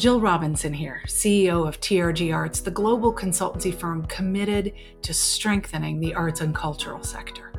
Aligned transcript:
Jill 0.00 0.18
Robinson 0.18 0.72
here, 0.72 1.02
CEO 1.06 1.68
of 1.68 1.78
TRG 1.78 2.34
Arts, 2.34 2.60
the 2.60 2.70
global 2.70 3.14
consultancy 3.14 3.74
firm 3.74 4.06
committed 4.06 4.72
to 5.02 5.12
strengthening 5.12 6.00
the 6.00 6.14
arts 6.14 6.40
and 6.40 6.54
cultural 6.54 7.02
sector. 7.02 7.52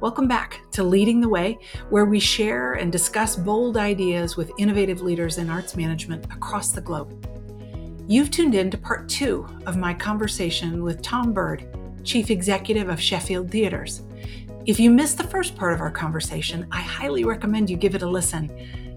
Welcome 0.00 0.26
back 0.26 0.62
to 0.72 0.82
Leading 0.82 1.20
the 1.20 1.28
Way, 1.28 1.60
where 1.88 2.06
we 2.06 2.18
share 2.18 2.72
and 2.72 2.90
discuss 2.90 3.36
bold 3.36 3.76
ideas 3.76 4.36
with 4.36 4.50
innovative 4.58 5.00
leaders 5.00 5.38
in 5.38 5.48
arts 5.48 5.76
management 5.76 6.24
across 6.32 6.72
the 6.72 6.80
globe. 6.80 7.24
You've 8.08 8.32
tuned 8.32 8.56
in 8.56 8.68
to 8.72 8.76
part 8.76 9.08
two 9.08 9.46
of 9.64 9.76
my 9.76 9.94
conversation 9.94 10.82
with 10.82 11.02
Tom 11.02 11.32
Bird, 11.32 11.68
Chief 12.02 12.32
Executive 12.32 12.88
of 12.88 13.00
Sheffield 13.00 13.48
Theatres. 13.48 14.02
If 14.66 14.80
you 14.80 14.90
missed 14.90 15.18
the 15.18 15.24
first 15.24 15.54
part 15.54 15.72
of 15.72 15.80
our 15.80 15.92
conversation, 15.92 16.66
I 16.72 16.80
highly 16.80 17.22
recommend 17.22 17.70
you 17.70 17.76
give 17.76 17.94
it 17.94 18.02
a 18.02 18.10
listen. 18.10 18.50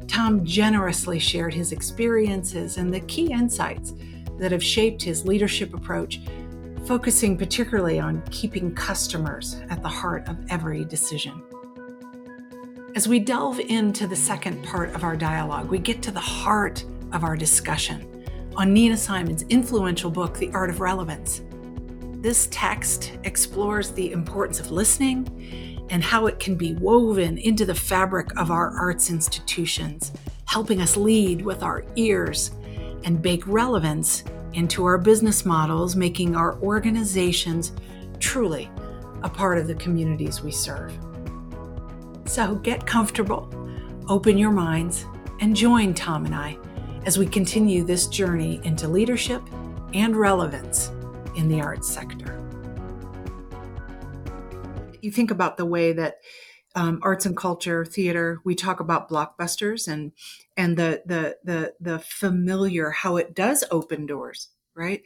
Tom 0.07 0.45
generously 0.45 1.19
shared 1.19 1.53
his 1.53 1.71
experiences 1.71 2.77
and 2.77 2.93
the 2.93 2.99
key 3.01 3.31
insights 3.31 3.93
that 4.37 4.51
have 4.51 4.63
shaped 4.63 5.01
his 5.01 5.25
leadership 5.25 5.73
approach, 5.73 6.21
focusing 6.85 7.37
particularly 7.37 7.99
on 7.99 8.21
keeping 8.29 8.73
customers 8.73 9.61
at 9.69 9.81
the 9.81 9.87
heart 9.87 10.27
of 10.27 10.37
every 10.49 10.85
decision. 10.85 11.41
As 12.95 13.07
we 13.07 13.19
delve 13.19 13.59
into 13.59 14.05
the 14.05 14.15
second 14.15 14.63
part 14.63 14.93
of 14.93 15.03
our 15.03 15.15
dialogue, 15.15 15.69
we 15.69 15.79
get 15.79 16.01
to 16.03 16.11
the 16.11 16.19
heart 16.19 16.85
of 17.11 17.23
our 17.23 17.35
discussion 17.35 18.25
on 18.55 18.71
Nina 18.71 18.97
Simon's 18.97 19.43
influential 19.43 20.11
book, 20.11 20.37
The 20.37 20.51
Art 20.51 20.69
of 20.69 20.79
Relevance. 20.79 21.41
This 22.21 22.47
text 22.51 23.17
explores 23.23 23.91
the 23.91 24.11
importance 24.11 24.59
of 24.59 24.71
listening 24.71 25.72
and 25.89 26.03
how 26.03 26.27
it 26.27 26.39
can 26.39 26.55
be 26.55 26.73
woven 26.75 27.37
into 27.37 27.65
the 27.65 27.75
fabric 27.75 28.35
of 28.37 28.51
our 28.51 28.69
arts 28.71 29.09
institutions, 29.09 30.11
helping 30.45 30.81
us 30.81 30.97
lead 30.97 31.41
with 31.41 31.63
our 31.63 31.83
ears 31.95 32.51
and 33.03 33.21
bake 33.21 33.45
relevance 33.47 34.23
into 34.53 34.85
our 34.85 34.97
business 34.97 35.45
models, 35.45 35.95
making 35.95 36.35
our 36.35 36.57
organizations 36.59 37.73
truly 38.19 38.69
a 39.23 39.29
part 39.29 39.57
of 39.57 39.67
the 39.67 39.75
communities 39.75 40.41
we 40.41 40.51
serve. 40.51 40.93
So 42.25 42.55
get 42.55 42.85
comfortable, 42.85 43.49
open 44.07 44.37
your 44.37 44.51
minds, 44.51 45.05
and 45.41 45.55
join 45.55 45.93
Tom 45.93 46.25
and 46.25 46.35
I 46.35 46.57
as 47.05 47.17
we 47.17 47.25
continue 47.25 47.83
this 47.83 48.07
journey 48.07 48.61
into 48.63 48.87
leadership 48.87 49.41
and 49.93 50.15
relevance 50.15 50.89
in 51.35 51.47
the 51.47 51.61
arts 51.61 51.89
sector 51.89 52.22
you 55.03 55.11
think 55.11 55.31
about 55.31 55.57
the 55.57 55.65
way 55.65 55.93
that 55.93 56.17
um, 56.75 56.99
arts 57.03 57.25
and 57.25 57.37
culture 57.37 57.85
theater 57.85 58.39
we 58.43 58.55
talk 58.55 58.79
about 58.79 59.09
blockbusters 59.09 59.87
and 59.87 60.11
and 60.57 60.75
the 60.77 61.03
the 61.05 61.37
the 61.43 61.73
the 61.79 61.99
familiar 61.99 62.89
how 62.89 63.17
it 63.17 63.35
does 63.35 63.63
open 63.69 64.05
doors 64.07 64.49
right? 64.75 65.01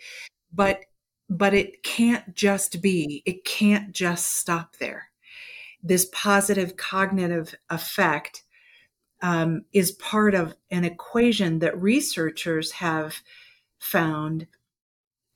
But 0.53 0.81
but 1.29 1.53
it 1.53 1.83
can't 1.83 2.35
just 2.35 2.81
be 2.81 3.21
it 3.25 3.43
can't 3.43 3.91
just 3.91 4.37
stop 4.37 4.77
there. 4.77 5.09
This 5.83 6.07
positive 6.13 6.77
cognitive 6.77 7.53
effect 7.69 8.43
um, 9.21 9.65
is 9.73 9.91
part 9.93 10.35
of 10.35 10.55
an 10.71 10.83
equation 10.85 11.59
that 11.59 11.81
researchers 11.81 12.71
have 12.73 13.17
found 13.79 14.47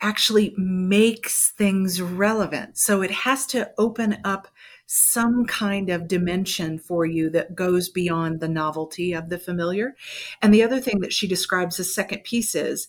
actually 0.01 0.53
makes 0.57 1.51
things 1.51 2.01
relevant. 2.01 2.77
So 2.77 3.01
it 3.01 3.11
has 3.11 3.45
to 3.47 3.71
open 3.77 4.17
up 4.23 4.47
some 4.87 5.45
kind 5.45 5.89
of 5.89 6.07
dimension 6.07 6.77
for 6.77 7.05
you 7.05 7.29
that 7.29 7.55
goes 7.55 7.87
beyond 7.87 8.39
the 8.39 8.49
novelty 8.49 9.13
of 9.13 9.29
the 9.29 9.39
familiar. 9.39 9.95
And 10.41 10.53
the 10.53 10.63
other 10.63 10.81
thing 10.81 10.99
that 10.99 11.13
she 11.13 11.27
describes 11.27 11.77
the 11.77 11.83
second 11.83 12.23
piece 12.23 12.55
is 12.55 12.87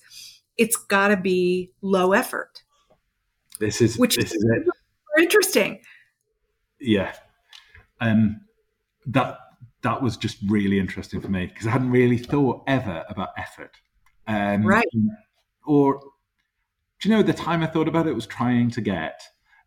it's 0.59 0.77
got 0.77 1.09
to 1.09 1.17
be 1.17 1.71
low 1.81 2.13
effort. 2.13 2.63
This 3.61 3.81
is 3.81 3.97
which 3.97 4.17
this 4.17 4.33
is, 4.33 4.43
is 4.43 4.71
interesting. 5.19 5.81
Yeah. 6.81 7.15
Um 8.01 8.41
that 9.07 9.39
that 9.83 10.03
was 10.03 10.17
just 10.17 10.39
really 10.49 10.79
interesting 10.79 11.21
for 11.21 11.29
me 11.29 11.47
because 11.47 11.67
I 11.67 11.71
hadn't 11.71 11.91
really 11.91 12.19
thought 12.19 12.65
ever 12.67 13.05
about 13.09 13.31
effort. 13.37 13.77
Um, 14.27 14.65
right. 14.65 14.87
Or 15.67 16.01
do 17.03 17.09
you 17.09 17.17
know 17.17 17.23
the 17.23 17.33
time 17.33 17.63
I 17.63 17.67
thought 17.67 17.89
about 17.89 18.07
it 18.07 18.15
was 18.15 18.27
trying 18.27 18.71
to 18.71 18.81
get 18.81 19.23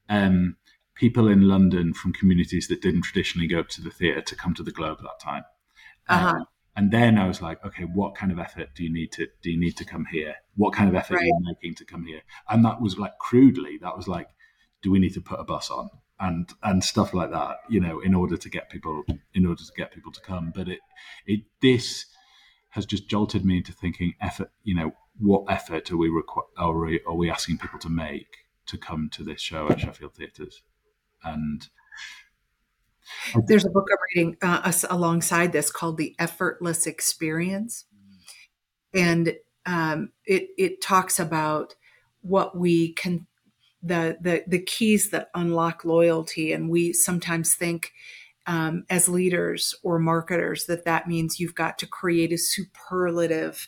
um, 0.08 0.56
people 0.96 1.28
in 1.28 1.50
London 1.50 1.94
from 1.94 2.14
communities 2.14 2.70
that 2.70 2.82
didn't 2.82 3.02
traditionally 3.02 3.48
go 3.48 3.62
to 3.62 3.82
the 3.82 3.90
theatre 3.90 4.22
to 4.22 4.36
come 4.36 4.54
to 4.54 4.64
the 4.64 4.72
Globe 4.72 5.00
at 5.00 5.04
that 5.04 5.20
time. 5.22 5.44
Uh-huh. 6.08 6.30
Um, 6.30 6.46
and 6.78 6.92
then 6.92 7.18
I 7.18 7.28
was 7.28 7.42
like, 7.42 7.64
okay, 7.66 7.84
what 7.84 8.16
kind 8.16 8.32
of 8.32 8.40
effort 8.40 8.70
do 8.76 8.84
you 8.84 8.92
need 8.92 9.12
to 9.14 9.28
do 9.42 9.52
you 9.52 9.60
need 9.60 9.76
to 9.78 9.86
come 9.86 10.06
here? 10.12 10.36
What 10.56 10.74
kind 10.74 10.90
of 10.90 10.96
effort 10.96 11.16
right. 11.16 11.24
are 11.24 11.26
you 11.26 11.40
making 11.44 11.76
to 11.76 11.86
come 11.86 12.06
here? 12.06 12.22
And 12.50 12.64
that 12.64 12.82
was 12.82 12.98
like 12.98 13.18
crudely, 13.18 13.78
that 13.82 13.98
was 13.98 14.08
like, 14.08 14.28
do 14.82 14.90
we 14.90 15.00
need 15.00 15.14
to 15.14 15.22
put 15.22 15.40
a 15.40 15.44
bus 15.44 15.70
on? 15.70 15.90
And 16.20 16.50
and 16.64 16.84
stuff 16.84 17.14
like 17.14 17.32
that, 17.32 17.58
you 17.70 17.82
know, 17.82 18.00
in 18.00 18.16
order 18.16 18.38
to 18.38 18.50
get 18.50 18.70
people 18.70 19.04
in 19.34 19.46
order 19.46 19.62
to 19.62 19.72
get 19.76 19.94
people 19.94 20.14
to 20.14 20.22
come. 20.22 20.54
But 20.56 20.70
it 20.70 20.80
it 21.26 21.42
this 21.62 22.06
has 22.70 22.86
just 22.86 23.10
jolted 23.10 23.46
me 23.46 23.58
into 23.58 23.72
thinking 23.74 24.14
effort, 24.22 24.52
you 24.64 24.76
know, 24.76 24.92
what 25.20 25.46
effort 25.50 25.92
are 25.92 25.98
we, 25.98 26.10
requ- 26.10 26.48
are 26.58 26.78
we 26.78 27.02
are 27.08 27.16
we 27.16 27.30
asking 27.30 27.58
people 27.58 27.80
to 27.80 27.90
make 27.90 28.28
to 28.68 28.78
come 28.78 29.10
to 29.14 29.24
this 29.24 29.42
show 29.42 29.70
at 29.70 29.80
Sheffield 29.80 30.16
Theatres? 30.16 30.62
And 31.24 31.68
there's 33.48 33.66
a 33.66 33.70
book 33.70 33.88
I'm 33.92 33.98
reading 34.16 34.38
uh, 34.42 34.72
alongside 34.90 35.52
this 35.52 35.72
called 35.72 35.98
The 35.98 36.16
Effortless 36.20 36.88
Experience, 36.88 37.86
and 38.94 39.36
um, 39.66 40.12
it 40.26 40.50
it 40.58 40.82
talks 40.82 41.20
about 41.20 41.76
what 42.22 42.58
we 42.58 42.94
can 42.94 43.28
the 43.82 44.18
the 44.20 44.44
the 44.48 44.60
keys 44.60 45.12
that 45.12 45.30
unlock 45.34 45.86
loyalty, 45.86 46.52
and 46.52 46.70
we 46.70 46.94
sometimes 46.94 47.56
think. 47.56 47.92
Um, 48.48 48.86
as 48.92 49.10
leaders 49.10 49.74
or 49.82 49.98
marketers, 49.98 50.68
that 50.68 50.86
that 50.86 51.08
means 51.08 51.40
you've 51.40 51.56
got 51.56 51.80
to 51.80 51.88
create 51.88 52.32
a 52.32 52.38
superlative 52.38 53.68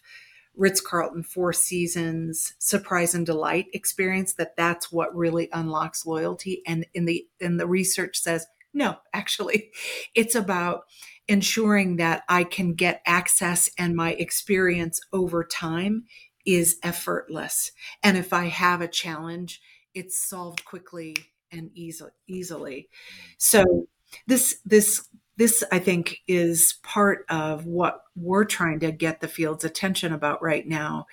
Ritz 0.57 0.81
Carlton 0.81 1.23
Four 1.23 1.53
Seasons 1.53 2.53
surprise 2.57 3.13
and 3.13 3.25
delight 3.25 3.68
experience 3.73 4.34
that 4.34 4.56
that's 4.57 4.91
what 4.91 5.16
really 5.16 5.50
unlocks 5.53 6.06
loyalty. 6.06 6.62
And 6.66 6.85
in 6.94 7.06
the 7.06 7.25
in 7.40 7.57
the 7.57 7.68
research 7.68 8.18
says 8.18 8.47
no, 8.73 8.97
actually, 9.13 9.72
it's 10.16 10.35
about 10.35 10.84
ensuring 11.28 11.97
that 11.97 12.23
I 12.29 12.44
can 12.44 12.73
get 12.73 13.01
access 13.06 13.69
and 13.78 13.95
my 13.95 14.13
experience 14.13 15.01
over 15.12 15.44
time 15.44 16.06
is 16.45 16.78
effortless. 16.81 17.72
And 18.01 18.16
if 18.18 18.31
I 18.31 18.45
have 18.45 18.81
a 18.81 18.88
challenge, 18.88 19.62
it's 19.94 20.19
solved 20.19 20.63
quickly 20.63 21.16
and 21.51 21.69
easy, 21.74 22.06
easily. 22.28 22.89
So 23.38 23.88
this 24.25 24.59
this 24.66 25.07
this 25.38 25.64
i 25.72 25.80
think 25.80 26.18
is 26.28 26.75
part 26.84 27.25
of 27.30 27.66
what 27.66 28.02
we're 28.18 28.46
trying 28.46 28.80
to 28.80 28.92
get 28.92 29.22
the 29.22 29.28
field's 29.28 29.64
attention 29.64 30.12
about 30.12 30.42
right 30.42 30.68
now. 30.68 31.06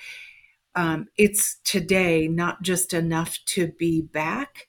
Um, 0.74 1.06
it's 1.16 1.58
today 1.64 2.26
not 2.26 2.62
just 2.62 2.92
enough 2.92 3.38
to 3.46 3.68
be 3.78 4.00
back. 4.00 4.68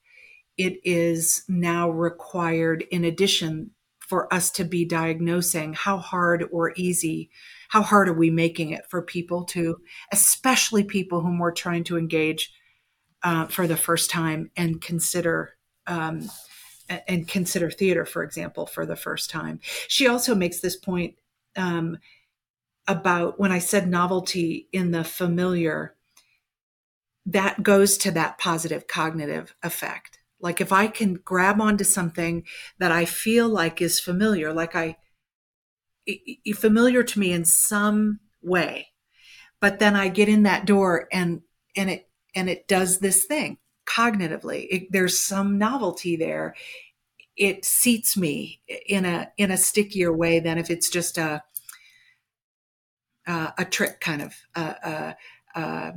It 0.57 0.79
is 0.83 1.43
now 1.47 1.89
required 1.89 2.83
in 2.91 3.03
addition 3.03 3.71
for 3.99 4.31
us 4.31 4.51
to 4.51 4.63
be 4.63 4.85
diagnosing 4.85 5.73
how 5.73 5.97
hard 5.97 6.45
or 6.51 6.73
easy 6.75 7.31
how 7.69 7.81
hard 7.81 8.07
are 8.07 8.13
we 8.13 8.29
making 8.29 8.69
it 8.69 8.85
for 8.87 9.01
people 9.01 9.43
to 9.43 9.77
especially 10.13 10.83
people 10.83 11.21
whom 11.21 11.39
we're 11.39 11.51
trying 11.51 11.83
to 11.83 11.97
engage 11.97 12.53
uh, 13.23 13.47
for 13.47 13.65
the 13.65 13.75
first 13.75 14.11
time 14.11 14.51
and 14.55 14.79
consider 14.79 15.55
um, 15.87 16.29
and 16.89 17.27
consider 17.27 17.69
theater, 17.71 18.05
for 18.05 18.23
example, 18.23 18.65
for 18.65 18.85
the 18.85 18.95
first 18.95 19.29
time. 19.29 19.59
She 19.87 20.07
also 20.07 20.35
makes 20.35 20.59
this 20.59 20.75
point 20.75 21.15
um, 21.55 21.97
about 22.87 23.39
when 23.39 23.51
I 23.51 23.59
said 23.59 23.87
novelty 23.87 24.67
in 24.71 24.91
the 24.91 25.03
familiar, 25.03 25.95
that 27.25 27.63
goes 27.63 27.97
to 27.99 28.11
that 28.11 28.37
positive 28.37 28.87
cognitive 28.87 29.55
effect. 29.63 30.19
Like 30.39 30.61
if 30.61 30.71
I 30.71 30.87
can 30.87 31.15
grab 31.15 31.59
onto 31.59 31.83
something 31.83 32.43
that 32.77 32.91
I 32.91 33.05
feel 33.05 33.49
like 33.49 33.81
is 33.81 33.99
familiar, 33.99 34.53
like 34.53 34.75
I 34.75 34.97
familiar 36.53 37.01
to 37.01 37.19
me 37.19 37.31
in 37.31 37.45
some 37.45 38.19
way, 38.43 38.89
but 39.59 39.79
then 39.79 39.95
I 39.95 40.09
get 40.09 40.29
in 40.29 40.43
that 40.43 40.65
door 40.65 41.07
and 41.11 41.41
and 41.75 41.89
it 41.89 42.09
and 42.35 42.49
it 42.49 42.67
does 42.67 42.99
this 42.99 43.25
thing 43.25 43.57
cognitively. 43.85 44.67
It, 44.69 44.91
there's 44.91 45.19
some 45.19 45.57
novelty 45.57 46.15
there. 46.15 46.55
It 47.35 47.65
seats 47.65 48.15
me 48.15 48.61
in 48.87 49.05
a 49.05 49.31
in 49.37 49.51
a 49.51 49.57
stickier 49.57 50.13
way 50.13 50.39
than 50.39 50.57
if 50.57 50.69
it's 50.69 50.89
just 50.89 51.17
a 51.17 51.43
uh, 53.27 53.51
a 53.57 53.65
trick 53.65 53.99
kind 53.99 54.21
of. 54.21 54.33
Uh, 54.55 55.13
uh, 55.55 55.91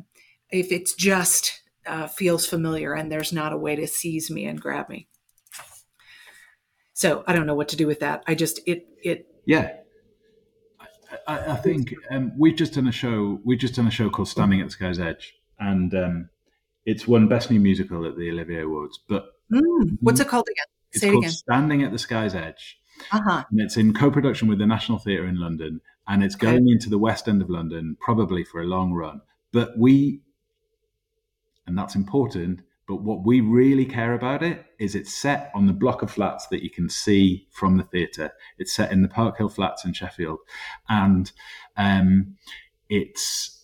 if 0.51 0.73
it's 0.73 0.95
just 0.95 1.63
uh, 1.87 2.07
feels 2.07 2.47
familiar 2.47 2.95
and 2.95 3.11
there's 3.11 3.33
not 3.33 3.53
a 3.53 3.57
way 3.57 3.77
to 3.77 3.87
seize 3.87 4.31
me 4.31 4.47
and 4.47 4.61
grab 4.61 4.89
me. 4.89 5.09
So 6.95 7.23
I 7.27 7.33
don't 7.33 7.47
know 7.47 7.55
what 7.55 7.69
to 7.69 7.77
do 7.77 7.87
with 7.87 8.01
that. 8.01 8.25
I 8.27 8.35
just 8.35 8.61
it 8.67 8.89
it 9.03 9.27
yeah. 9.45 9.73
I, 11.27 11.53
I 11.53 11.57
think 11.57 11.95
um, 12.11 12.33
we've 12.37 12.57
just 12.57 12.75
done 12.75 12.89
a 12.89 12.93
show. 12.93 13.41
We've 13.45 13.59
just 13.59 13.75
done 13.75 13.87
a 13.87 13.91
show 13.91 14.11
called 14.11 14.29
Standing 14.29 14.61
at 14.61 14.67
the 14.67 14.73
Sky's 14.73 14.99
Edge, 14.99 15.35
and 15.59 15.95
um, 15.95 16.29
it's 16.89 17.07
won 17.07 17.29
Best 17.29 17.51
New 17.51 17.61
Musical 17.61 18.07
at 18.07 18.17
the 18.17 18.31
Olivier 18.31 18.63
Awards. 18.63 18.99
But 19.07 19.27
mm, 19.53 19.99
what's 20.01 20.21
it 20.21 20.27
called 20.29 20.47
again? 20.49 20.65
It's 20.93 21.03
Say 21.03 21.09
it 21.09 21.13
called 21.13 21.25
again. 21.25 21.33
Standing 21.33 21.83
at 21.83 21.93
the 21.93 21.99
Sky's 21.99 22.35
Edge, 22.35 22.79
Uh-huh. 23.13 23.45
and 23.51 23.61
it's 23.61 23.77
in 23.77 23.93
co-production 23.93 24.49
with 24.49 24.59
the 24.59 24.67
National 24.67 24.99
Theatre 24.99 25.27
in 25.27 25.39
London, 25.39 25.83
and 26.07 26.25
it's 26.25 26.35
Okay. 26.35 26.47
going 26.47 26.67
into 26.71 26.89
the 26.89 26.97
West 26.99 27.29
End 27.29 27.43
of 27.43 27.51
London 27.51 27.99
probably 28.01 28.43
for 28.43 28.63
a 28.63 28.65
long 28.65 28.95
run. 28.95 29.21
But 29.53 29.77
we, 29.77 30.23
and 31.67 31.77
that's 31.77 31.95
important. 31.95 32.61
But 32.87 33.03
what 33.03 33.23
we 33.23 33.43
really 33.43 33.85
care 33.85 34.15
about 34.15 34.43
it 34.43 34.65
is 34.79 34.95
it's 34.95 35.13
set 35.13 35.51
on 35.55 35.67
the 35.67 35.75
block 35.75 36.01
of 36.01 36.11
flats 36.11 36.47
that 36.47 36.63
you 36.63 36.71
can 36.71 36.89
see 36.89 37.47
from 37.51 37.77
the 37.77 37.83
theatre. 37.85 38.33
It's 38.57 38.75
set 38.75 38.91
in 38.93 39.03
the 39.03 39.09
Park 39.09 39.37
Hill 39.37 39.51
Flats 39.51 39.85
in 39.85 39.93
Sheffield, 39.93 40.39
and 40.89 41.31
um, 41.77 42.39
it's 42.89 43.58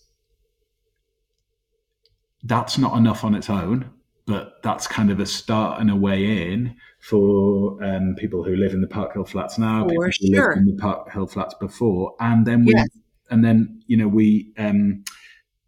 that's 2.45 2.79
not 2.79 2.97
enough 2.97 3.25
on 3.25 3.35
its 3.35 3.51
own, 3.51 3.91
but 4.27 4.63
that's 4.63 4.87
kind 4.87 5.11
of 5.11 5.21
a 5.21 5.27
start 5.27 5.81
and 5.81 5.91
a 5.91 5.97
way 5.97 6.53
in 6.53 6.77
for 7.01 7.83
um, 7.83 8.15
people 8.17 8.45
who 8.45 8.57
live 8.57 8.73
in 8.73 8.81
the 8.81 8.87
Park 8.87 9.15
Hill 9.15 9.25
Flats 9.25 9.59
now, 9.59 9.87
people 9.87 10.05
who 10.05 10.13
sure. 10.13 10.49
lived 10.49 10.59
in 10.59 10.67
the 10.67 10.81
Park 10.81 11.13
Hill 11.13 11.27
Flats 11.27 11.55
before, 11.61 12.15
and 12.21 12.47
then 12.47 12.65
we 12.65 12.73
Yes. 12.75 12.89
and 13.31 13.45
then 13.45 13.83
you 13.87 13.97
know 13.97 14.09
we 14.09 14.53
um, 14.59 15.05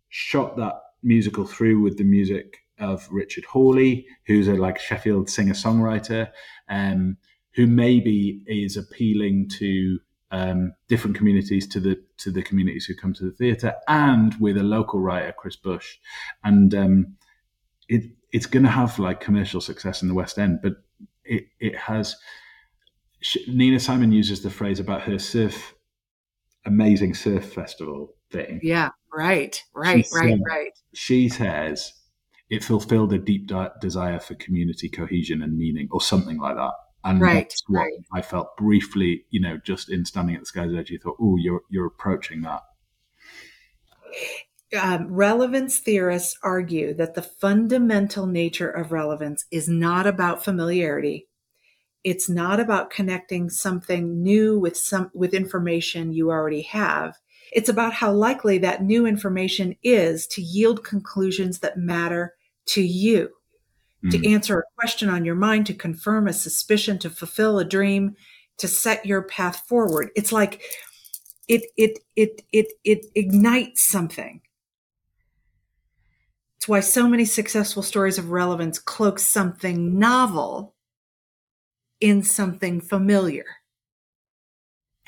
shot 0.09 0.57
that 0.57 0.75
musical 1.03 1.47
through 1.47 1.81
with 1.81 1.99
the 1.99 2.05
music 2.05 2.59
of 2.79 3.09
Richard 3.11 3.45
Hawley, 3.45 4.07
who's 4.27 4.49
a 4.49 4.55
like 4.55 4.79
Sheffield 4.79 5.31
singer 5.31 5.55
songwriter, 5.55 6.31
um, 6.69 7.17
who 7.55 7.67
maybe 7.67 8.43
is 8.47 8.77
appealing 8.77 9.49
to 9.59 9.99
um, 10.31 10.73
different 10.89 11.17
communities 11.17 11.67
to 11.69 11.81
the 11.81 12.03
to 12.19 12.31
the 12.31 12.43
communities 12.43 12.85
who 12.87 12.95
come 12.95 13.15
to 13.15 13.25
the 13.25 13.31
theatre, 13.33 13.75
and 13.89 14.35
with 14.41 14.57
a 14.57 14.63
local 14.63 15.01
writer, 15.01 15.33
Chris 15.37 15.57
Bush, 15.57 15.97
and 16.43 16.75
um, 16.75 17.17
it 17.89 18.03
it's 18.33 18.47
going 18.47 18.65
to 18.65 18.71
have 18.71 18.99
like 18.99 19.21
commercial 19.21 19.61
success 19.61 20.03
in 20.03 20.09
the 20.09 20.15
West 20.15 20.39
End, 20.39 20.61
but 20.63 20.75
it 21.25 21.45
it 21.61 21.77
has. 21.77 22.17
Sh- 23.21 23.49
Nina 23.49 23.81
Simon 23.81 24.13
uses 24.13 24.43
the 24.43 24.51
phrase 24.51 24.79
about 24.79 25.03
her 25.03 25.19
surf, 25.19 25.75
amazing 26.65 27.15
surf 27.15 27.53
festival 27.53 28.15
thing. 28.31 28.61
Yeah, 28.63 28.91
right, 29.15 29.63
right, 29.75 30.07
She 30.07 30.15
right, 30.17 30.31
said- 30.31 30.41
right. 30.49 30.73
She 30.95 31.29
says 31.29 31.93
it 32.51 32.63
fulfilled 32.63 33.13
a 33.13 33.19
deep 33.19 33.51
desire 33.81 34.21
for 34.21 34.35
community 34.35 34.89
cohesion 34.89 35.43
and 35.43 35.57
meaning, 35.57 35.89
or 35.91 36.01
something 36.01 36.39
like 36.39 36.57
that. 36.57 36.73
And 37.07 37.23
Right, 37.23 37.49
that's 37.49 37.63
what 37.69 37.81
right. 37.81 37.93
I 38.13 38.21
felt 38.23 38.57
briefly, 38.57 39.25
you 39.31 39.41
know, 39.41 39.59
just 39.65 39.89
in 39.91 40.05
standing 40.05 40.35
at 40.35 40.43
the 40.43 40.47
sky's 40.47 40.75
edge. 40.75 40.91
You 40.91 40.99
thought, 40.99 41.17
oh, 41.21 41.37
you're 41.39 41.63
you're 41.71 41.87
approaching 41.87 42.43
that. 42.43 42.63
um, 44.81 45.13
relevance 45.13 45.79
theorists 45.79 46.37
argue 46.43 46.93
that 46.95 47.15
the 47.15 47.23
fundamental 47.23 48.27
nature 48.27 48.71
of 48.71 48.93
relevance 48.93 49.45
is 49.53 49.69
not 49.69 50.07
about 50.07 50.45
familiarity. 50.45 51.29
It's 52.05 52.29
not 52.29 52.61
about 52.61 52.91
connecting 52.91 53.51
something 53.51 54.23
new 54.23 54.59
with 54.59 54.77
some 54.77 55.11
with 55.15 55.35
information 55.35 56.13
you 56.13 56.31
already 56.31 56.63
have. 56.63 57.17
It's 57.53 57.69
about 57.69 57.95
how 57.95 58.13
likely 58.13 58.59
that 58.59 58.83
new 58.83 59.07
information 59.07 59.77
is 59.83 60.27
to 60.29 60.43
yield 60.43 60.85
conclusions 60.85 61.61
that 61.61 61.79
matter 61.79 62.35
to 62.67 62.83
you, 62.83 63.31
to 64.11 64.19
Mm. 64.19 64.35
answer 64.35 64.59
a 64.61 64.75
question 64.79 65.09
on 65.09 65.25
your 65.25 65.35
mind, 65.35 65.67
to 65.67 65.75
confirm 65.75 66.29
a 66.29 66.33
suspicion, 66.33 66.99
to 67.01 67.11
fulfill 67.11 67.59
a 67.59 67.65
dream, 67.65 68.17
to 68.59 68.69
set 68.69 69.07
your 69.07 69.23
path 69.23 69.63
forward. 69.69 70.11
It's 70.17 70.33
like 70.33 70.63
it 71.49 71.67
it 71.77 71.99
it 72.17 72.43
it 72.53 72.73
it 72.85 73.07
ignites 73.15 73.89
something. 73.89 74.41
It's 76.59 76.69
why 76.69 76.81
so 76.81 77.09
many 77.09 77.25
successful 77.25 77.83
stories 77.83 78.19
of 78.19 78.31
relevance 78.31 78.79
cloak 78.79 79.19
something 79.19 79.99
novel 79.99 80.75
in 82.01 82.23
something 82.23 82.81
familiar. 82.81 83.45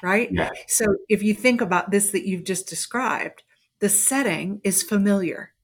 Right? 0.03 0.31
Yeah, 0.31 0.51
So 0.69 0.85
if 1.09 1.23
you 1.25 1.35
think 1.35 1.61
about 1.61 1.91
this 1.91 2.11
that 2.13 2.27
you've 2.27 2.45
just 2.45 2.69
described, 2.69 3.43
the 3.81 3.89
setting 3.89 4.61
is 4.63 4.83
familiar. 4.83 5.55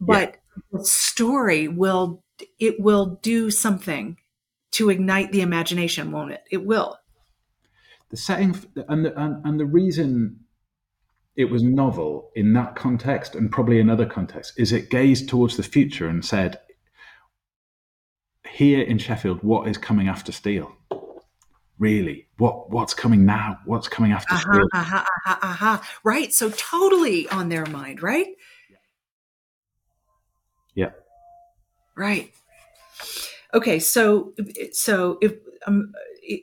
But 0.00 0.38
the 0.72 0.84
story 0.84 1.68
will 1.68 2.23
it 2.58 2.80
will 2.80 3.18
do 3.22 3.50
something 3.50 4.16
to 4.72 4.90
ignite 4.90 5.32
the 5.32 5.40
imagination, 5.42 6.10
won't 6.12 6.32
it? 6.32 6.42
It 6.50 6.64
will. 6.64 6.98
the 8.10 8.16
setting 8.16 8.54
and 8.88 9.04
the, 9.04 9.20
and, 9.20 9.44
and 9.46 9.60
the 9.60 9.66
reason 9.66 10.40
it 11.36 11.46
was 11.46 11.62
novel 11.62 12.30
in 12.36 12.52
that 12.54 12.76
context 12.76 13.34
and 13.34 13.50
probably 13.50 13.80
in 13.80 13.90
other 13.90 14.06
contexts 14.06 14.56
is 14.56 14.72
it 14.72 14.90
gazed 14.90 15.28
towards 15.28 15.56
the 15.56 15.62
future 15.62 16.08
and 16.08 16.24
said, 16.24 16.60
here 18.48 18.82
in 18.82 18.98
Sheffield, 18.98 19.42
what 19.42 19.68
is 19.68 19.76
coming 19.78 20.08
after 20.08 20.30
steel? 20.32 20.76
Really, 21.78 22.28
what 22.38 22.70
what's 22.70 22.94
coming 22.94 23.24
now? 23.26 23.58
What's 23.64 23.88
coming 23.88 24.12
after 24.12 24.36
Aha, 24.36 24.38
steel? 24.38 24.68
aha, 24.72 25.04
aha, 25.26 25.38
aha. 25.42 25.88
Right. 26.04 26.32
So 26.32 26.50
totally 26.50 27.28
on 27.28 27.48
their 27.48 27.66
mind, 27.66 28.02
right? 28.02 28.28
Yeah. 30.74 30.90
Right. 31.96 32.32
Okay. 33.52 33.78
So, 33.78 34.32
so 34.72 35.18
if 35.20 35.34
um, 35.66 35.92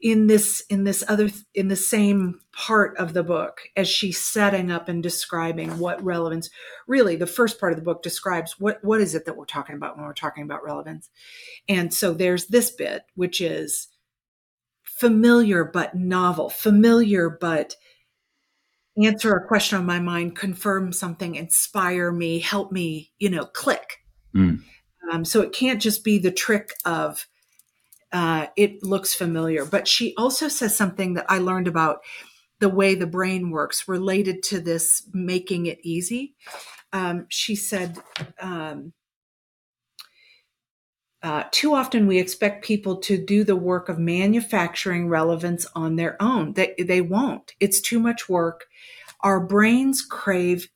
in 0.02 0.28
this 0.28 0.64
in 0.70 0.84
this 0.84 1.04
other 1.08 1.30
in 1.54 1.68
the 1.68 1.76
same 1.76 2.40
part 2.54 2.96
of 2.98 3.14
the 3.14 3.24
book, 3.24 3.62
as 3.76 3.88
she's 3.88 4.20
setting 4.20 4.72
up 4.72 4.88
and 4.88 5.02
describing 5.02 5.80
what 5.80 6.04
relevance, 6.04 6.50
really, 6.88 7.16
the 7.16 7.28
first 7.28 7.60
part 7.60 7.74
of 7.74 7.80
the 7.80 7.86
book 7.86 8.04
describes 8.04 8.60
what 8.60 8.84
what 8.84 9.02
is 9.02 9.16
it 9.16 9.26
that 9.26 9.36
we're 9.36 9.46
talking 9.46 9.76
about 9.76 9.98
when 9.98 10.06
we're 10.06 10.14
talking 10.14 10.44
about 10.44 10.64
relevance, 10.64 11.10
and 11.68 11.94
so 11.94 12.14
there's 12.14 12.48
this 12.48 12.72
bit 12.72 13.04
which 13.16 13.42
is 13.42 13.88
familiar 14.84 15.64
but 15.64 15.96
novel, 15.96 16.50
familiar 16.50 17.30
but 17.30 17.76
answer 19.02 19.34
a 19.36 19.48
question 19.48 19.80
on 19.80 19.86
my 19.86 20.00
mind, 20.00 20.36
confirm 20.36 20.94
something, 20.94 21.36
inspire 21.36 22.12
me, 22.12 22.40
help 22.40 22.72
me, 22.72 23.12
you 23.20 23.30
know, 23.30 23.46
click. 23.46 23.98
Mm. 24.36 24.62
Um, 25.10 25.26
so 25.26 25.42
it 25.42 25.54
can't 25.54 25.82
just 25.82 26.04
be 26.04 26.20
the 26.20 26.32
trick 26.32 26.74
of 26.86 27.28
uh, 28.12 28.48
it 28.58 28.84
looks 28.84 29.14
familiar. 29.14 29.66
But 29.66 29.88
she 29.88 30.14
also 30.18 30.48
says 30.48 30.76
something 30.76 31.14
that 31.14 31.26
I 31.30 31.38
learned 31.38 31.68
about 31.68 32.02
the 32.60 32.70
way 32.70 32.94
the 32.94 33.08
brain 33.08 33.50
works 33.50 33.88
related 33.88 34.44
to 34.44 34.60
this 34.60 35.04
making 35.14 35.66
it 35.66 35.80
easy. 35.82 36.36
Um, 36.94 37.26
she 37.30 37.56
said, 37.56 37.98
um, 38.40 38.94
uh, 41.24 41.44
too 41.52 41.74
often 41.74 42.08
we 42.08 42.20
expect 42.20 42.66
people 42.66 42.98
to 42.98 43.18
do 43.24 43.44
the 43.44 43.56
work 43.56 43.90
of 43.90 44.00
manufacturing 44.00 45.08
relevance 45.08 45.68
on 45.76 45.96
their 45.96 46.22
own. 46.22 46.54
They, 46.54 46.74
they 46.78 47.02
won't. 47.02 47.54
It's 47.60 47.80
too 47.80 48.00
much 48.00 48.28
work. 48.28 48.66
Our 49.22 49.40
brains 49.40 50.02
crave 50.02 50.70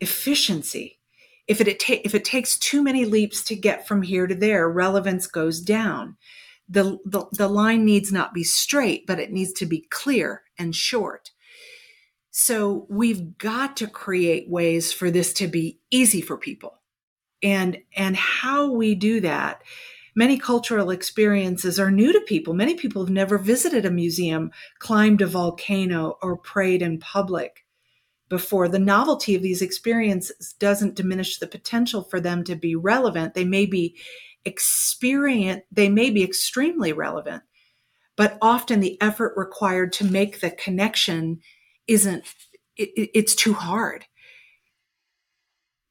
efficiency. 0.00 0.97
If 1.48 1.60
it, 1.60 1.68
it 1.68 1.80
ta- 1.80 2.02
if 2.04 2.14
it 2.14 2.24
takes 2.24 2.58
too 2.58 2.82
many 2.82 3.04
leaps 3.04 3.42
to 3.44 3.56
get 3.56 3.88
from 3.88 4.02
here 4.02 4.26
to 4.26 4.34
there, 4.34 4.68
relevance 4.68 5.26
goes 5.26 5.60
down. 5.60 6.16
The, 6.68 6.98
the, 7.06 7.24
the 7.32 7.48
line 7.48 7.86
needs 7.86 8.12
not 8.12 8.34
be 8.34 8.44
straight, 8.44 9.06
but 9.06 9.18
it 9.18 9.32
needs 9.32 9.54
to 9.54 9.66
be 9.66 9.86
clear 9.90 10.42
and 10.58 10.76
short. 10.76 11.30
So 12.30 12.86
we've 12.90 13.38
got 13.38 13.76
to 13.78 13.86
create 13.86 14.50
ways 14.50 14.92
for 14.92 15.10
this 15.10 15.32
to 15.34 15.48
be 15.48 15.80
easy 15.90 16.20
for 16.20 16.36
people. 16.36 16.82
And, 17.42 17.78
and 17.96 18.14
how 18.14 18.70
we 18.70 18.94
do 18.94 19.20
that, 19.22 19.62
many 20.14 20.36
cultural 20.36 20.90
experiences 20.90 21.80
are 21.80 21.90
new 21.90 22.12
to 22.12 22.20
people. 22.20 22.52
Many 22.52 22.74
people 22.74 23.02
have 23.02 23.12
never 23.12 23.38
visited 23.38 23.86
a 23.86 23.90
museum, 23.90 24.50
climbed 24.78 25.22
a 25.22 25.26
volcano, 25.26 26.18
or 26.20 26.36
prayed 26.36 26.82
in 26.82 26.98
public 26.98 27.64
before. 28.28 28.68
The 28.68 28.78
novelty 28.78 29.34
of 29.34 29.42
these 29.42 29.62
experiences 29.62 30.54
doesn't 30.58 30.94
diminish 30.94 31.38
the 31.38 31.46
potential 31.46 32.02
for 32.02 32.20
them 32.20 32.44
to 32.44 32.56
be 32.56 32.74
relevant. 32.76 33.34
They 33.34 33.44
may 33.44 33.66
be 33.66 33.96
experience, 34.44 35.62
they 35.72 35.88
may 35.88 36.10
be 36.10 36.22
extremely 36.22 36.92
relevant, 36.92 37.42
but 38.16 38.38
often 38.42 38.80
the 38.80 39.00
effort 39.00 39.34
required 39.36 39.92
to 39.94 40.04
make 40.04 40.40
the 40.40 40.50
connection 40.50 41.40
isn't, 41.88 42.24
it, 42.76 42.90
it- 42.96 43.10
it's 43.14 43.34
too 43.34 43.54
hard. 43.54 44.06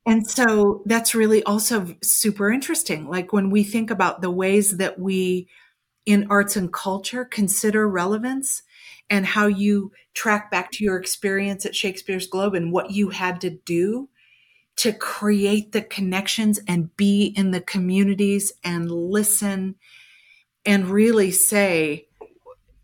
And 0.06 0.26
so 0.26 0.84
that's 0.86 1.14
really 1.14 1.44
also 1.44 1.96
super 2.02 2.50
interesting. 2.50 3.08
Like 3.10 3.34
when 3.34 3.50
we 3.50 3.64
think 3.64 3.92
about 3.92 4.22
the 4.22 4.32
ways 4.32 4.78
that 4.78 5.00
we 5.00 5.50
in 6.06 6.28
arts 6.30 6.58
and 6.58 6.74
culture 6.74 7.26
consider 7.26 7.88
relevance 7.88 8.64
and 9.10 9.26
how 9.26 9.48
you 9.48 9.92
track 10.14 10.52
back 10.52 10.72
to 10.72 10.84
your 10.84 10.98
experience 10.98 11.66
at 11.66 11.76
Shakespeare's 11.76 12.28
Globe 12.28 12.56
and 12.56 12.72
what 12.72 12.92
you 12.92 13.10
had 13.10 13.42
to 13.42 13.50
do 13.50 14.10
to 14.78 14.94
create 14.94 15.72
the 15.72 15.82
connections 15.82 16.60
and 16.68 16.96
be 16.98 17.34
in 17.36 17.52
the 17.52 17.62
communities 17.62 18.54
and 18.64 18.92
listen 18.92 19.76
and 20.66 20.88
really 20.88 21.32
say, 21.32 22.08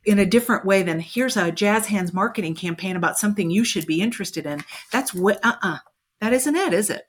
in 0.06 0.20
a 0.20 0.26
different 0.26 0.66
way 0.66 0.84
than 0.84 1.00
here's 1.00 1.38
a 1.38 1.52
jazz 1.52 1.88
hands 1.88 2.14
marketing 2.14 2.56
campaign 2.56 2.96
about 2.96 3.18
something 3.18 3.50
you 3.50 3.64
should 3.64 3.86
be 3.86 4.02
interested 4.02 4.46
in. 4.46 4.64
That's 4.92 5.14
what 5.14 5.40
uh-uh. 5.44 5.78
That 6.20 6.34
isn't 6.34 6.56
it, 6.56 6.74
is 6.74 6.90
it? 6.90 7.04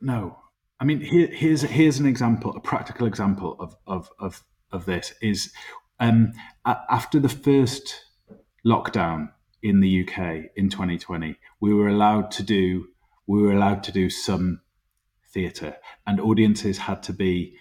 No. 0.00 0.38
I 0.78 0.84
mean, 0.84 1.00
here, 1.00 1.28
here's 1.28 1.62
here's 1.62 1.98
an 1.98 2.06
example, 2.06 2.54
a 2.56 2.60
practical 2.60 3.06
example 3.06 3.56
of 3.58 3.76
of 3.86 4.10
of, 4.18 4.44
of 4.72 4.86
this 4.86 5.12
is 5.20 5.52
um, 5.98 6.32
after 6.64 7.20
the 7.20 7.28
first 7.28 7.94
lockdown 8.64 9.30
in 9.62 9.80
the 9.80 10.02
UK 10.02 10.50
in 10.56 10.70
2020, 10.70 11.36
we 11.60 11.74
were 11.74 11.88
allowed 11.88 12.30
to 12.32 12.42
do 12.42 12.86
we 13.26 13.42
were 13.42 13.52
allowed 13.52 13.84
to 13.84 13.92
do 13.92 14.10
some 14.10 14.60
theatre, 15.32 15.76
and 16.04 16.20
audiences 16.20 16.78
had 16.78 17.00
to 17.04 17.12
be, 17.12 17.54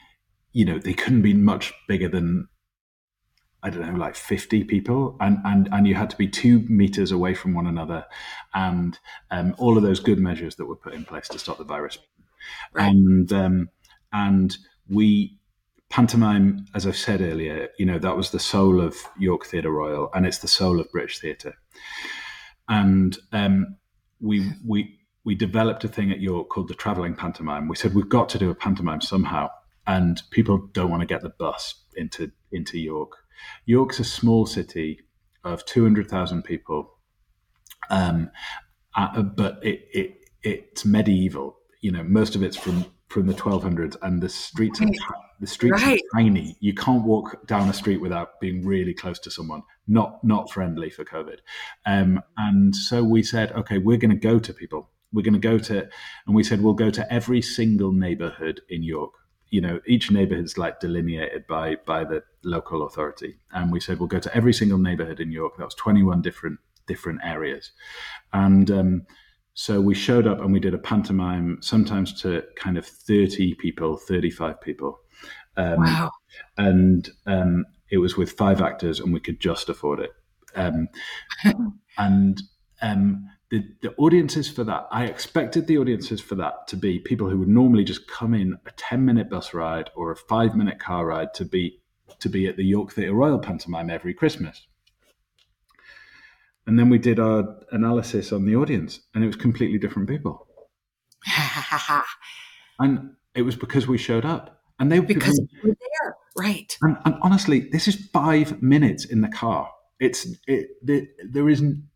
you 0.51 0.65
know, 0.65 0.79
they 0.79 0.93
couldn't 0.93 1.21
be 1.21 1.33
much 1.33 1.73
bigger 1.87 2.09
than 2.09 2.47
I 3.61 3.69
don't 3.69 3.85
know, 3.85 3.99
like 3.99 4.15
50 4.15 4.63
people, 4.63 5.17
and, 5.19 5.37
and, 5.43 5.67
and 5.71 5.85
you 5.85 5.93
had 5.93 6.09
to 6.11 6.17
be 6.17 6.29
two 6.29 6.61
meters 6.69 7.11
away 7.11 7.33
from 7.33 7.53
one 7.53 7.67
another, 7.67 8.05
and 8.53 8.97
um, 9.31 9.53
all 9.57 9.75
of 9.75 9.83
those 9.83 9.99
good 9.99 10.17
measures 10.17 10.55
that 10.55 10.65
were 10.65 10.77
put 10.77 10.93
in 10.93 11.03
place 11.03 11.27
to 11.27 11.39
stop 11.39 11.57
the 11.57 11.65
virus. 11.65 11.97
Right. 12.73 12.89
And 12.89 13.31
um, 13.33 13.69
and 14.13 14.57
we 14.87 15.38
pantomime, 15.89 16.65
as 16.73 16.85
I've 16.85 16.97
said 16.97 17.21
earlier, 17.21 17.69
you 17.77 17.85
know 17.85 17.99
that 17.99 18.17
was 18.17 18.31
the 18.31 18.39
soul 18.39 18.81
of 18.81 18.95
York 19.17 19.45
Theatre 19.45 19.71
Royal, 19.71 20.09
and 20.13 20.25
it's 20.25 20.39
the 20.39 20.47
soul 20.47 20.79
of 20.79 20.91
British 20.91 21.19
theatre. 21.19 21.55
And 22.67 23.17
um, 23.31 23.77
we 24.19 24.51
we 24.65 24.99
we 25.23 25.35
developed 25.35 25.83
a 25.83 25.87
thing 25.87 26.11
at 26.11 26.19
York 26.19 26.49
called 26.49 26.67
the 26.67 26.75
travelling 26.75 27.15
pantomime. 27.15 27.67
We 27.67 27.75
said 27.75 27.93
we've 27.93 28.09
got 28.09 28.29
to 28.29 28.39
do 28.39 28.49
a 28.49 28.55
pantomime 28.55 29.01
somehow, 29.01 29.49
and 29.87 30.21
people 30.31 30.69
don't 30.73 30.89
want 30.89 31.01
to 31.01 31.07
get 31.07 31.21
the 31.21 31.33
bus 31.37 31.83
into 31.95 32.31
into 32.51 32.79
York 32.79 33.17
York's 33.65 33.99
a 33.99 34.03
small 34.03 34.45
city 34.45 34.99
of 35.43 35.65
200,000 35.65 36.43
people, 36.43 36.97
um, 37.89 38.29
uh, 38.95 39.21
but 39.21 39.59
it, 39.63 39.85
it, 39.93 40.17
it's 40.43 40.85
medieval. 40.85 41.57
You 41.81 41.91
know, 41.91 42.03
most 42.03 42.35
of 42.35 42.43
it's 42.43 42.57
from 42.57 42.85
from 43.09 43.27
the 43.27 43.33
1200s, 43.33 43.97
and 44.01 44.21
the 44.21 44.29
streets 44.29 44.79
right. 44.79 44.95
are 45.09 45.15
the 45.39 45.47
streets 45.47 45.81
right. 45.81 45.99
are 46.13 46.19
tiny. 46.19 46.55
You 46.59 46.73
can't 46.73 47.03
walk 47.03 47.47
down 47.47 47.69
a 47.69 47.73
street 47.73 48.01
without 48.01 48.39
being 48.39 48.65
really 48.65 48.93
close 48.93 49.19
to 49.19 49.31
someone. 49.31 49.63
Not 49.87 50.23
not 50.23 50.51
friendly 50.51 50.89
for 50.89 51.03
COVID. 51.03 51.39
Um, 51.85 52.21
and 52.37 52.75
so 52.75 53.03
we 53.03 53.23
said, 53.23 53.51
okay, 53.53 53.77
we're 53.77 53.97
going 53.97 54.11
to 54.11 54.17
go 54.17 54.39
to 54.39 54.53
people. 54.53 54.89
We're 55.11 55.23
going 55.23 55.33
to 55.33 55.39
go 55.39 55.57
to, 55.57 55.89
and 56.27 56.35
we 56.35 56.43
said 56.43 56.61
we'll 56.61 56.73
go 56.73 56.91
to 56.91 57.11
every 57.11 57.41
single 57.41 57.91
neighborhood 57.91 58.61
in 58.69 58.83
York 58.83 59.11
you 59.49 59.61
know 59.61 59.79
each 59.87 60.11
neighborhood 60.11 60.45
is 60.45 60.57
like 60.57 60.79
delineated 60.79 61.45
by 61.47 61.75
by 61.85 62.03
the 62.03 62.23
local 62.43 62.85
authority 62.85 63.37
and 63.51 63.71
we 63.71 63.79
said 63.79 63.99
we'll 63.99 64.07
go 64.07 64.19
to 64.19 64.35
every 64.35 64.53
single 64.53 64.77
neighborhood 64.77 65.19
in 65.19 65.31
york 65.31 65.57
that 65.57 65.65
was 65.65 65.75
21 65.75 66.21
different 66.21 66.59
different 66.87 67.19
areas 67.23 67.71
and 68.33 68.71
um, 68.71 69.05
so 69.59 69.81
we 69.81 69.93
showed 69.93 70.25
up 70.25 70.39
and 70.39 70.53
we 70.53 70.59
did 70.61 70.73
a 70.73 70.77
pantomime 70.77 71.57
sometimes 71.59 72.13
to 72.21 72.41
kind 72.55 72.77
of 72.77 72.85
30 72.85 73.55
people 73.55 73.97
35 73.97 74.61
people. 74.61 75.01
Um, 75.57 75.81
wow. 75.81 76.11
and 76.57 77.09
um, 77.25 77.65
it 77.91 77.97
was 77.97 78.15
with 78.15 78.31
five 78.31 78.61
actors 78.61 79.01
and 79.01 79.13
we 79.13 79.19
could 79.19 79.41
just 79.41 79.67
afford 79.67 79.99
it. 79.99 80.11
Um, 80.55 80.87
and 81.97 82.41
um, 82.81 83.29
the, 83.51 83.65
the 83.81 83.93
audiences 83.97 84.49
for 84.49 84.63
that, 84.63 84.87
I 84.91 85.07
expected 85.07 85.67
the 85.67 85.77
audiences 85.77 86.21
for 86.21 86.35
that 86.35 86.65
to 86.69 86.77
be 86.77 86.99
people 86.99 87.29
who 87.29 87.39
would 87.39 87.49
normally 87.49 87.83
just 87.83 88.07
come 88.07 88.33
in 88.33 88.57
a 88.65 88.71
10 88.77 89.03
minute 89.03 89.29
bus 89.29 89.53
ride 89.53 89.89
or 89.93 90.09
a 90.09 90.15
five 90.15 90.55
minute 90.55 90.79
car 90.79 91.05
ride 91.05 91.33
to 91.33 91.43
be 91.43 91.81
to 92.19 92.29
be 92.29 92.47
at 92.47 92.55
the 92.55 92.63
York 92.63 92.93
Theatre 92.93 93.13
Royal 93.13 93.39
pantomime 93.39 93.89
every 93.89 94.13
Christmas. 94.13 94.68
And 96.69 96.77
then 96.77 96.87
we 96.87 96.99
did 96.99 97.19
our 97.19 97.57
analysis 97.71 98.31
on 98.31 98.45
the 98.45 98.55
audience, 98.55 98.99
and 99.15 99.23
it 99.23 99.27
was 99.27 99.35
completely 99.35 99.79
different 99.79 100.07
people. 100.07 100.45
and 102.79 103.15
it 103.33 103.41
was 103.41 103.55
because 103.55 103.87
we 103.87 103.97
showed 103.97 104.23
up, 104.23 104.61
and 104.77 104.91
they 104.91 104.99
because 104.99 105.41
we 105.63 105.71
were 105.71 105.75
there, 105.75 106.15
right? 106.37 106.77
And, 106.83 106.95
and, 107.05 107.15
honestly, 107.23 107.61
this 107.71 107.87
is 107.87 107.95
five 108.13 108.61
minutes 108.61 109.03
in 109.03 109.21
the 109.21 109.29
car. 109.29 109.71
It's 109.99 110.27
it, 110.45 110.67
it 110.87 111.09
there 111.33 111.49
isn't 111.49 111.89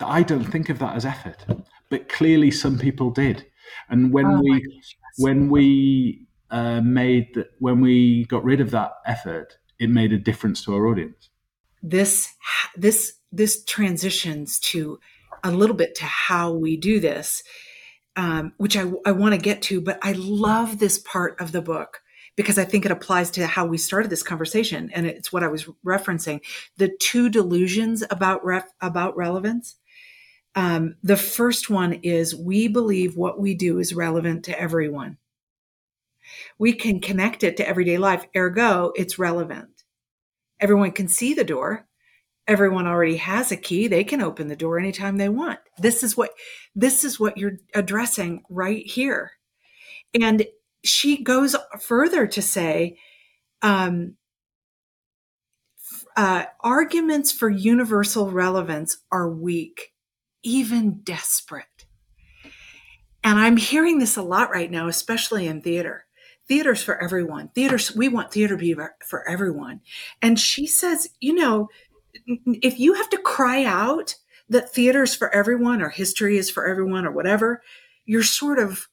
I 0.00 0.24
don't 0.24 0.42
think 0.42 0.70
of 0.70 0.80
that 0.80 0.96
as 0.96 1.04
effort, 1.04 1.46
but 1.88 2.08
clearly 2.08 2.50
some 2.50 2.80
people 2.80 3.12
did. 3.12 3.46
And 3.88 4.12
when 4.12 4.26
oh 4.26 4.40
we 4.42 4.60
gosh, 4.60 4.96
when 5.18 5.48
we 5.48 6.26
uh, 6.50 6.80
made 6.80 7.28
that 7.34 7.50
when 7.60 7.80
we 7.80 8.24
got 8.24 8.42
rid 8.42 8.60
of 8.60 8.72
that 8.72 8.90
effort, 9.06 9.56
it 9.78 9.88
made 9.88 10.12
a 10.12 10.18
difference 10.18 10.64
to 10.64 10.74
our 10.74 10.88
audience. 10.88 11.30
This 11.80 12.34
this 12.76 13.15
this 13.32 13.64
transitions 13.64 14.58
to 14.60 14.98
a 15.44 15.50
little 15.50 15.76
bit 15.76 15.94
to 15.96 16.04
how 16.04 16.52
we 16.52 16.76
do 16.76 17.00
this, 17.00 17.42
um, 18.16 18.52
which 18.56 18.76
I, 18.76 18.90
I 19.04 19.12
want 19.12 19.34
to 19.34 19.40
get 19.40 19.62
to. 19.62 19.80
But 19.80 19.98
I 20.02 20.12
love 20.12 20.78
this 20.78 20.98
part 20.98 21.40
of 21.40 21.52
the 21.52 21.62
book 21.62 22.00
because 22.36 22.58
I 22.58 22.64
think 22.64 22.84
it 22.84 22.90
applies 22.90 23.30
to 23.32 23.46
how 23.46 23.66
we 23.66 23.78
started 23.78 24.10
this 24.10 24.22
conversation, 24.22 24.90
and 24.92 25.06
it's 25.06 25.32
what 25.32 25.42
I 25.42 25.48
was 25.48 25.66
referencing: 25.84 26.40
the 26.76 26.94
two 27.00 27.28
delusions 27.28 28.02
about 28.10 28.44
ref, 28.44 28.64
about 28.80 29.16
relevance. 29.16 29.76
Um, 30.54 30.96
the 31.02 31.18
first 31.18 31.68
one 31.68 31.94
is 32.02 32.34
we 32.34 32.66
believe 32.66 33.16
what 33.16 33.38
we 33.38 33.54
do 33.54 33.78
is 33.78 33.94
relevant 33.94 34.44
to 34.46 34.58
everyone. 34.58 35.18
We 36.58 36.72
can 36.72 37.00
connect 37.00 37.44
it 37.44 37.56
to 37.58 37.68
everyday 37.68 37.98
life, 37.98 38.26
ergo, 38.34 38.92
it's 38.96 39.18
relevant. 39.18 39.84
Everyone 40.58 40.92
can 40.92 41.08
see 41.08 41.34
the 41.34 41.44
door. 41.44 41.85
Everyone 42.48 42.86
already 42.86 43.16
has 43.16 43.50
a 43.50 43.56
key. 43.56 43.88
They 43.88 44.04
can 44.04 44.20
open 44.20 44.48
the 44.48 44.56
door 44.56 44.78
anytime 44.78 45.16
they 45.16 45.28
want. 45.28 45.58
This 45.78 46.02
is 46.02 46.16
what 46.16 46.30
this 46.74 47.04
is 47.04 47.18
what 47.18 47.36
you're 47.36 47.58
addressing 47.74 48.42
right 48.48 48.86
here. 48.86 49.32
And 50.20 50.46
she 50.84 51.22
goes 51.22 51.56
further 51.80 52.26
to 52.28 52.42
say, 52.42 52.98
um, 53.62 54.14
uh, 56.16 56.44
arguments 56.60 57.32
for 57.32 57.50
universal 57.50 58.30
relevance 58.30 58.98
are 59.10 59.28
weak 59.28 59.92
even 60.46 61.00
desperate. 61.02 61.86
And 63.24 63.38
I'm 63.40 63.56
hearing 63.56 63.98
this 63.98 64.16
a 64.16 64.22
lot 64.22 64.50
right 64.50 64.70
now, 64.70 64.86
especially 64.86 65.48
in 65.48 65.60
theater. 65.60 66.06
Theater's 66.46 66.84
for 66.84 67.02
everyone. 67.02 67.48
Theater's, 67.48 67.94
we 67.96 68.06
want 68.06 68.32
theater 68.32 68.56
to 68.56 68.60
be 68.60 68.76
for 69.04 69.28
everyone. 69.28 69.80
And 70.22 70.38
she 70.38 70.68
says, 70.68 71.08
you 71.20 71.34
know, 71.34 71.68
if 72.26 72.78
you 72.78 72.94
have 72.94 73.08
to 73.10 73.18
cry 73.18 73.64
out 73.64 74.16
that 74.48 74.72
theater's 74.72 75.14
for 75.14 75.34
everyone 75.34 75.82
or 75.82 75.88
history 75.88 76.38
is 76.38 76.50
for 76.50 76.66
everyone 76.66 77.04
or 77.06 77.10
whatever, 77.10 77.62
you're 78.04 78.22
sort 78.22 78.58
of 78.58 78.88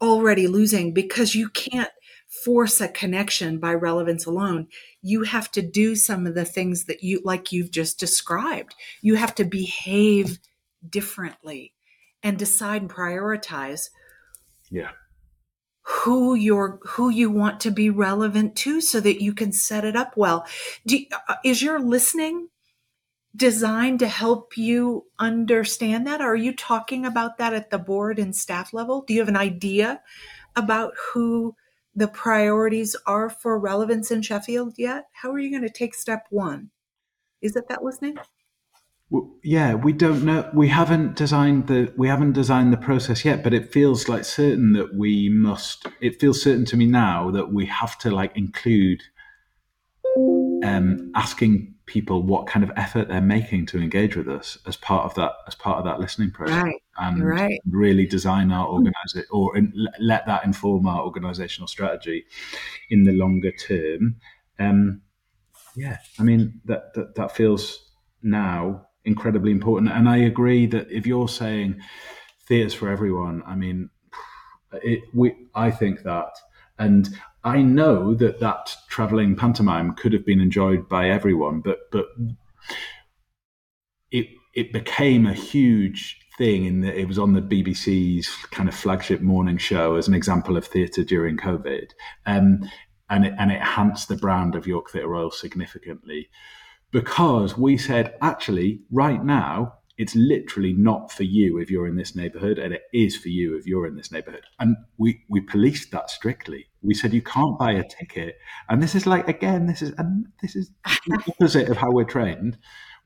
already 0.00 0.46
losing 0.46 0.92
because 0.92 1.34
you 1.34 1.48
can't 1.48 1.90
force 2.28 2.80
a 2.80 2.88
connection 2.88 3.58
by 3.58 3.72
relevance 3.72 4.26
alone. 4.26 4.68
You 5.00 5.22
have 5.22 5.50
to 5.52 5.62
do 5.62 5.96
some 5.96 6.26
of 6.26 6.34
the 6.34 6.44
things 6.44 6.84
that 6.84 7.02
you, 7.02 7.22
like 7.24 7.52
you've 7.52 7.70
just 7.70 7.98
described. 7.98 8.74
You 9.00 9.14
have 9.14 9.34
to 9.36 9.44
behave 9.44 10.38
differently 10.88 11.72
and 12.22 12.38
decide 12.38 12.82
and 12.82 12.90
prioritize 12.90 13.90
yeah 14.70 14.90
who 15.82 16.34
you're 16.34 16.78
who 16.82 17.08
you 17.08 17.30
want 17.30 17.60
to 17.60 17.70
be 17.70 17.90
relevant 17.90 18.54
to 18.56 18.80
so 18.80 19.00
that 19.00 19.22
you 19.22 19.32
can 19.32 19.52
set 19.52 19.84
it 19.84 19.96
up 19.96 20.16
well 20.16 20.46
Do, 20.86 20.98
uh, 21.28 21.36
is 21.44 21.62
your 21.62 21.80
listening 21.80 22.48
designed 23.38 24.00
to 24.00 24.08
help 24.08 24.58
you 24.58 25.06
understand 25.18 26.06
that? 26.06 26.20
Are 26.20 26.36
you 26.36 26.54
talking 26.54 27.06
about 27.06 27.38
that 27.38 27.54
at 27.54 27.70
the 27.70 27.78
board 27.78 28.18
and 28.18 28.34
staff 28.34 28.74
level? 28.74 29.02
Do 29.02 29.14
you 29.14 29.20
have 29.20 29.28
an 29.28 29.36
idea 29.36 30.02
about 30.56 30.92
who 31.12 31.54
the 31.94 32.08
priorities 32.08 32.96
are 33.06 33.30
for 33.30 33.58
relevance 33.58 34.10
in 34.10 34.22
sheffield 34.22 34.74
yet? 34.76 35.06
How 35.12 35.30
are 35.30 35.38
you 35.38 35.50
going 35.50 35.62
to 35.62 35.70
take 35.70 35.94
step 35.94 36.26
one? 36.30 36.70
Is 37.40 37.54
it 37.54 37.68
that 37.68 37.84
listening? 37.84 38.16
Yeah 39.42 39.72
we 39.72 39.94
don't 39.94 40.22
know 40.22 40.50
we 40.52 40.68
haven't 40.68 41.16
designed 41.16 41.68
the 41.68 41.90
we 41.96 42.08
haven't 42.08 42.34
designed 42.34 42.74
the 42.74 42.76
process 42.76 43.24
yet 43.24 43.42
but 43.42 43.54
it 43.54 43.72
feels 43.72 44.06
like 44.06 44.26
certain 44.26 44.74
that 44.74 44.94
we 44.94 45.30
must 45.30 45.86
it 46.02 46.20
feels 46.20 46.42
certain 46.42 46.66
to 46.66 46.76
me 46.76 46.84
now 46.84 47.30
that 47.30 47.50
we 47.50 47.64
have 47.64 47.96
to 48.00 48.10
like 48.10 48.36
include 48.36 49.00
um 50.62 51.10
asking 51.14 51.74
people 51.88 52.22
what 52.22 52.46
kind 52.46 52.62
of 52.62 52.70
effort 52.76 53.08
they're 53.08 53.20
making 53.20 53.66
to 53.66 53.78
engage 53.78 54.14
with 54.16 54.28
us 54.28 54.58
as 54.66 54.76
part 54.76 55.04
of 55.04 55.14
that 55.14 55.32
as 55.46 55.54
part 55.54 55.78
of 55.78 55.84
that 55.84 55.98
listening 55.98 56.30
process 56.30 56.62
right. 56.62 56.82
and 56.98 57.26
right. 57.26 57.60
really 57.68 58.06
design 58.06 58.52
our 58.52 58.66
organize 58.66 59.14
it 59.14 59.26
or 59.30 59.56
in, 59.56 59.72
let 59.98 60.24
that 60.26 60.44
inform 60.44 60.86
our 60.86 61.02
organizational 61.02 61.66
strategy 61.66 62.24
in 62.90 63.04
the 63.04 63.12
longer 63.12 63.50
term 63.52 64.16
um 64.58 65.00
yeah 65.76 65.96
i 66.18 66.22
mean 66.22 66.60
that 66.64 66.94
that, 66.94 67.14
that 67.16 67.34
feels 67.34 67.90
now 68.22 68.88
incredibly 69.08 69.50
important. 69.50 69.90
And 69.90 70.08
I 70.08 70.18
agree 70.18 70.66
that 70.66 70.90
if 70.90 71.06
you're 71.06 71.28
saying 71.28 71.80
theatre's 72.46 72.74
for 72.74 72.88
everyone, 72.88 73.42
I 73.46 73.56
mean, 73.56 73.90
it, 74.72 75.00
we, 75.14 75.34
I 75.54 75.70
think 75.70 76.02
that, 76.02 76.30
and 76.78 77.08
I 77.48 77.62
know 77.62 78.14
that 78.14 78.40
that 78.40 78.76
traveling 78.88 79.34
pantomime 79.34 79.94
could 79.94 80.12
have 80.12 80.26
been 80.26 80.38
enjoyed 80.38 80.86
by 80.86 81.08
everyone, 81.08 81.60
but 81.60 81.78
but 81.90 82.06
it 84.10 84.26
it 84.54 84.70
became 84.70 85.26
a 85.26 85.32
huge 85.32 86.20
thing 86.36 86.66
in 86.66 86.82
that 86.82 86.94
it 86.94 87.08
was 87.08 87.18
on 87.18 87.32
the 87.32 87.40
BBC's 87.40 88.28
kind 88.50 88.68
of 88.68 88.74
flagship 88.74 89.22
morning 89.22 89.56
show 89.56 89.96
as 89.96 90.06
an 90.06 90.14
example 90.14 90.58
of 90.58 90.66
theatre 90.66 91.02
during 91.02 91.38
COVID, 91.38 91.90
um, 92.26 92.68
and 93.08 93.24
it, 93.24 93.34
and 93.38 93.50
it 93.50 93.56
enhanced 93.56 94.08
the 94.08 94.16
brand 94.16 94.54
of 94.54 94.66
York 94.66 94.90
Theatre 94.90 95.08
Royal 95.08 95.30
significantly 95.30 96.28
because 96.90 97.56
we 97.56 97.78
said 97.78 98.14
actually 98.20 98.80
right 98.90 99.24
now 99.24 99.74
it's 99.96 100.14
literally 100.14 100.72
not 100.74 101.10
for 101.10 101.24
you 101.24 101.58
if 101.58 101.70
you're 101.70 101.88
in 101.88 101.96
this 101.96 102.14
neighborhood 102.14 102.58
and 102.58 102.72
it 102.72 102.82
is 102.92 103.16
for 103.16 103.28
you 103.28 103.56
if 103.56 103.66
you're 103.66 103.86
in 103.86 103.96
this 103.96 104.12
neighborhood. 104.12 104.44
And 104.60 104.76
we 104.98 105.24
we 105.30 105.40
policed 105.40 105.90
that 105.92 106.10
strictly 106.10 106.67
we 106.82 106.94
said 106.94 107.12
you 107.12 107.22
can't 107.22 107.58
buy 107.58 107.72
a 107.72 107.82
ticket 107.82 108.38
and 108.68 108.82
this 108.82 108.94
is 108.94 109.06
like 109.06 109.28
again 109.28 109.66
this 109.66 109.82
is 109.82 109.92
and 109.98 110.26
this 110.42 110.54
is 110.54 110.70
the 111.06 111.22
opposite 111.28 111.68
of 111.68 111.76
how 111.76 111.90
we're 111.90 112.04
trained 112.04 112.56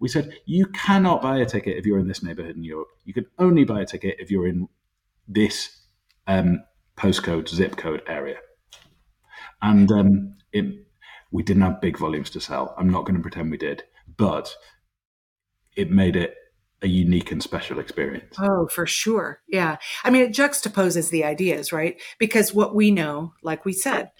we 0.02 0.08
said 0.08 0.32
you 0.46 0.66
cannot 0.66 1.22
buy 1.22 1.38
a 1.38 1.46
ticket 1.46 1.76
if 1.76 1.86
you're 1.86 2.00
in 2.00 2.08
this 2.08 2.24
neighborhood 2.24 2.56
in 2.56 2.64
York. 2.64 2.88
You 3.04 3.14
can 3.14 3.26
only 3.38 3.62
buy 3.62 3.82
a 3.82 3.86
ticket 3.86 4.16
if 4.18 4.32
you're 4.32 4.48
in 4.48 4.68
this 5.28 5.80
um, 6.26 6.64
postcode, 6.96 7.48
zip 7.48 7.76
code 7.76 8.02
area. 8.08 8.38
And 9.62 9.92
um, 9.92 10.38
it, 10.52 10.64
we 11.30 11.44
didn't 11.44 11.62
have 11.62 11.80
big 11.80 11.96
volumes 11.96 12.30
to 12.30 12.40
sell. 12.40 12.74
I'm 12.76 12.90
not 12.90 13.04
going 13.04 13.14
to 13.14 13.22
pretend 13.22 13.52
we 13.52 13.58
did, 13.58 13.84
but 14.16 14.52
it 15.76 15.88
made 15.88 16.16
it 16.16 16.34
a 16.82 16.88
unique 16.88 17.30
and 17.30 17.42
special 17.42 17.78
experience. 17.78 18.34
Oh, 18.38 18.66
for 18.66 18.86
sure. 18.86 19.40
Yeah. 19.48 19.76
I 20.04 20.10
mean, 20.10 20.22
it 20.22 20.32
juxtaposes 20.32 21.10
the 21.10 21.24
ideas, 21.24 21.72
right? 21.72 22.00
Because 22.18 22.52
what 22.52 22.74
we 22.74 22.90
know, 22.90 23.34
like 23.42 23.64
we 23.64 23.72
said, 23.72 24.10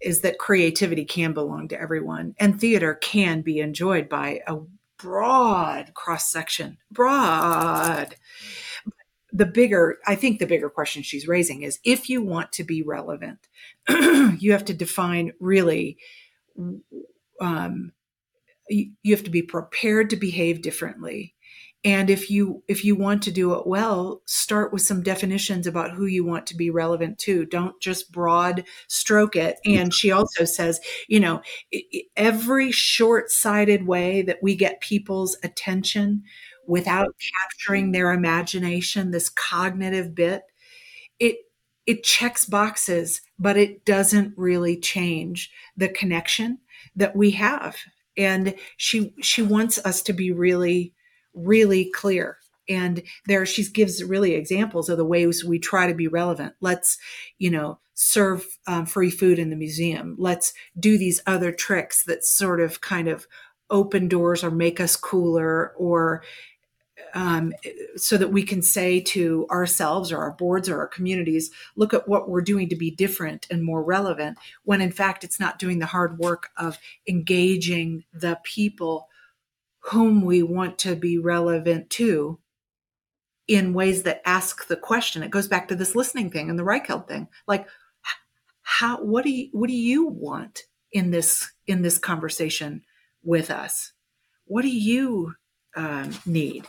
is 0.00 0.22
that 0.22 0.38
creativity 0.38 1.04
can 1.04 1.32
belong 1.32 1.68
to 1.68 1.80
everyone 1.80 2.34
and 2.40 2.58
theater 2.58 2.94
can 2.94 3.42
be 3.42 3.60
enjoyed 3.60 4.08
by 4.08 4.40
a 4.46 4.56
broad 4.98 5.92
cross 5.94 6.30
section, 6.30 6.78
broad. 6.90 8.16
The 9.32 9.46
bigger, 9.46 9.98
I 10.06 10.14
think 10.14 10.38
the 10.38 10.46
bigger 10.46 10.70
question 10.70 11.02
she's 11.02 11.28
raising 11.28 11.62
is 11.62 11.78
if 11.84 12.08
you 12.08 12.22
want 12.22 12.52
to 12.52 12.64
be 12.64 12.82
relevant, 12.82 13.48
you 13.88 14.52
have 14.52 14.64
to 14.66 14.74
define 14.74 15.32
really, 15.40 15.98
um, 17.40 17.92
you 18.68 19.14
have 19.14 19.24
to 19.24 19.30
be 19.30 19.42
prepared 19.42 20.10
to 20.10 20.16
behave 20.16 20.62
differently 20.62 21.34
and 21.84 22.10
if 22.10 22.30
you 22.30 22.62
if 22.68 22.84
you 22.84 22.94
want 22.94 23.22
to 23.22 23.32
do 23.32 23.54
it 23.54 23.66
well 23.66 24.22
start 24.26 24.72
with 24.72 24.82
some 24.82 25.02
definitions 25.02 25.66
about 25.66 25.92
who 25.92 26.06
you 26.06 26.24
want 26.24 26.46
to 26.46 26.56
be 26.56 26.70
relevant 26.70 27.18
to. 27.18 27.44
Don't 27.46 27.80
just 27.80 28.12
broad 28.12 28.64
stroke 28.88 29.36
it. 29.36 29.56
And 29.64 29.92
she 29.92 30.10
also 30.10 30.44
says 30.44 30.80
you 31.08 31.20
know 31.20 31.42
every 32.16 32.70
short-sighted 32.72 33.86
way 33.86 34.22
that 34.22 34.38
we 34.42 34.54
get 34.56 34.80
people's 34.80 35.36
attention 35.42 36.22
without 36.66 37.14
capturing 37.40 37.92
their 37.92 38.12
imagination 38.12 39.10
this 39.10 39.28
cognitive 39.28 40.14
bit 40.14 40.42
it 41.18 41.36
it 41.86 42.04
checks 42.04 42.44
boxes 42.44 43.20
but 43.38 43.56
it 43.56 43.84
doesn't 43.84 44.32
really 44.36 44.78
change 44.78 45.50
the 45.76 45.88
connection 45.88 46.58
that 46.96 47.16
we 47.16 47.32
have. 47.32 47.76
And 48.16 48.54
she 48.76 49.14
she 49.22 49.42
wants 49.42 49.78
us 49.84 50.02
to 50.02 50.12
be 50.12 50.30
really 50.32 50.94
really 51.34 51.90
clear. 51.90 52.38
And 52.68 53.02
there 53.26 53.44
she 53.44 53.64
gives 53.64 54.02
really 54.04 54.34
examples 54.34 54.88
of 54.88 54.96
the 54.96 55.04
ways 55.04 55.44
we 55.44 55.58
try 55.58 55.86
to 55.86 55.94
be 55.94 56.08
relevant. 56.08 56.54
Let's 56.60 56.98
you 57.38 57.50
know 57.50 57.78
serve 57.94 58.46
um, 58.66 58.86
free 58.86 59.10
food 59.10 59.38
in 59.38 59.50
the 59.50 59.56
museum. 59.56 60.16
Let's 60.18 60.52
do 60.78 60.96
these 60.96 61.20
other 61.26 61.52
tricks 61.52 62.04
that 62.04 62.24
sort 62.24 62.60
of 62.60 62.80
kind 62.80 63.08
of 63.08 63.26
open 63.70 64.08
doors 64.08 64.44
or 64.44 64.50
make 64.50 64.80
us 64.80 64.96
cooler 64.96 65.72
or 65.76 66.22
um, 67.14 67.52
so 67.96 68.16
that 68.16 68.32
we 68.32 68.42
can 68.42 68.62
say 68.62 69.00
to 69.00 69.46
ourselves 69.50 70.12
or 70.12 70.18
our 70.18 70.32
boards 70.32 70.68
or 70.68 70.78
our 70.78 70.86
communities 70.86 71.50
look 71.76 71.92
at 71.92 72.08
what 72.08 72.28
we're 72.28 72.42
doing 72.42 72.68
to 72.68 72.76
be 72.76 72.90
different 72.90 73.46
and 73.50 73.62
more 73.62 73.82
relevant 73.82 74.38
when 74.64 74.80
in 74.80 74.92
fact 74.92 75.24
it's 75.24 75.40
not 75.40 75.58
doing 75.58 75.78
the 75.78 75.86
hard 75.86 76.18
work 76.18 76.50
of 76.56 76.78
engaging 77.08 78.04
the 78.12 78.38
people 78.44 79.08
whom 79.86 80.24
we 80.24 80.42
want 80.42 80.78
to 80.78 80.96
be 80.96 81.18
relevant 81.18 81.90
to 81.90 82.38
in 83.48 83.74
ways 83.74 84.04
that 84.04 84.22
ask 84.24 84.68
the 84.68 84.76
question. 84.76 85.22
It 85.22 85.30
goes 85.30 85.48
back 85.48 85.68
to 85.68 85.74
this 85.74 85.94
listening 85.94 86.30
thing 86.30 86.48
and 86.48 86.58
the 86.58 86.64
Reichheld 86.64 87.08
thing. 87.08 87.28
Like, 87.46 87.66
how? 88.62 89.02
What 89.02 89.24
do 89.24 89.30
you? 89.30 89.48
What 89.52 89.68
do 89.68 89.76
you 89.76 90.06
want 90.06 90.60
in 90.92 91.10
this 91.10 91.50
in 91.66 91.82
this 91.82 91.98
conversation 91.98 92.82
with 93.22 93.50
us? 93.50 93.92
What 94.46 94.62
do 94.62 94.68
you 94.68 95.34
um, 95.76 96.10
need? 96.26 96.66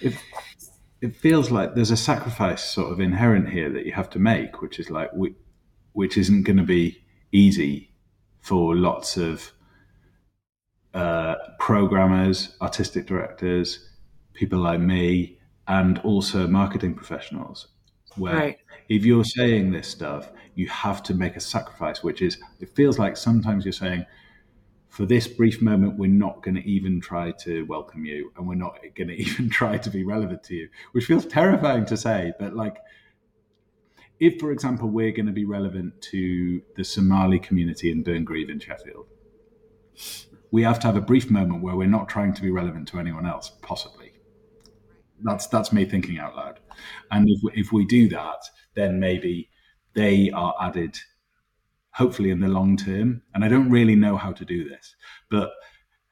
It, 0.00 0.14
it 1.00 1.16
feels 1.16 1.50
like 1.50 1.74
there's 1.74 1.90
a 1.90 1.96
sacrifice 1.96 2.62
sort 2.62 2.92
of 2.92 3.00
inherent 3.00 3.48
here 3.48 3.70
that 3.72 3.86
you 3.86 3.92
have 3.92 4.10
to 4.10 4.18
make, 4.18 4.60
which 4.60 4.78
is 4.78 4.90
like, 4.90 5.10
we, 5.14 5.34
which 5.92 6.16
isn't 6.16 6.42
going 6.42 6.56
to 6.56 6.64
be 6.64 7.02
easy 7.32 7.92
for 8.40 8.76
lots 8.76 9.16
of 9.16 9.52
uh, 10.94 11.34
programmers, 11.58 12.56
artistic 12.60 13.06
directors, 13.06 13.88
people 14.34 14.58
like 14.58 14.80
me, 14.80 15.38
and 15.66 15.98
also 16.00 16.46
marketing 16.46 16.94
professionals. 16.94 17.68
Where 18.16 18.34
right. 18.34 18.58
if 18.88 19.04
you're 19.04 19.24
saying 19.24 19.70
this 19.70 19.86
stuff, 19.86 20.32
you 20.54 20.66
have 20.68 21.02
to 21.04 21.14
make 21.14 21.36
a 21.36 21.40
sacrifice, 21.40 22.02
which 22.02 22.22
is, 22.22 22.38
it 22.58 22.74
feels 22.74 22.98
like 22.98 23.16
sometimes 23.16 23.64
you're 23.64 23.72
saying, 23.72 24.06
for 24.88 25.06
this 25.06 25.28
brief 25.28 25.60
moment, 25.62 25.98
we're 25.98 26.10
not 26.10 26.42
going 26.42 26.56
to 26.56 26.68
even 26.68 27.00
try 27.00 27.30
to 27.42 27.64
welcome 27.66 28.04
you 28.04 28.32
and 28.36 28.48
we're 28.48 28.54
not 28.54 28.78
going 28.96 29.08
to 29.08 29.14
even 29.14 29.48
try 29.50 29.78
to 29.78 29.90
be 29.90 30.02
relevant 30.02 30.42
to 30.44 30.54
you, 30.54 30.68
which 30.92 31.04
feels 31.04 31.26
terrifying 31.26 31.84
to 31.86 31.96
say. 31.96 32.32
But 32.38 32.56
like, 32.56 32.78
if, 34.18 34.40
for 34.40 34.50
example, 34.50 34.88
we're 34.88 35.12
going 35.12 35.26
to 35.26 35.32
be 35.32 35.44
relevant 35.44 36.00
to 36.10 36.62
the 36.74 36.82
Somali 36.82 37.38
community 37.38 37.92
in 37.92 38.02
Burngreave 38.02 38.50
in 38.50 38.58
Sheffield, 38.58 39.06
we 40.50 40.62
have 40.62 40.78
to 40.80 40.86
have 40.86 40.96
a 40.96 41.00
brief 41.00 41.30
moment 41.30 41.62
where 41.62 41.76
we're 41.76 41.86
not 41.86 42.08
trying 42.08 42.32
to 42.34 42.42
be 42.42 42.50
relevant 42.50 42.88
to 42.88 42.98
anyone 42.98 43.26
else, 43.26 43.52
possibly. 43.62 44.12
That's 45.22 45.46
that's 45.48 45.72
me 45.72 45.84
thinking 45.84 46.18
out 46.18 46.36
loud. 46.36 46.60
And 47.10 47.28
if 47.28 47.40
we, 47.42 47.52
if 47.54 47.72
we 47.72 47.84
do 47.84 48.08
that, 48.10 48.38
then 48.74 49.00
maybe 49.00 49.50
they 49.94 50.30
are 50.30 50.54
added, 50.60 50.96
hopefully 51.92 52.30
in 52.30 52.40
the 52.40 52.48
long 52.48 52.76
term. 52.76 53.22
And 53.34 53.44
I 53.44 53.48
don't 53.48 53.70
really 53.70 53.96
know 53.96 54.16
how 54.16 54.32
to 54.32 54.44
do 54.44 54.68
this, 54.68 54.94
but 55.30 55.50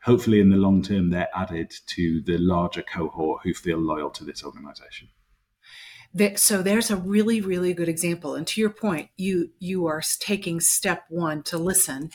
hopefully 0.02 0.40
in 0.40 0.50
the 0.50 0.56
long 0.56 0.82
term, 0.82 1.10
they're 1.10 1.28
added 1.34 1.72
to 1.88 2.22
the 2.22 2.38
larger 2.38 2.82
cohort 2.82 3.42
who 3.44 3.54
feel 3.54 3.78
loyal 3.78 4.10
to 4.10 4.24
this 4.24 4.42
organization 4.42 5.08
so 6.36 6.62
there's 6.62 6.90
a 6.90 6.96
really 6.96 7.40
really 7.40 7.74
good 7.74 7.88
example 7.88 8.34
and 8.34 8.46
to 8.46 8.60
your 8.60 8.70
point 8.70 9.10
you 9.16 9.50
you 9.58 9.86
are 9.86 10.02
taking 10.20 10.60
step 10.60 11.04
one 11.08 11.42
to 11.44 11.58
listen. 11.58 12.10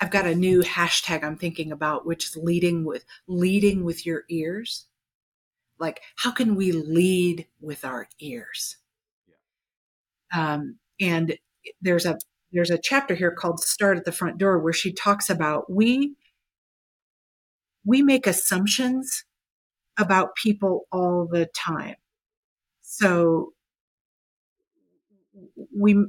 I've 0.00 0.10
got 0.10 0.26
a 0.26 0.34
new 0.34 0.62
hashtag 0.62 1.24
i'm 1.24 1.36
thinking 1.36 1.72
about 1.72 2.06
which 2.06 2.26
is 2.26 2.36
leading 2.36 2.84
with 2.84 3.04
leading 3.26 3.84
with 3.84 4.04
your 4.06 4.24
ears. 4.28 4.86
Like 5.78 6.00
how 6.16 6.30
can 6.32 6.54
we 6.56 6.72
lead 6.72 7.46
with 7.60 7.84
our 7.84 8.08
ears? 8.20 8.76
Um, 10.34 10.78
and 11.00 11.38
there's 11.80 12.06
a 12.06 12.18
there's 12.52 12.70
a 12.70 12.78
chapter 12.78 13.14
here 13.14 13.30
called 13.32 13.60
start 13.60 13.98
at 13.98 14.04
the 14.04 14.12
front 14.12 14.38
door 14.38 14.58
where 14.58 14.72
she 14.72 14.92
talks 14.92 15.30
about 15.30 15.70
we 15.70 16.14
we 17.84 18.02
make 18.02 18.26
assumptions 18.26 19.24
about 19.98 20.34
people 20.36 20.86
all 20.92 21.28
the 21.30 21.46
time 21.46 21.96
so 22.88 23.52
we 25.76 26.06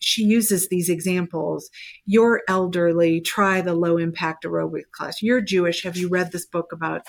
she 0.00 0.24
uses 0.24 0.68
these 0.68 0.88
examples 0.88 1.70
you're 2.06 2.42
elderly 2.48 3.20
try 3.20 3.60
the 3.60 3.74
low 3.74 3.96
impact 3.96 4.44
aerobic 4.44 4.90
class. 4.92 5.22
You're 5.22 5.40
jewish. 5.40 5.84
Have 5.84 5.96
you 5.96 6.08
read 6.08 6.32
this 6.32 6.44
book 6.44 6.72
about 6.72 7.02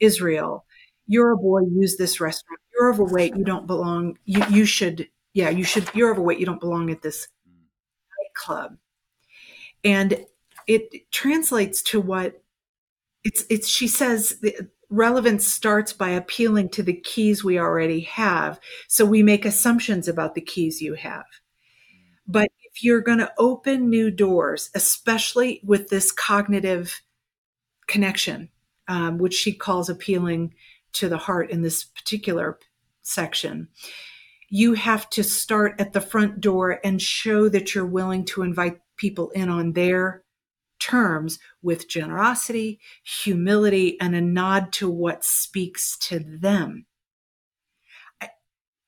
israel? 0.00 0.64
You're 1.06 1.32
a 1.32 1.36
boy. 1.36 1.60
Use 1.70 1.98
this 1.98 2.20
restaurant. 2.20 2.60
You're 2.72 2.90
overweight. 2.90 3.36
You 3.36 3.44
don't 3.44 3.66
belong. 3.66 4.18
You, 4.24 4.42
you 4.50 4.64
should 4.64 5.08
yeah 5.34 5.50
you 5.50 5.62
should 5.62 5.88
you're 5.94 6.10
overweight. 6.10 6.38
You 6.40 6.46
don't 6.46 6.60
belong 6.60 6.90
at 6.90 7.02
this 7.02 7.28
nightclub. 8.18 8.78
And 9.84 10.24
it 10.66 11.10
translates 11.12 11.82
to 11.82 12.00
what 12.00 12.42
it's 13.22 13.44
it's 13.50 13.68
she 13.68 13.86
says 13.86 14.42
relevance 14.90 15.46
starts 15.46 15.92
by 15.92 16.10
appealing 16.10 16.68
to 16.70 16.82
the 16.82 16.94
keys 16.94 17.44
we 17.44 17.58
already 17.58 18.00
have. 18.00 18.60
So 18.88 19.04
we 19.04 19.22
make 19.22 19.44
assumptions 19.44 20.08
about 20.08 20.34
the 20.34 20.40
keys 20.40 20.80
you 20.80 20.94
have. 20.94 21.24
But 22.26 22.48
if 22.62 22.82
you're 22.82 23.00
going 23.00 23.18
to 23.18 23.32
open 23.38 23.88
new 23.88 24.10
doors, 24.10 24.70
especially 24.74 25.60
with 25.64 25.88
this 25.88 26.10
cognitive 26.10 27.02
connection, 27.86 28.48
um, 28.88 29.18
which 29.18 29.34
she 29.34 29.52
calls 29.52 29.88
appealing 29.88 30.54
to 30.94 31.08
the 31.08 31.18
heart 31.18 31.50
in 31.50 31.62
this 31.62 31.84
particular 31.84 32.58
section, 33.02 33.68
you 34.48 34.74
have 34.74 35.08
to 35.10 35.22
start 35.22 35.74
at 35.78 35.92
the 35.92 36.00
front 36.00 36.40
door 36.40 36.80
and 36.84 37.00
show 37.00 37.48
that 37.48 37.74
you're 37.74 37.86
willing 37.86 38.24
to 38.24 38.42
invite 38.42 38.80
people 38.96 39.30
in 39.30 39.48
on 39.48 39.72
their 39.72 40.23
terms 40.84 41.38
with 41.62 41.88
generosity, 41.88 42.78
humility, 43.02 43.98
and 44.00 44.14
a 44.14 44.20
nod 44.20 44.72
to 44.72 44.90
what 44.90 45.24
speaks 45.24 45.96
to 45.98 46.18
them. 46.18 46.86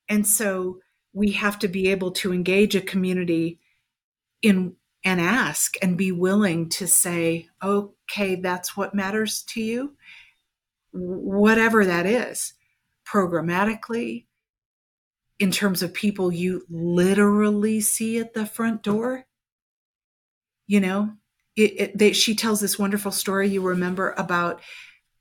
And 0.08 0.26
so 0.26 0.80
we 1.12 1.32
have 1.32 1.58
to 1.60 1.68
be 1.68 1.88
able 1.88 2.10
to 2.12 2.32
engage 2.32 2.76
a 2.76 2.80
community 2.80 3.58
in 4.42 4.76
and 5.04 5.20
ask 5.20 5.74
and 5.80 5.96
be 5.96 6.10
willing 6.12 6.68
to 6.68 6.86
say, 6.86 7.48
okay, 7.62 8.34
that's 8.34 8.76
what 8.76 8.94
matters 8.94 9.42
to 9.42 9.62
you, 9.62 9.96
whatever 10.92 11.84
that 11.84 12.06
is, 12.06 12.54
programmatically, 13.08 14.24
in 15.38 15.52
terms 15.52 15.82
of 15.82 15.94
people 15.94 16.32
you 16.32 16.66
literally 16.68 17.80
see 17.80 18.18
at 18.18 18.34
the 18.34 18.46
front 18.46 18.82
door. 18.82 19.26
You 20.66 20.80
know, 20.80 21.12
it, 21.56 21.80
it, 21.80 21.98
they, 21.98 22.12
she 22.12 22.34
tells 22.34 22.60
this 22.60 22.78
wonderful 22.78 23.10
story 23.10 23.48
you 23.48 23.62
remember 23.62 24.14
about 24.18 24.60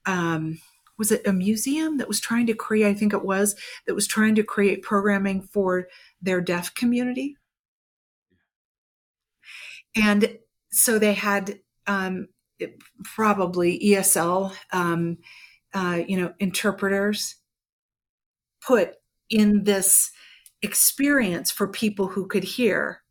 um, 0.06 0.60
was 0.98 1.12
it 1.12 1.26
a 1.28 1.34
museum 1.34 1.98
that 1.98 2.08
was 2.08 2.20
trying 2.20 2.46
to 2.48 2.54
create 2.54 2.88
i 2.88 2.94
think 2.94 3.14
it 3.14 3.24
was 3.24 3.56
that 3.88 3.96
was 3.96 4.08
trying 4.08 4.36
to 4.36 4.44
create 4.44 4.82
programming 4.82 5.42
for 5.42 5.88
their 6.22 6.42
deaf 6.42 6.74
community? 6.74 7.38
And 9.96 10.38
so 10.72 11.00
they 11.00 11.14
had 11.14 11.60
um, 11.88 12.28
probably 13.04 13.80
ASL 13.80 14.54
um, 14.74 15.18
uh, 15.74 16.02
you 16.08 16.18
know 16.18 16.34
interpreters 16.40 17.36
put 18.66 18.96
in 19.30 19.64
this 19.64 20.12
experience 20.62 21.52
for 21.52 21.68
people 21.68 22.08
who 22.08 22.28
could 22.28 22.44
hear 22.44 23.02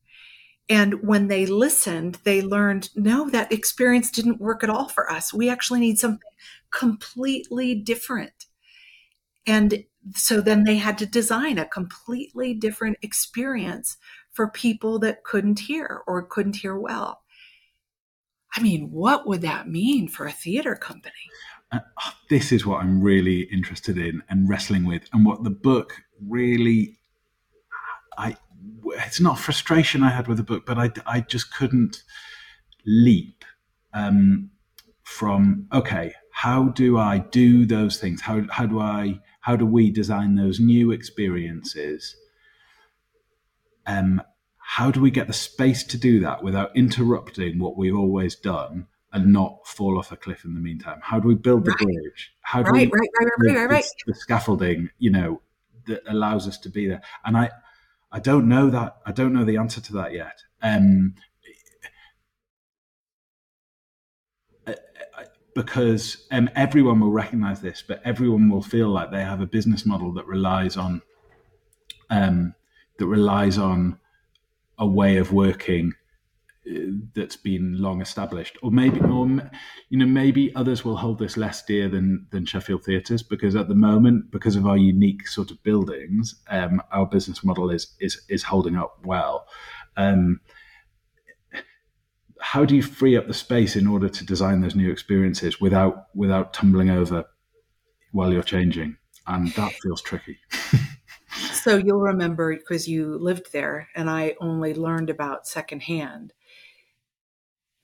and 0.69 1.07
when 1.07 1.29
they 1.29 1.45
listened, 1.47 2.19
they 2.25 2.41
learned, 2.41 2.89
no, 2.95 3.29
that 3.31 3.53
experience 3.53 4.11
didn't 4.11 4.41
work 4.41 4.65
at 4.65 4.71
all 4.71 4.89
for 4.89 5.11
us. 5.11 5.33
We 5.33 5.51
actually 5.51 5.81
need 5.81 5.99
something 5.99 6.21
completely 6.71 7.75
different. 7.75 8.47
And 9.47 9.85
so 10.15 10.41
then 10.41 10.65
they 10.65 10.77
had 10.77 10.97
to 10.99 11.07
design 11.07 11.59
a 11.59 11.67
completely 11.67 12.55
different 12.55 12.99
experience 13.03 13.99
for 14.33 14.49
people 14.49 14.99
that 15.01 15.23
couldn't 15.23 15.61
hear 15.61 16.03
or 16.07 16.23
couldn't 16.23 16.57
hear 16.57 16.79
well. 16.79 17.23
I 18.57 18.63
mean, 18.63 18.91
what 18.91 19.27
would 19.27 19.43
that 19.43 19.69
mean 19.69 20.09
for 20.09 20.27
a 20.27 20.33
theater 20.33 20.77
company? 20.77 21.15
Uh, 21.73 21.81
this 22.31 22.53
is 22.53 22.65
what 22.65 22.81
I'm 22.81 23.03
really 23.03 23.43
interested 23.43 23.99
in 23.99 24.23
and 24.29 24.49
wrestling 24.49 24.85
with, 24.85 25.09
and 25.13 25.27
what 25.27 25.43
the 25.43 25.51
book 25.51 25.95
really 26.21 26.99
I 28.17 28.37
it's 28.87 29.21
not 29.21 29.39
frustration 29.39 30.03
I 30.03 30.11
had 30.11 30.29
with 30.29 30.37
the 30.37 30.43
book, 30.43 30.67
but 30.67 30.79
I, 30.79 30.91
I 31.07 31.21
just 31.21 31.55
couldn't 31.55 32.03
leap 32.87 33.45
um, 33.93 34.51
from 35.03 35.67
okay, 35.73 36.13
how 36.31 36.65
do 36.69 36.99
I 36.99 37.19
do 37.19 37.65
those 37.65 37.99
things? 37.99 38.21
How 38.21 38.43
how 38.51 38.67
do 38.67 38.81
I 38.81 39.21
how 39.41 39.57
do 39.57 39.67
we 39.67 39.91
design 39.91 40.35
those 40.35 40.59
new 40.59 40.91
experiences? 40.91 42.17
Um, 43.87 44.23
how 44.59 44.91
do 44.91 45.01
we 45.01 45.11
get 45.11 45.27
the 45.27 45.35
space 45.35 45.85
to 45.85 45.99
do 45.99 46.21
that 46.21 46.43
without 46.43 46.75
interrupting 46.75 47.59
what 47.59 47.77
we've 47.77 47.95
always 47.95 48.35
done 48.35 48.87
and 49.13 49.33
not 49.33 49.67
fall 49.67 49.99
off 49.99 50.11
a 50.11 50.17
cliff 50.17 50.45
in 50.45 50.55
the 50.55 50.61
meantime? 50.61 50.99
How 51.03 51.21
do 51.21 51.29
we 51.29 51.35
build 51.35 51.67
the 51.67 51.73
right. 51.73 51.79
bridge? 51.79 52.33
How 52.41 52.63
do 52.63 52.73
right, 52.73 52.91
we 52.91 52.99
right, 52.99 53.11
right, 53.21 53.31
right, 53.39 53.57
right, 53.57 53.71
right. 53.71 53.85
The, 54.07 54.13
the 54.13 54.19
scaffolding, 54.19 54.91
you 54.99 55.11
know, 55.11 55.43
that 55.87 56.03
allows 56.09 56.49
us 56.49 56.59
to 56.59 56.71
be 56.71 56.89
there? 56.89 57.03
And 57.25 57.37
I 57.37 57.51
I 58.15 58.21
don't 58.21 58.49
know 58.49 58.71
that. 58.71 58.99
I 59.05 59.11
don't 59.11 59.33
know 59.33 59.45
the 59.45 59.57
answer 59.57 59.81
to 59.81 59.93
that 59.95 60.13
yet. 60.13 60.39
Um, 60.63 61.15
because 65.55 66.27
um, 66.31 66.49
everyone 66.55 67.01
will 67.01 67.11
recognize 67.11 67.61
this, 67.61 67.83
but 67.87 68.01
everyone 68.05 68.49
will 68.49 68.63
feel 68.63 68.89
like 68.89 69.11
they 69.11 69.23
have 69.23 69.41
a 69.41 69.47
business 69.47 69.85
model 69.85 70.13
that 70.13 70.27
relies 70.27 70.77
on 70.77 71.03
um, 72.09 72.55
that 72.99 73.07
relies 73.07 73.59
on 73.59 73.99
a 74.79 74.87
way 74.87 75.17
of 75.17 75.33
working 75.33 75.93
that's 77.15 77.37
been 77.37 77.81
long 77.81 78.01
established, 78.01 78.57
or 78.63 78.71
maybe, 78.71 79.01
or 79.01 79.27
you 79.91 79.99
know, 79.99 80.07
maybe 80.07 80.55
others 80.55 80.85
will 80.85 80.97
hold 80.97 81.19
this 81.19 81.37
less 81.37 81.63
dear 81.63 81.89
than 81.89 82.27
than 82.31 82.47
Sheffield 82.47 82.85
Theatres 82.85 83.23
because 83.23 83.55
at 83.55 83.69
the 83.69 83.75
moment, 83.75 84.31
because 84.31 84.57
of 84.57 84.67
our 84.67 84.77
unique 84.77 85.29
sort 85.29 85.51
of 85.51 85.63
buildings, 85.63 86.37
um, 86.49 86.83
our 86.91 87.07
business 87.07 87.45
model 87.45 87.71
is 87.71 87.95
is 88.01 88.25
is 88.29 88.43
holding 88.43 88.77
up 88.77 88.99
well. 89.05 89.47
Um, 89.97 90.41
how 92.41 92.65
do 92.65 92.77
you 92.77 92.83
free 92.83 93.17
up 93.17 93.27
the 93.27 93.35
space 93.35 93.77
in 93.77 93.87
order 93.87 94.09
to 94.09 94.25
design 94.25 94.61
those 94.61 94.75
new 94.75 94.91
experiences 94.91 95.61
without 95.61 96.07
without 96.15 96.55
tumbling 96.55 96.91
over 96.91 97.25
while 98.13 98.33
you're 98.33 98.43
changing? 98.43 98.97
And 99.27 99.49
that 99.53 99.73
feels 99.83 100.03
tricky. 100.03 100.39
so 101.53 101.77
you'll 101.77 102.01
remember 102.01 102.55
because 102.57 102.89
you 102.89 103.19
lived 103.19 103.53
there, 103.53 103.89
and 103.95 104.09
I 104.09 104.35
only 104.41 104.75
learned 104.75 105.11
about 105.11 105.47
secondhand 105.47 106.33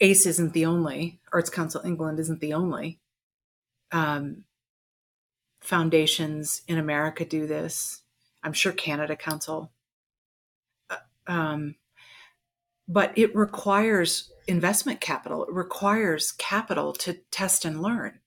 ACE 0.00 0.26
isn't 0.26 0.52
the 0.52 0.66
only, 0.66 1.20
Arts 1.32 1.50
Council 1.50 1.82
England 1.84 2.18
isn't 2.18 2.40
the 2.40 2.54
only. 2.54 3.00
Um, 3.92 4.44
foundations 5.60 6.62
in 6.66 6.78
America 6.78 7.24
do 7.24 7.46
this. 7.46 8.02
I'm 8.42 8.52
sure 8.52 8.72
Canada 8.72 9.16
Council. 9.16 9.72
Uh, 10.88 10.96
um, 11.26 11.74
but 12.88 13.12
it 13.16 13.34
requires 13.36 14.32
investment 14.48 15.00
capital. 15.00 15.44
It 15.44 15.52
requires 15.52 16.32
capital 16.32 16.92
to 16.94 17.14
test 17.30 17.64
and 17.64 17.82
learn, 17.82 18.20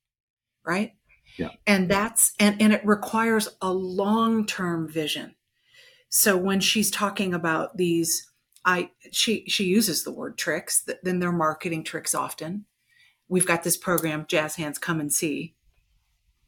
right? 0.65 0.93
Yeah. 1.38 1.49
And 1.65 1.89
that's 1.89 2.33
and 2.39 2.62
and 2.62 2.71
it 2.71 2.86
requires 2.86 3.49
a 3.62 3.73
long-term 3.73 4.88
vision. 4.88 5.36
So 6.09 6.38
when 6.38 6.59
she's 6.59 6.91
talking 6.91 7.33
about 7.33 7.77
these 7.77 8.31
I 8.65 8.91
she 9.12 9.45
she 9.47 9.65
uses 9.65 10.04
the 10.04 10.12
word 10.12 10.38
tricks. 10.38 10.88
Then 11.04 11.19
they're 11.19 11.32
marketing 11.32 11.84
tricks 11.84 12.15
often. 12.15 12.65
We've 13.28 13.47
got 13.47 13.63
this 13.63 13.78
program, 13.78 14.26
Jazz 14.28 14.56
Hands 14.56 14.78
Come 14.78 14.99
and 14.99 15.12
See. 15.12 15.56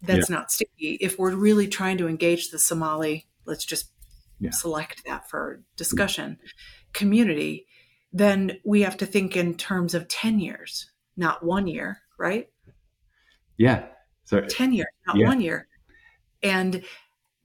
That's 0.02 0.30
yeah. 0.30 0.36
not 0.36 0.52
sticky. 0.52 0.98
If 1.02 1.18
we're 1.18 1.36
really 1.36 1.68
trying 1.68 1.98
to 1.98 2.08
engage 2.08 2.52
the 2.52 2.60
Somali, 2.60 3.28
let's 3.46 3.66
just 3.66 3.92
yeah. 4.40 4.52
select 4.52 5.04
that 5.06 5.30
for 5.30 5.56
mm-hmm. 5.56 5.62
discussion. 5.78 6.38
Yeah. 6.42 6.50
Community, 6.94 7.66
then 8.14 8.60
we 8.64 8.82
have 8.82 8.98
to 8.98 9.06
think 9.06 9.36
in 9.36 9.56
terms 9.56 9.94
of 9.94 10.08
ten 10.08 10.40
years, 10.40 10.92
not 11.18 11.44
one 11.44 11.68
year, 11.68 12.00
right? 12.18 12.50
Yeah. 13.58 13.88
So 14.24 14.42
ten 14.42 14.74
years, 14.74 14.88
not 15.08 15.18
one 15.18 15.42
year, 15.42 15.68
and 16.42 16.84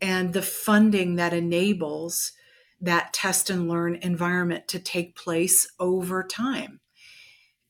and 0.01 0.33
the 0.33 0.43
funding 0.43 1.17
that 1.17 1.33
enables 1.33 2.33
that 2.81 3.13
test 3.13 3.51
and 3.51 3.69
learn 3.69 3.97
environment 3.97 4.69
to 4.69 4.79
take 4.79 5.17
place 5.17 5.71
over 5.79 6.23
time. 6.23 6.81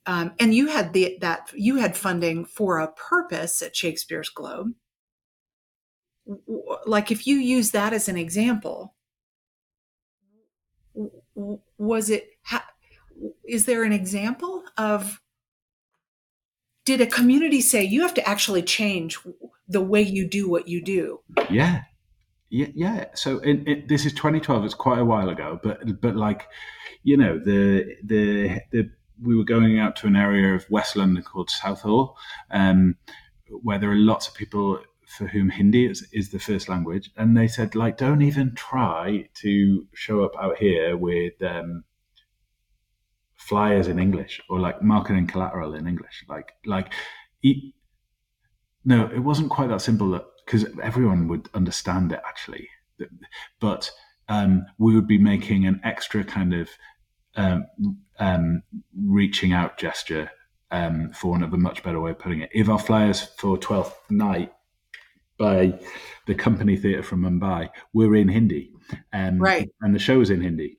Um, 0.06 0.32
and 0.40 0.54
you 0.54 0.68
had 0.68 0.92
the, 0.92 1.18
that 1.20 1.50
you 1.54 1.76
had 1.76 1.96
funding 1.96 2.44
for 2.44 2.78
a 2.78 2.92
purpose 2.92 3.62
at 3.62 3.76
Shakespeare's 3.76 4.28
Globe. 4.28 4.72
Like 6.86 7.10
if 7.10 7.26
you 7.26 7.36
use 7.36 7.72
that 7.72 7.92
as 7.92 8.08
an 8.08 8.16
example, 8.16 8.94
was 11.78 12.10
it? 12.10 12.28
Is 13.46 13.66
there 13.66 13.84
an 13.84 13.92
example 13.92 14.64
of? 14.76 15.20
Did 16.84 17.00
a 17.00 17.06
community 17.06 17.60
say 17.60 17.84
you 17.84 18.02
have 18.02 18.14
to 18.14 18.28
actually 18.28 18.62
change 18.62 19.18
the 19.68 19.80
way 19.80 20.02
you 20.02 20.26
do 20.28 20.48
what 20.48 20.66
you 20.66 20.82
do? 20.82 21.20
Yeah, 21.48 21.82
yeah, 22.50 22.66
yeah. 22.74 23.04
So 23.14 23.38
in, 23.38 23.84
this 23.88 24.04
is 24.04 24.12
2012. 24.12 24.64
It's 24.64 24.74
quite 24.74 24.98
a 24.98 25.04
while 25.04 25.28
ago, 25.28 25.60
but 25.62 26.00
but 26.00 26.16
like, 26.16 26.48
you 27.04 27.16
know, 27.16 27.38
the 27.38 27.96
the 28.04 28.60
the 28.72 28.90
we 29.22 29.36
were 29.36 29.44
going 29.44 29.78
out 29.78 29.96
to 29.96 30.06
an 30.06 30.16
area 30.16 30.54
of 30.54 30.68
West 30.68 30.96
London 30.96 31.22
called 31.22 31.50
Southall, 31.50 32.16
um, 32.50 32.96
where 33.62 33.78
there 33.78 33.90
are 33.90 33.96
lots 33.96 34.26
of 34.26 34.34
people 34.34 34.80
for 35.06 35.26
whom 35.26 35.50
Hindi 35.50 35.86
is, 35.86 36.06
is 36.12 36.30
the 36.30 36.38
first 36.38 36.68
language, 36.68 37.10
and 37.16 37.36
they 37.36 37.48
said 37.48 37.74
like, 37.74 37.96
don't 37.96 38.22
even 38.22 38.54
try 38.54 39.28
to 39.34 39.86
show 39.94 40.24
up 40.24 40.32
out 40.40 40.56
here 40.58 40.96
with 40.96 41.40
um, 41.42 41.84
flyers 43.36 43.86
in 43.86 43.98
English 43.98 44.40
or 44.48 44.58
like 44.58 44.82
marketing 44.82 45.26
collateral 45.26 45.74
in 45.74 45.86
English. 45.86 46.24
Like 46.28 46.52
like, 46.66 46.92
no, 48.84 49.08
it 49.14 49.20
wasn't 49.20 49.50
quite 49.50 49.68
that 49.68 49.82
simple. 49.82 50.10
That 50.10 50.24
because 50.50 50.66
everyone 50.82 51.28
would 51.28 51.48
understand 51.54 52.10
it 52.10 52.20
actually. 52.26 52.68
But 53.60 53.90
um, 54.28 54.66
we 54.78 54.94
would 54.94 55.06
be 55.06 55.18
making 55.18 55.66
an 55.66 55.80
extra 55.84 56.24
kind 56.24 56.54
of 56.54 56.68
um, 57.36 57.66
um, 58.18 58.62
reaching 58.96 59.52
out 59.52 59.78
gesture, 59.78 60.30
um, 60.72 61.10
for 61.12 61.30
one 61.30 61.42
of 61.42 61.52
a 61.52 61.56
much 61.56 61.82
better 61.82 62.00
way 62.00 62.10
of 62.10 62.18
putting 62.18 62.40
it. 62.40 62.50
If 62.52 62.68
our 62.68 62.78
flyers 62.78 63.22
for 63.38 63.56
Twelfth 63.56 63.96
Night 64.10 64.52
by 65.38 65.78
the 66.26 66.34
Company 66.34 66.76
Theatre 66.76 67.02
from 67.02 67.22
Mumbai 67.22 67.70
were 67.92 68.16
in 68.16 68.28
Hindi, 68.28 68.72
um, 69.12 69.38
right, 69.38 69.70
and 69.80 69.94
the 69.94 70.00
show 70.00 70.18
was 70.18 70.30
in 70.30 70.40
Hindi, 70.40 70.78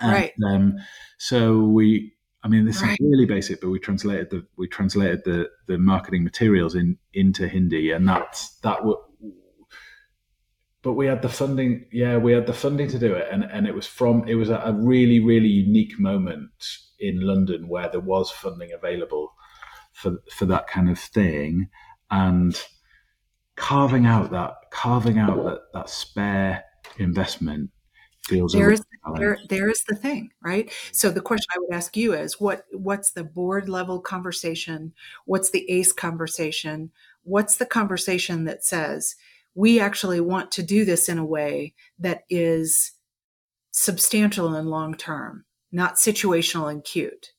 and, 0.00 0.12
right. 0.12 0.32
Um, 0.44 0.76
so 1.18 1.60
we 1.60 2.13
I 2.44 2.48
mean, 2.48 2.66
this 2.66 2.82
right. 2.82 2.92
is 2.92 2.98
really 3.00 3.24
basic, 3.24 3.62
but 3.62 3.70
we 3.70 3.78
translated 3.78 4.28
the 4.28 4.46
we 4.58 4.68
translated 4.68 5.24
the 5.24 5.48
the 5.66 5.78
marketing 5.78 6.24
materials 6.24 6.74
in 6.74 6.98
into 7.14 7.48
Hindi, 7.48 7.90
and 7.90 8.06
that's 8.06 8.56
that. 8.60 8.76
W- 8.78 9.00
but 10.82 10.92
we 10.92 11.06
had 11.06 11.22
the 11.22 11.30
funding. 11.30 11.86
Yeah, 11.90 12.18
we 12.18 12.32
had 12.32 12.46
the 12.46 12.52
funding 12.52 12.88
to 12.88 12.98
do 12.98 13.14
it, 13.14 13.28
and 13.32 13.44
and 13.44 13.66
it 13.66 13.74
was 13.74 13.86
from 13.86 14.28
it 14.28 14.34
was 14.34 14.50
a, 14.50 14.56
a 14.58 14.72
really 14.74 15.20
really 15.20 15.48
unique 15.48 15.98
moment 15.98 16.50
in 17.00 17.22
London 17.22 17.66
where 17.66 17.88
there 17.88 18.00
was 18.00 18.30
funding 18.30 18.72
available 18.72 19.32
for 19.94 20.18
for 20.30 20.44
that 20.44 20.66
kind 20.66 20.90
of 20.90 20.98
thing, 20.98 21.70
and 22.10 22.62
carving 23.56 24.04
out 24.04 24.30
that 24.32 24.52
carving 24.70 25.18
out 25.18 25.42
that 25.44 25.60
that 25.72 25.88
spare 25.88 26.62
investment 26.98 27.70
feels 28.24 28.52
there's 28.52 28.80
there, 29.16 29.38
there's 29.48 29.84
the 29.84 29.94
thing 29.94 30.30
right? 30.42 30.72
So 30.92 31.10
the 31.10 31.20
question 31.20 31.46
i 31.54 31.58
would 31.58 31.72
ask 31.72 31.96
you 31.96 32.14
is 32.14 32.40
what 32.40 32.64
what's 32.72 33.12
the 33.12 33.24
board 33.24 33.68
level 33.68 34.00
conversation? 34.00 34.92
What's 35.26 35.50
the 35.50 35.70
ACE 35.70 35.92
conversation? 35.92 36.90
What's 37.22 37.56
the 37.56 37.66
conversation 37.66 38.44
that 38.44 38.64
says 38.64 39.16
we 39.54 39.78
actually 39.78 40.20
want 40.20 40.50
to 40.52 40.62
do 40.62 40.84
this 40.84 41.08
in 41.08 41.18
a 41.18 41.24
way 41.24 41.74
that 41.98 42.24
is 42.30 42.92
substantial 43.70 44.54
and 44.54 44.68
long 44.68 44.94
term 44.94 45.44
not 45.70 45.96
situational 45.96 46.70
and 46.70 46.82
cute? 46.82 47.32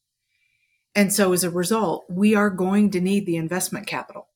And 0.93 1.11
so 1.11 1.33
as 1.33 1.43
a 1.43 1.49
result 1.49 2.05
we 2.09 2.35
are 2.35 2.49
going 2.49 2.91
to 2.91 3.01
need 3.01 3.25
the 3.25 3.37
investment 3.37 3.87
capital. 3.87 4.27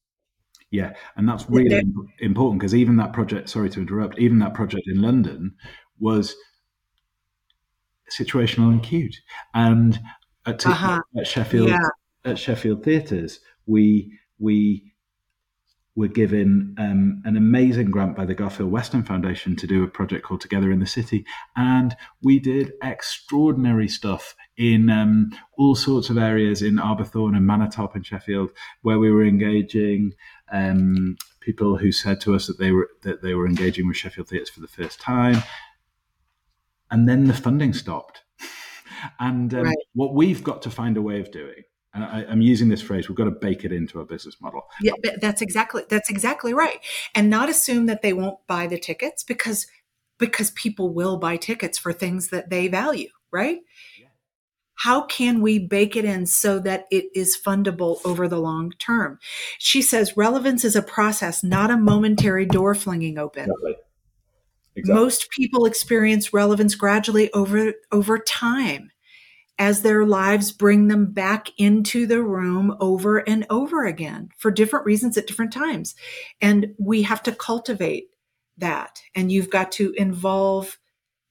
Yeah, 0.72 0.94
and 1.16 1.28
that's 1.28 1.50
really 1.50 1.82
important 2.20 2.60
because 2.60 2.76
even 2.76 2.98
that 2.98 3.12
project, 3.12 3.50
sorry 3.50 3.72
to 3.72 3.80
interrupt, 3.80 4.20
even 4.20 4.38
that 4.40 4.54
project 4.54 4.84
in 4.86 5.02
London 5.02 5.56
was 6.00 6.36
situational 8.10 8.70
and 8.70 8.84
cute. 8.84 9.18
And 9.54 10.00
at, 10.46 10.66
uh-huh. 10.66 11.02
at 11.18 11.28
Sheffield 11.28 11.70
yeah. 11.70 11.90
at 12.26 12.40
Sheffield 12.40 12.84
Theatres, 12.84 13.40
we 13.66 14.18
we 14.40 14.94
were 15.96 16.08
given 16.08 16.74
um, 16.78 17.22
an 17.26 17.36
amazing 17.36 17.92
grant 17.92 18.16
by 18.16 18.24
the 18.24 18.34
Garfield 18.34 18.72
Weston 18.72 19.04
Foundation 19.04 19.58
to 19.58 19.68
do 19.68 19.84
a 19.84 19.88
project 19.88 20.24
called 20.24 20.40
Together 20.40 20.72
in 20.72 20.80
the 20.80 20.88
City, 20.88 21.26
and 21.56 21.96
we 22.24 22.40
did 22.40 22.72
extraordinary 22.82 23.90
stuff 23.90 24.36
in 24.56 24.90
um, 24.90 25.32
all 25.58 25.76
sorts 25.76 26.10
of 26.10 26.18
areas 26.18 26.62
in 26.62 26.80
Arbourthorne 26.80 27.36
and 27.36 27.46
Manor 27.46 27.70
Top 27.70 27.96
in 27.96 28.04
Sheffield, 28.04 28.52
where 28.82 28.98
we 28.98 29.12
were 29.12 29.26
engaging 29.26 30.14
um, 30.52 31.18
people 31.42 31.78
who 31.78 31.92
said 31.92 32.22
to 32.22 32.34
us 32.34 32.48
that 32.48 32.60
they 32.60 32.72
were 32.72 32.90
that 33.04 33.22
they 33.22 33.34
were 33.34 33.48
engaging 33.48 33.88
with 33.88 33.98
Sheffield 33.98 34.30
Theatres 34.30 34.50
for 34.50 34.62
the 34.62 34.68
first 34.68 35.02
time, 35.02 35.44
and 36.92 37.08
then 37.08 37.26
the 37.26 37.34
funding 37.34 37.74
stopped. 37.74 38.24
and 39.20 39.54
um, 39.54 39.64
right. 39.64 39.78
what 39.94 40.14
we've 40.14 40.44
got 40.44 40.62
to 40.64 40.70
find 40.70 40.98
a 40.98 41.02
way 41.02 41.20
of 41.20 41.32
doing 41.32 41.64
and 41.94 42.04
I, 42.04 42.24
am 42.24 42.42
using 42.42 42.70
this 42.70 42.82
phrase 42.82 43.10
we've 43.10 43.18
got 43.18 43.26
to 43.26 43.32
bake 43.32 43.64
it 43.64 43.72
into 43.72 44.00
our 44.00 44.06
business 44.06 44.36
model 44.42 44.64
yeah 44.82 44.92
that's 45.22 45.42
exactly 45.42 45.84
that's 45.90 46.10
exactly 46.10 46.54
right 46.54 46.80
and 47.16 47.30
not 47.30 47.50
assume 47.50 47.86
that 47.88 48.02
they 48.02 48.14
won't 48.14 48.46
buy 48.48 48.68
the 48.68 48.78
tickets 48.78 49.24
because 49.24 49.68
because 50.18 50.52
people 50.52 50.94
will 50.94 51.18
buy 51.18 51.38
tickets 51.38 51.78
for 51.78 51.94
things 51.94 52.30
that 52.30 52.50
they 52.50 52.68
value 52.68 53.10
right 53.32 53.60
how 54.80 55.02
can 55.02 55.42
we 55.42 55.60
bake 55.60 55.98
it 55.98 56.06
in 56.06 56.26
so 56.26 56.58
that 56.60 56.86
it 56.90 57.06
is 57.14 57.38
fundable 57.38 58.00
over 58.06 58.30
the 58.30 58.40
long 58.40 58.72
term? 58.80 59.20
She 59.58 59.82
says 59.82 60.16
relevance 60.16 60.64
is 60.64 60.74
a 60.74 60.82
process, 60.82 61.44
not 61.44 61.70
a 61.70 61.76
momentary 61.76 62.46
door 62.46 62.74
flinging 62.74 63.18
open. 63.18 63.44
Exactly. 63.44 63.76
Exactly. 64.80 65.04
Most 65.04 65.30
people 65.32 65.66
experience 65.66 66.34
relevance 66.34 66.76
gradually 66.76 67.32
over 67.34 67.74
over 67.92 68.20
time 68.20 68.92
as 69.58 69.82
their 69.82 70.06
lives 70.06 70.52
bring 70.52 70.88
them 70.88 71.12
back 71.12 71.50
into 71.58 72.08
the 72.08 72.24
room 72.24 72.76
over 72.80 73.18
and 73.18 73.46
over 73.50 73.86
again 73.86 74.30
for 74.38 74.52
different 74.52 74.86
reasons 74.86 75.18
at 75.18 75.28
different 75.28 75.52
times. 75.52 75.96
And 76.40 76.74
we 76.80 77.02
have 77.04 77.22
to 77.24 77.34
cultivate 77.34 78.08
that 78.58 79.02
and 79.16 79.32
you've 79.32 79.50
got 79.50 79.72
to 79.74 79.94
involve 79.98 80.78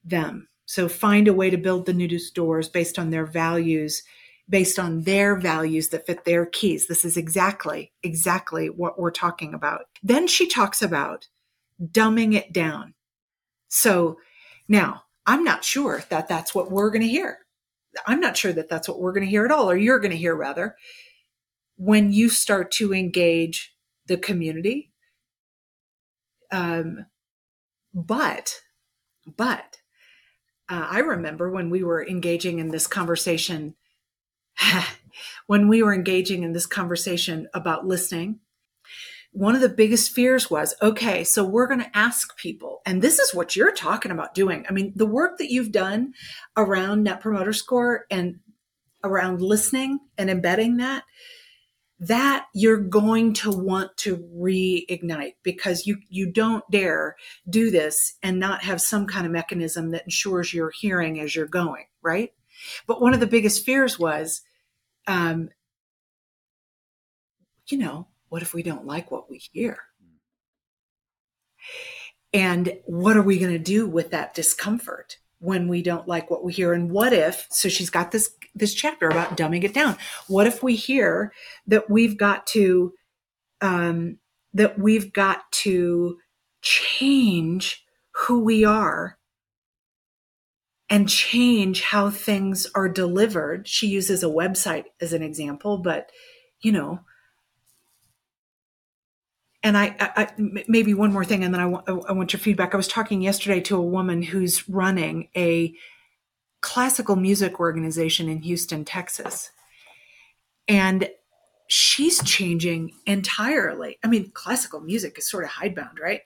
them 0.03 0.47
so 0.69 0.87
find 0.87 1.27
a 1.27 1.33
way 1.33 1.49
to 1.49 1.57
build 1.57 1.87
the 1.87 1.95
nudist 1.95 2.35
doors 2.35 2.69
based 2.69 2.99
on 2.99 3.09
their 3.09 3.25
values, 3.25 4.03
based 4.47 4.77
on 4.77 5.01
their 5.01 5.35
values 5.35 5.89
that 5.89 6.05
fit 6.05 6.25
their 6.25 6.45
keys. 6.45 6.85
This 6.85 7.03
is 7.03 7.17
exactly, 7.17 7.91
exactly 8.03 8.69
what 8.69 8.99
we're 8.99 9.09
talking 9.09 9.55
about. 9.55 9.85
Then 10.03 10.27
she 10.27 10.47
talks 10.47 10.83
about 10.83 11.27
dumbing 11.83 12.35
it 12.35 12.53
down. 12.53 12.93
So 13.69 14.17
now 14.67 15.03
I'm 15.25 15.43
not 15.43 15.63
sure 15.63 16.03
that 16.09 16.27
that's 16.27 16.53
what 16.53 16.71
we're 16.71 16.89
going 16.89 17.03
to 17.03 17.07
hear. 17.07 17.39
I'm 18.05 18.19
not 18.19 18.37
sure 18.37 18.53
that 18.53 18.69
that's 18.69 18.87
what 18.87 18.99
we're 18.99 19.13
going 19.13 19.25
to 19.25 19.29
hear 19.29 19.45
at 19.45 19.51
all, 19.51 19.69
or 19.69 19.77
you're 19.77 19.99
going 19.99 20.11
to 20.11 20.17
hear 20.17 20.35
rather, 20.35 20.75
when 21.77 22.11
you 22.11 22.29
start 22.29 22.71
to 22.73 22.93
engage 22.93 23.73
the 24.05 24.17
community. 24.17 24.91
Um, 26.51 27.05
but, 27.93 28.61
but 29.37 29.77
uh, 30.67 30.87
I 30.89 30.99
remember 30.99 31.49
when 31.49 31.69
we 31.69 31.83
were 31.83 32.05
engaging 32.05 32.59
in 32.59 32.69
this 32.69 32.87
conversation, 32.87 33.75
when 35.47 35.67
we 35.67 35.81
were 35.83 35.93
engaging 35.93 36.43
in 36.43 36.53
this 36.53 36.65
conversation 36.67 37.47
about 37.53 37.87
listening, 37.87 38.39
one 39.31 39.55
of 39.55 39.61
the 39.61 39.69
biggest 39.69 40.11
fears 40.11 40.49
was 40.49 40.75
okay, 40.81 41.23
so 41.23 41.43
we're 41.43 41.67
going 41.67 41.81
to 41.81 41.97
ask 41.97 42.35
people, 42.37 42.81
and 42.85 43.01
this 43.01 43.19
is 43.19 43.33
what 43.33 43.55
you're 43.55 43.73
talking 43.73 44.11
about 44.11 44.33
doing. 44.33 44.65
I 44.67 44.73
mean, 44.73 44.91
the 44.95 45.05
work 45.05 45.37
that 45.37 45.51
you've 45.51 45.71
done 45.71 46.13
around 46.57 47.03
Net 47.03 47.21
Promoter 47.21 47.53
Score 47.53 48.05
and 48.09 48.39
around 49.03 49.41
listening 49.41 49.99
and 50.17 50.29
embedding 50.29 50.77
that 50.77 51.03
that 52.01 52.45
you're 52.53 52.79
going 52.79 53.33
to 53.33 53.51
want 53.51 53.95
to 53.97 54.17
reignite 54.17 55.33
because 55.43 55.85
you 55.85 55.97
you 56.09 56.31
don't 56.31 56.63
dare 56.71 57.15
do 57.49 57.69
this 57.69 58.15
and 58.23 58.39
not 58.39 58.63
have 58.63 58.81
some 58.81 59.05
kind 59.05 59.25
of 59.25 59.31
mechanism 59.31 59.91
that 59.91 60.03
ensures 60.05 60.53
you're 60.53 60.71
hearing 60.79 61.19
as 61.19 61.35
you're 61.35 61.45
going 61.45 61.85
right 62.01 62.31
but 62.87 63.01
one 63.01 63.13
of 63.13 63.19
the 63.19 63.27
biggest 63.27 63.65
fears 63.65 63.99
was 63.99 64.41
um 65.07 65.49
you 67.67 67.77
know 67.77 68.07
what 68.29 68.41
if 68.41 68.53
we 68.53 68.63
don't 68.63 68.85
like 68.85 69.11
what 69.11 69.29
we 69.29 69.41
hear? 69.51 69.79
And 72.31 72.77
what 72.85 73.17
are 73.17 73.23
we 73.23 73.39
going 73.39 73.51
to 73.53 73.59
do 73.59 73.87
with 73.87 74.11
that 74.11 74.33
discomfort 74.33 75.17
when 75.39 75.67
we 75.67 75.81
don't 75.81 76.07
like 76.07 76.29
what 76.29 76.43
we 76.43 76.53
hear? 76.53 76.73
And 76.73 76.91
what 76.91 77.11
if 77.11 77.47
so 77.49 77.69
she's 77.69 77.89
got 77.89 78.11
this 78.11 78.29
this 78.55 78.73
chapter 78.73 79.07
about 79.07 79.37
dumbing 79.37 79.63
it 79.63 79.73
down. 79.73 79.97
What 80.27 80.47
if 80.47 80.61
we 80.61 80.75
hear 80.75 81.33
that 81.67 81.89
we've 81.89 82.17
got 82.17 82.45
to 82.47 82.93
um 83.61 84.17
that 84.53 84.79
we've 84.79 85.13
got 85.13 85.51
to 85.51 86.17
change 86.61 87.85
who 88.11 88.43
we 88.43 88.65
are 88.65 89.17
and 90.89 91.07
change 91.07 91.83
how 91.83 92.09
things 92.09 92.67
are 92.75 92.89
delivered? 92.89 93.67
She 93.67 93.87
uses 93.87 94.23
a 94.23 94.27
website 94.27 94.85
as 95.01 95.13
an 95.13 95.23
example 95.23 95.77
but 95.77 96.11
you 96.61 96.71
know 96.71 96.99
and 99.61 99.77
I, 99.77 99.95
I, 99.99 100.27
maybe 100.67 100.93
one 100.93 101.11
more 101.11 101.25
thing, 101.25 101.43
and 101.43 101.53
then 101.53 101.61
I 101.61 101.65
want, 101.65 101.89
I 101.89 102.13
want 102.13 102.31
your 102.31 102.39
feedback. 102.39 102.73
I 102.73 102.77
was 102.77 102.87
talking 102.87 103.21
yesterday 103.21 103.59
to 103.61 103.77
a 103.77 103.81
woman 103.81 104.21
who's 104.21 104.69
running 104.69 105.29
a 105.35 105.73
classical 106.61 107.15
music 107.15 107.59
organization 107.59 108.29
in 108.29 108.41
Houston, 108.41 108.85
Texas, 108.85 109.51
and 110.67 111.09
she's 111.67 112.23
changing 112.23 112.93
entirely. 113.05 113.97
I 114.03 114.07
mean, 114.07 114.31
classical 114.33 114.79
music 114.79 115.17
is 115.17 115.29
sort 115.29 115.43
of 115.43 115.49
hidebound, 115.49 115.99
right? 116.01 116.21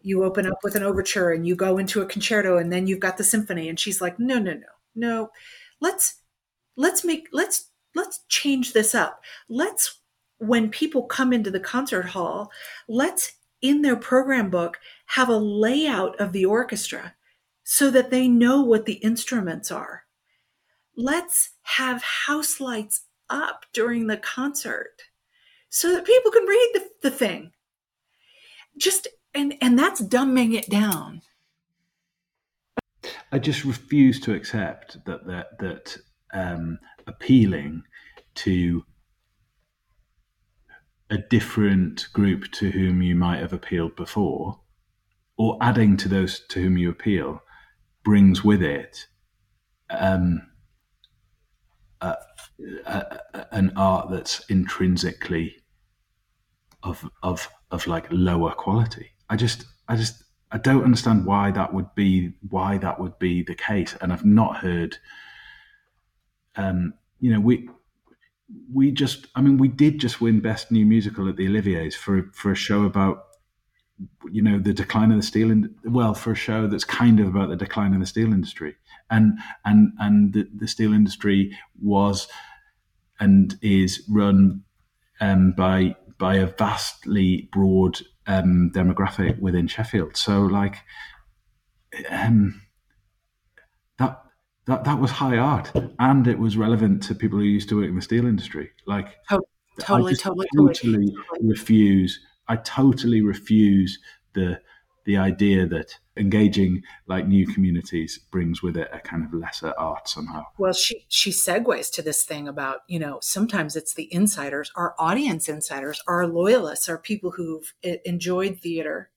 You 0.00 0.24
open 0.24 0.46
up 0.46 0.58
with 0.64 0.74
an 0.74 0.82
overture 0.82 1.30
and 1.30 1.46
you 1.46 1.54
go 1.54 1.78
into 1.78 2.00
a 2.00 2.06
concerto, 2.06 2.56
and 2.56 2.72
then 2.72 2.86
you've 2.86 3.00
got 3.00 3.18
the 3.18 3.24
symphony. 3.24 3.68
And 3.68 3.78
she's 3.78 4.00
like, 4.00 4.18
"No, 4.18 4.38
no, 4.38 4.54
no, 4.54 4.66
no. 4.94 5.30
Let's 5.80 6.22
let's 6.76 7.04
make 7.04 7.28
let's 7.32 7.70
let's 7.94 8.20
change 8.28 8.72
this 8.72 8.94
up. 8.94 9.20
Let's 9.48 10.00
when 10.42 10.70
people 10.70 11.04
come 11.04 11.32
into 11.32 11.52
the 11.52 11.60
concert 11.60 12.06
hall, 12.06 12.50
let's 12.88 13.34
in 13.60 13.82
their 13.82 13.94
program 13.94 14.50
book 14.50 14.80
have 15.06 15.28
a 15.28 15.36
layout 15.36 16.18
of 16.20 16.32
the 16.32 16.44
orchestra 16.44 17.14
so 17.62 17.92
that 17.92 18.10
they 18.10 18.26
know 18.26 18.60
what 18.60 18.84
the 18.84 18.94
instruments 18.94 19.70
are. 19.70 20.02
Let's 20.96 21.50
have 21.62 22.02
house 22.02 22.58
lights 22.58 23.02
up 23.30 23.66
during 23.72 24.08
the 24.08 24.16
concert 24.16 25.02
so 25.68 25.92
that 25.92 26.04
people 26.04 26.32
can 26.32 26.44
read 26.44 26.70
the, 26.74 26.88
the 27.02 27.10
thing. 27.12 27.52
Just 28.76 29.06
and 29.32 29.54
and 29.62 29.78
that's 29.78 30.02
dumbing 30.02 30.54
it 30.54 30.68
down. 30.68 31.22
I 33.30 33.38
just 33.38 33.64
refuse 33.64 34.18
to 34.20 34.34
accept 34.34 35.04
that 35.04 35.24
that 35.26 35.58
that 35.60 35.96
um, 36.32 36.80
appealing 37.06 37.84
to 38.34 38.84
a 41.12 41.18
different 41.18 42.08
group 42.14 42.50
to 42.52 42.70
whom 42.70 43.02
you 43.02 43.14
might 43.14 43.38
have 43.38 43.52
appealed 43.52 43.94
before, 43.94 44.58
or 45.36 45.58
adding 45.60 45.96
to 45.98 46.08
those 46.08 46.40
to 46.48 46.62
whom 46.62 46.78
you 46.78 46.88
appeal, 46.88 47.42
brings 48.02 48.42
with 48.42 48.62
it 48.62 49.06
um, 49.90 50.40
a, 52.00 52.16
a, 52.86 53.46
an 53.52 53.72
art 53.76 54.10
that's 54.10 54.40
intrinsically 54.48 55.54
of 56.82 57.08
of 57.22 57.46
of 57.70 57.86
like 57.86 58.06
lower 58.10 58.52
quality. 58.52 59.10
I 59.28 59.36
just 59.36 59.66
I 59.88 59.96
just 59.96 60.24
I 60.50 60.56
don't 60.56 60.82
understand 60.82 61.26
why 61.26 61.50
that 61.50 61.74
would 61.74 61.94
be 61.94 62.32
why 62.48 62.78
that 62.78 62.98
would 62.98 63.18
be 63.18 63.42
the 63.42 63.54
case, 63.54 63.94
and 64.00 64.14
I've 64.14 64.24
not 64.24 64.56
heard. 64.56 64.96
Um, 66.56 66.94
you 67.20 67.32
know, 67.32 67.40
we 67.40 67.68
we 68.72 68.90
just 68.90 69.26
I 69.34 69.40
mean 69.40 69.58
we 69.58 69.68
did 69.68 69.98
just 69.98 70.20
win 70.20 70.40
best 70.40 70.70
new 70.70 70.86
musical 70.86 71.28
at 71.28 71.36
the 71.36 71.46
Olivier's 71.46 71.94
for 71.94 72.30
for 72.34 72.52
a 72.52 72.56
show 72.56 72.84
about 72.84 73.24
you 74.30 74.42
know 74.42 74.58
the 74.58 74.72
decline 74.72 75.10
of 75.10 75.16
the 75.16 75.22
steel 75.22 75.50
in 75.50 75.74
well 75.84 76.14
for 76.14 76.32
a 76.32 76.36
show 76.36 76.66
that's 76.66 76.84
kind 76.84 77.20
of 77.20 77.28
about 77.28 77.48
the 77.48 77.56
decline 77.56 77.94
of 77.94 78.00
the 78.00 78.06
steel 78.06 78.32
industry 78.32 78.74
and 79.10 79.38
and 79.64 79.92
and 79.98 80.32
the, 80.32 80.48
the 80.56 80.66
steel 80.66 80.92
industry 80.92 81.56
was 81.80 82.28
and 83.20 83.56
is 83.62 84.02
run 84.08 84.62
um, 85.20 85.52
by 85.52 85.94
by 86.18 86.36
a 86.36 86.46
vastly 86.46 87.48
broad 87.52 88.00
um, 88.26 88.70
demographic 88.74 89.38
within 89.40 89.66
Sheffield. 89.66 90.16
So 90.16 90.42
like 90.42 90.76
um, 92.10 92.60
that 94.66 94.84
that 94.84 95.00
was 95.00 95.10
high 95.10 95.36
art, 95.36 95.72
and 95.98 96.26
it 96.26 96.38
was 96.38 96.56
relevant 96.56 97.02
to 97.04 97.14
people 97.14 97.38
who 97.38 97.44
used 97.44 97.68
to 97.70 97.80
work 97.80 97.88
in 97.88 97.96
the 97.96 98.02
steel 98.02 98.26
industry. 98.26 98.70
Like 98.86 99.16
totally, 99.28 100.14
totally, 100.14 100.46
totally, 100.56 100.74
totally 100.74 101.14
refuse. 101.40 102.20
I 102.48 102.56
totally 102.56 103.22
refuse 103.22 103.98
the 104.34 104.60
the 105.04 105.16
idea 105.16 105.66
that 105.66 105.98
engaging 106.16 106.82
like 107.06 107.26
new 107.26 107.46
communities 107.46 108.20
brings 108.30 108.62
with 108.62 108.76
it 108.76 108.88
a 108.92 109.00
kind 109.00 109.24
of 109.24 109.32
lesser 109.32 109.74
art 109.78 110.08
somehow. 110.08 110.44
Well, 110.58 110.72
she 110.72 111.06
she 111.08 111.30
segues 111.30 111.90
to 111.92 112.02
this 112.02 112.22
thing 112.22 112.46
about 112.46 112.80
you 112.86 112.98
know 112.98 113.18
sometimes 113.20 113.74
it's 113.76 113.94
the 113.94 114.12
insiders, 114.12 114.70
our 114.76 114.94
audience 114.98 115.48
insiders, 115.48 116.02
our 116.06 116.26
loyalists, 116.26 116.88
our 116.88 116.98
people 116.98 117.32
who've 117.32 117.72
eh, 117.82 117.96
enjoyed 118.04 118.60
theater 118.60 119.10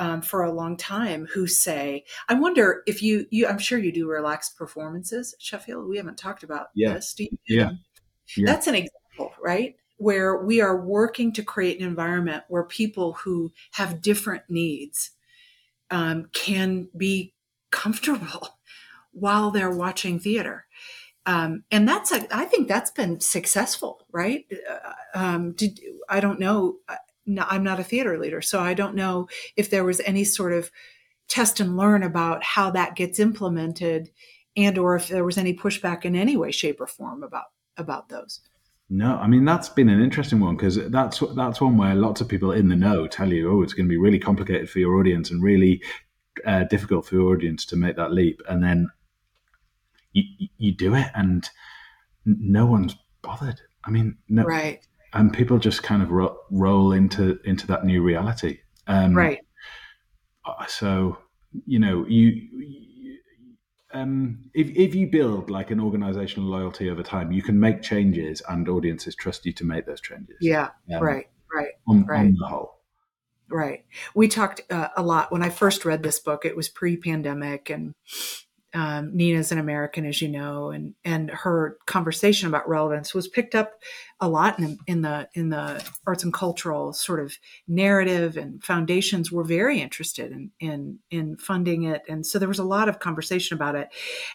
um, 0.00 0.22
for 0.22 0.42
a 0.42 0.50
long 0.50 0.78
time 0.78 1.26
who 1.26 1.46
say, 1.46 2.04
I 2.28 2.34
wonder 2.34 2.82
if 2.86 3.02
you 3.02 3.26
you 3.30 3.46
I'm 3.46 3.58
sure 3.58 3.78
you 3.78 3.92
do 3.92 4.08
relaxed 4.08 4.56
performances, 4.56 5.34
Sheffield. 5.38 5.88
We 5.88 5.98
haven't 5.98 6.16
talked 6.16 6.42
about 6.42 6.68
yeah. 6.74 6.94
this. 6.94 7.14
Do 7.14 7.28
yeah. 7.46 7.72
yeah. 8.34 8.46
That's 8.46 8.66
an 8.66 8.74
example, 8.74 9.34
right? 9.40 9.76
Where 9.98 10.42
we 10.42 10.62
are 10.62 10.80
working 10.80 11.34
to 11.34 11.42
create 11.42 11.78
an 11.78 11.86
environment 11.86 12.44
where 12.48 12.64
people 12.64 13.12
who 13.12 13.52
have 13.72 14.00
different 14.00 14.44
needs 14.48 15.10
um, 15.90 16.30
can 16.32 16.88
be 16.96 17.34
comfortable 17.70 18.58
while 19.12 19.50
they're 19.50 19.70
watching 19.70 20.18
theater. 20.18 20.64
Um, 21.26 21.64
and 21.70 21.86
that's 21.86 22.10
a, 22.10 22.26
I 22.34 22.46
think 22.46 22.66
that's 22.66 22.90
been 22.90 23.20
successful, 23.20 24.06
right? 24.10 24.46
Uh, 24.68 24.92
um, 25.14 25.52
did, 25.52 25.78
I 26.08 26.20
don't 26.20 26.40
know. 26.40 26.76
No, 27.30 27.46
I'm 27.48 27.62
not 27.62 27.78
a 27.78 27.84
theater 27.84 28.18
leader, 28.18 28.42
so 28.42 28.58
I 28.58 28.74
don't 28.74 28.96
know 28.96 29.28
if 29.56 29.70
there 29.70 29.84
was 29.84 30.00
any 30.00 30.24
sort 30.24 30.52
of 30.52 30.72
test 31.28 31.60
and 31.60 31.76
learn 31.76 32.02
about 32.02 32.42
how 32.42 32.72
that 32.72 32.96
gets 32.96 33.20
implemented, 33.20 34.10
and 34.56 34.76
or 34.76 34.96
if 34.96 35.06
there 35.06 35.24
was 35.24 35.38
any 35.38 35.54
pushback 35.54 36.04
in 36.04 36.16
any 36.16 36.36
way, 36.36 36.50
shape, 36.50 36.80
or 36.80 36.88
form 36.88 37.22
about 37.22 37.46
about 37.76 38.08
those. 38.08 38.40
No, 38.88 39.16
I 39.16 39.28
mean 39.28 39.44
that's 39.44 39.68
been 39.68 39.88
an 39.88 40.02
interesting 40.02 40.40
one 40.40 40.56
because 40.56 40.90
that's 40.90 41.22
that's 41.36 41.60
one 41.60 41.76
where 41.76 41.94
lots 41.94 42.20
of 42.20 42.26
people 42.26 42.50
in 42.50 42.68
the 42.68 42.74
know 42.74 43.06
tell 43.06 43.32
you, 43.32 43.52
oh, 43.52 43.62
it's 43.62 43.74
going 43.74 43.86
to 43.86 43.90
be 43.90 43.96
really 43.96 44.18
complicated 44.18 44.68
for 44.68 44.80
your 44.80 44.96
audience 44.96 45.30
and 45.30 45.40
really 45.40 45.80
uh, 46.44 46.64
difficult 46.64 47.06
for 47.06 47.14
your 47.14 47.32
audience 47.32 47.64
to 47.66 47.76
make 47.76 47.94
that 47.94 48.10
leap, 48.10 48.42
and 48.48 48.60
then 48.60 48.88
you 50.12 50.24
you 50.58 50.72
do 50.72 50.96
it, 50.96 51.06
and 51.14 51.48
no 52.24 52.66
one's 52.66 52.96
bothered. 53.22 53.60
I 53.84 53.90
mean, 53.90 54.18
no, 54.28 54.42
right? 54.42 54.84
And 55.12 55.32
people 55.32 55.58
just 55.58 55.82
kind 55.82 56.02
of 56.02 56.10
ro- 56.10 56.38
roll 56.50 56.92
into 56.92 57.40
into 57.44 57.66
that 57.66 57.84
new 57.84 58.02
reality, 58.02 58.60
um, 58.86 59.16
right? 59.16 59.40
Uh, 60.44 60.66
so 60.66 61.18
you 61.66 61.78
know, 61.78 62.06
you 62.06 62.48
um, 63.92 64.50
if, 64.54 64.70
if 64.70 64.94
you 64.94 65.08
build 65.08 65.50
like 65.50 65.70
an 65.70 65.80
organizational 65.80 66.48
loyalty 66.48 66.90
over 66.90 67.02
time, 67.02 67.32
you 67.32 67.42
can 67.42 67.58
make 67.58 67.82
changes 67.82 68.40
and 68.48 68.68
audiences 68.68 69.14
trust 69.16 69.44
you 69.46 69.52
to 69.54 69.64
make 69.64 69.86
those 69.86 70.00
changes. 70.00 70.36
Yeah, 70.40 70.68
um, 70.94 71.02
right, 71.02 71.26
right, 71.52 71.72
on, 71.88 72.06
right. 72.06 72.20
On 72.20 72.36
the 72.38 72.46
whole. 72.46 72.76
Right. 73.52 73.84
We 74.14 74.28
talked 74.28 74.60
uh, 74.70 74.90
a 74.96 75.02
lot 75.02 75.32
when 75.32 75.42
I 75.42 75.48
first 75.48 75.84
read 75.84 76.04
this 76.04 76.20
book. 76.20 76.44
It 76.44 76.56
was 76.56 76.68
pre-pandemic, 76.68 77.68
and 77.68 77.94
um, 78.72 79.16
Nina's 79.16 79.50
an 79.50 79.58
American, 79.58 80.06
as 80.06 80.22
you 80.22 80.28
know, 80.28 80.70
and 80.70 80.94
and 81.04 81.30
her 81.30 81.76
conversation 81.86 82.48
about 82.48 82.68
relevance 82.68 83.12
was 83.12 83.26
picked 83.26 83.54
up 83.54 83.72
a 84.20 84.28
lot 84.28 84.58
in, 84.58 84.78
in 84.86 85.02
the 85.02 85.28
in 85.34 85.48
the 85.48 85.84
arts 86.06 86.22
and 86.22 86.32
cultural 86.32 86.92
sort 86.92 87.20
of 87.20 87.36
narrative, 87.66 88.36
and 88.36 88.62
foundations 88.62 89.32
were 89.32 89.44
very 89.44 89.80
interested 89.80 90.30
in 90.30 90.50
in 90.60 90.98
in 91.10 91.36
funding 91.36 91.82
it, 91.84 92.02
and 92.08 92.24
so 92.24 92.38
there 92.38 92.48
was 92.48 92.60
a 92.60 92.64
lot 92.64 92.88
of 92.88 93.00
conversation 93.00 93.56
about 93.56 93.74
it, 93.74 93.88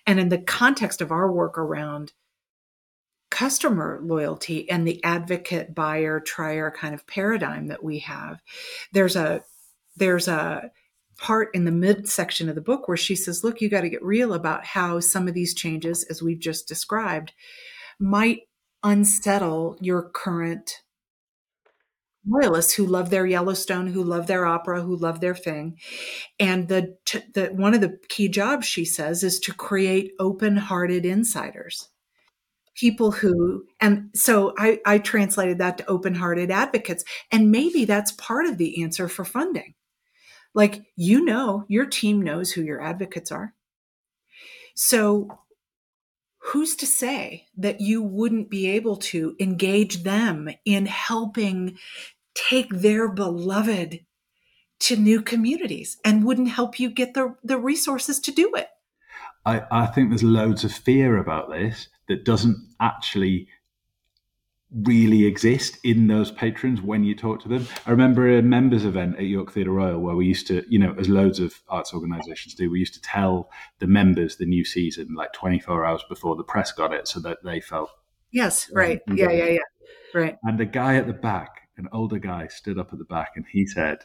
and 0.06 0.20
in 0.20 0.30
the 0.30 0.40
context 0.40 1.02
of 1.02 1.12
our 1.12 1.32
work 1.32 1.58
around 1.58 2.12
customer 3.32 4.00
loyalty 4.04 4.70
and 4.70 4.88
the 4.88 5.04
advocate 5.04 5.74
buyer 5.74 6.20
trier 6.20 6.72
kind 6.72 6.94
of 6.94 7.08
paradigm 7.08 7.68
that 7.68 7.84
we 7.84 8.00
have, 8.00 8.42
there's 8.92 9.16
a 9.16 9.44
there's 9.96 10.28
a 10.28 10.72
part 11.18 11.50
in 11.54 11.66
the 11.66 11.72
mid 11.72 12.10
section 12.10 12.50
of 12.50 12.56
the 12.56 12.62
book 12.62 12.88
where 12.88 12.98
she 12.98 13.16
says, 13.16 13.44
look, 13.44 13.62
you 13.62 13.70
got 13.70 13.82
to 13.82 13.90
get 13.90 14.04
real 14.04 14.34
about 14.34 14.66
how 14.66 15.00
some 15.00 15.28
of 15.28 15.34
these 15.34 15.54
changes, 15.54 16.04
as 16.10 16.22
we've 16.22 16.40
just 16.40 16.68
described, 16.68 17.34
might 18.00 18.42
unsettle 18.84 19.78
your 19.80 20.10
current 20.10 20.82
loyalists 22.28 22.74
who 22.74 22.86
love 22.86 23.10
their 23.12 23.26
Yellowstone, 23.26 23.88
who 23.88 24.04
love 24.04 24.28
their 24.28 24.46
opera, 24.46 24.82
who 24.82 24.96
love 24.96 25.20
their 25.20 25.36
thing. 25.36 25.78
And 26.40 26.68
the, 26.68 26.98
the 27.34 27.52
one 27.54 27.74
of 27.74 27.82
the 27.82 28.00
key 28.10 28.30
jobs 28.30 28.66
she 28.66 28.84
says 28.84 29.24
is 29.24 29.40
to 29.42 29.54
create 29.54 30.12
open-hearted 30.20 31.06
insiders. 31.06 31.90
People 32.76 33.12
who, 33.12 33.64
and 33.80 34.10
so 34.14 34.54
I, 34.58 34.80
I 34.86 34.98
translated 34.98 35.60
that 35.60 35.78
to 35.78 35.90
open 35.90 36.16
hearted 36.16 36.52
advocates. 36.52 37.06
And 37.32 37.52
maybe 37.52 37.86
that's 37.86 38.12
part 38.12 38.48
of 38.48 38.58
the 38.58 38.84
answer 38.84 39.08
for 39.08 39.24
funding 39.24 39.76
like, 40.56 40.86
you 40.96 41.24
know, 41.24 41.66
your 41.68 41.86
team 41.86 42.22
knows 42.22 42.54
who 42.54 42.64
your 42.64 42.82
advocates 42.82 43.32
are. 43.32 43.54
So, 44.74 45.28
who's 46.40 46.76
to 46.78 46.88
say 46.88 47.48
that 47.58 47.82
you 47.82 48.02
wouldn't 48.02 48.50
be 48.50 48.68
able 48.68 48.98
to 48.98 49.36
engage 49.40 50.04
them 50.04 50.50
in 50.64 50.86
helping 50.86 51.78
take 52.34 52.70
their 52.70 53.10
beloved 53.10 54.06
to 54.80 54.96
new 54.96 55.22
communities 55.22 55.98
and 56.04 56.24
wouldn't 56.24 56.50
help 56.50 56.80
you 56.80 56.90
get 56.90 57.14
the, 57.14 57.36
the 57.44 57.58
resources 57.58 58.20
to 58.22 58.32
do 58.32 58.54
it? 58.56 58.68
I, 59.46 59.64
I 59.72 59.86
think 59.88 60.10
there's 60.10 60.24
loads 60.24 60.64
of 60.64 60.72
fear 60.72 61.18
about 61.18 61.50
this 61.50 61.88
that 62.08 62.26
doesn't 62.26 62.58
actually 62.80 63.48
really 64.72 65.26
exist 65.26 65.78
in 65.84 66.08
those 66.08 66.32
patrons 66.32 66.82
when 66.82 67.04
you 67.04 67.16
talk 67.16 67.42
to 67.42 67.48
them. 67.48 67.68
I 67.86 67.92
remember 67.92 68.38
a 68.38 68.42
members 68.42 68.84
event 68.84 69.16
at 69.18 69.24
York 69.24 69.52
Theatre 69.52 69.72
Royal 69.72 70.00
where 70.00 70.16
we 70.16 70.26
used 70.26 70.48
to, 70.48 70.64
you 70.68 70.80
know, 70.80 70.96
as 70.98 71.08
loads 71.08 71.40
of 71.40 71.62
arts 71.70 71.94
organisations 71.94 72.56
do, 72.56 72.70
we 72.70 72.80
used 72.80 72.94
to 72.96 73.02
tell 73.02 73.50
the 73.80 73.88
members 73.88 74.38
the 74.38 74.46
new 74.46 74.66
season 74.66 75.14
like 75.16 75.34
24 75.34 75.86
hours 75.86 76.04
before 76.10 76.36
the 76.36 76.44
press 76.44 76.72
got 76.72 76.94
it 76.94 77.08
so 77.08 77.20
that 77.20 77.44
they 77.44 77.62
felt. 77.62 77.90
Yes, 78.32 78.70
right. 78.74 79.02
Um, 79.10 79.18
yeah, 79.18 79.32
yeah, 79.32 79.50
yeah. 79.50 79.60
Right. 80.14 80.36
And 80.44 80.60
a 80.60 80.66
guy 80.66 80.96
at 80.96 81.08
the 81.08 81.14
back, 81.14 81.70
an 81.78 81.88
older 81.92 82.20
guy, 82.20 82.48
stood 82.48 82.80
up 82.80 82.92
at 82.92 83.00
the 83.00 83.06
back 83.06 83.32
and 83.36 83.46
he 83.52 83.66
said, 83.66 84.00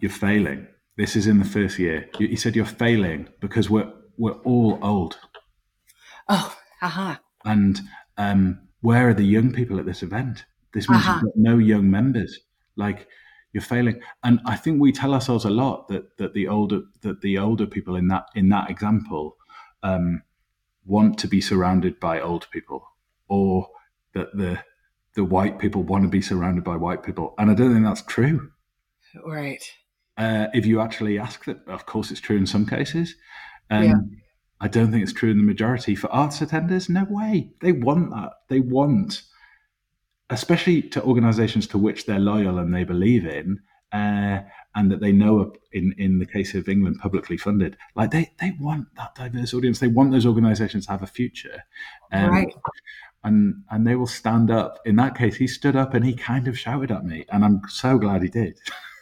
You're 0.00 0.10
failing. 0.10 0.66
This 0.98 1.16
is 1.16 1.26
in 1.26 1.38
the 1.38 1.44
first 1.44 1.78
year. 1.78 2.08
He 2.18 2.36
said, 2.36 2.54
You're 2.54 2.66
failing 2.66 3.28
because 3.40 3.70
we're, 3.70 3.90
we're 4.18 4.40
all 4.42 4.78
old. 4.82 5.18
Oh, 6.28 6.56
uh-huh. 6.82 7.16
And 7.44 7.80
um, 8.16 8.60
where 8.80 9.08
are 9.08 9.14
the 9.14 9.24
young 9.24 9.52
people 9.52 9.78
at 9.78 9.86
this 9.86 10.02
event? 10.02 10.44
This 10.72 10.88
means 10.88 11.02
uh-huh. 11.02 11.20
you've 11.22 11.34
got 11.34 11.36
no 11.36 11.58
young 11.58 11.90
members. 11.90 12.38
Like 12.76 13.08
you're 13.52 13.62
failing. 13.62 14.00
And 14.22 14.40
I 14.44 14.54
think 14.56 14.80
we 14.80 14.92
tell 14.92 15.14
ourselves 15.14 15.46
a 15.46 15.50
lot 15.50 15.88
that 15.88 16.18
that 16.18 16.34
the 16.34 16.46
older 16.46 16.82
that 17.00 17.22
the 17.22 17.38
older 17.38 17.66
people 17.66 17.96
in 17.96 18.08
that 18.08 18.26
in 18.34 18.50
that 18.50 18.68
example 18.68 19.36
um, 19.82 20.22
want 20.84 21.18
to 21.20 21.26
be 21.26 21.40
surrounded 21.40 21.98
by 21.98 22.20
old 22.20 22.50
people, 22.50 22.86
or 23.28 23.68
that 24.12 24.36
the 24.36 24.58
the 25.14 25.24
white 25.24 25.58
people 25.58 25.82
want 25.82 26.04
to 26.04 26.10
be 26.10 26.20
surrounded 26.20 26.64
by 26.64 26.76
white 26.76 27.02
people. 27.02 27.34
And 27.38 27.50
I 27.50 27.54
don't 27.54 27.72
think 27.72 27.86
that's 27.86 28.02
true. 28.02 28.50
Right. 29.24 29.64
Uh, 30.18 30.48
if 30.52 30.66
you 30.66 30.80
actually 30.80 31.18
ask 31.18 31.46
that, 31.46 31.66
of 31.66 31.86
course, 31.86 32.10
it's 32.10 32.20
true 32.20 32.36
in 32.36 32.46
some 32.46 32.66
cases. 32.66 33.14
Um, 33.70 33.84
yeah. 33.84 33.94
I 34.60 34.68
don't 34.68 34.90
think 34.90 35.02
it's 35.02 35.12
true 35.12 35.30
in 35.30 35.38
the 35.38 35.44
majority. 35.44 35.94
For 35.94 36.10
arts 36.12 36.40
attenders, 36.40 36.88
no 36.88 37.04
way. 37.08 37.50
They 37.60 37.72
want 37.72 38.10
that. 38.10 38.32
They 38.48 38.60
want, 38.60 39.22
especially 40.30 40.82
to 40.82 41.02
organisations 41.02 41.66
to 41.68 41.78
which 41.78 42.06
they're 42.06 42.18
loyal 42.18 42.58
and 42.58 42.74
they 42.74 42.84
believe 42.84 43.26
in, 43.26 43.60
uh, 43.92 44.40
and 44.74 44.90
that 44.90 45.00
they 45.00 45.12
know 45.12 45.52
in 45.72 45.94
in 45.98 46.18
the 46.18 46.26
case 46.26 46.54
of 46.54 46.68
England 46.68 46.98
publicly 47.00 47.36
funded 47.36 47.76
like 47.94 48.10
they 48.10 48.30
they 48.40 48.52
want 48.60 48.86
that 48.96 49.14
diverse 49.14 49.54
audience 49.54 49.78
they 49.78 49.88
want 49.88 50.12
those 50.12 50.26
organizations 50.26 50.86
to 50.86 50.92
have 50.92 51.02
a 51.02 51.06
future 51.06 51.62
um, 52.12 52.30
right 52.30 52.54
and 53.24 53.62
and 53.70 53.86
they 53.86 53.96
will 53.96 54.06
stand 54.06 54.50
up 54.50 54.78
in 54.84 54.96
that 54.96 55.16
case 55.16 55.36
he 55.36 55.46
stood 55.46 55.76
up 55.76 55.94
and 55.94 56.04
he 56.04 56.14
kind 56.14 56.46
of 56.46 56.58
shouted 56.58 56.90
at 56.90 57.04
me 57.04 57.24
and 57.30 57.44
I'm 57.44 57.62
so 57.68 57.98
glad 57.98 58.22
he 58.22 58.28
did 58.28 58.58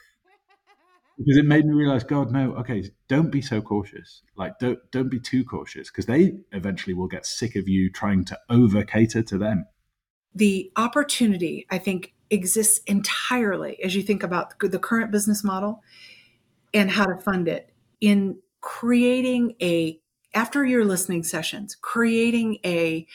because 1.19 1.37
it 1.37 1.45
made 1.45 1.65
me 1.65 1.75
realize 1.75 2.05
god 2.05 2.31
no 2.31 2.55
okay 2.55 2.85
don't 3.09 3.31
be 3.31 3.43
so 3.43 3.61
cautious. 3.61 4.23
Like 4.37 4.59
don't 4.59 4.79
don't 4.91 5.09
be 5.09 5.21
too 5.21 5.45
cautious 5.45 5.91
because 5.91 6.07
they 6.07 6.33
eventually 6.53 6.95
will 6.95 7.09
get 7.09 7.27
sick 7.27 7.57
of 7.57 7.69
you 7.69 7.91
trying 7.91 8.25
to 8.27 8.39
over 8.51 8.85
cater 8.85 9.23
to 9.23 9.39
them. 9.39 9.67
The 10.35 10.71
opportunity 10.77 11.67
i 11.71 11.79
think 11.79 12.15
exists 12.31 12.81
entirely 12.87 13.83
as 13.85 13.95
you 13.95 14.03
think 14.03 14.23
about 14.23 14.59
the 14.59 14.79
current 14.79 15.13
business 15.13 15.45
model 15.45 15.83
and 16.73 16.91
how 16.91 17.07
to 17.07 17.17
fund 17.17 17.47
it. 17.49 17.71
In 18.01 18.39
creating 18.61 19.55
a 19.63 20.01
after 20.35 20.65
your 20.65 20.85
listening 20.85 21.23
sessions 21.23 21.77
creating 21.81 22.59
a 22.65 23.07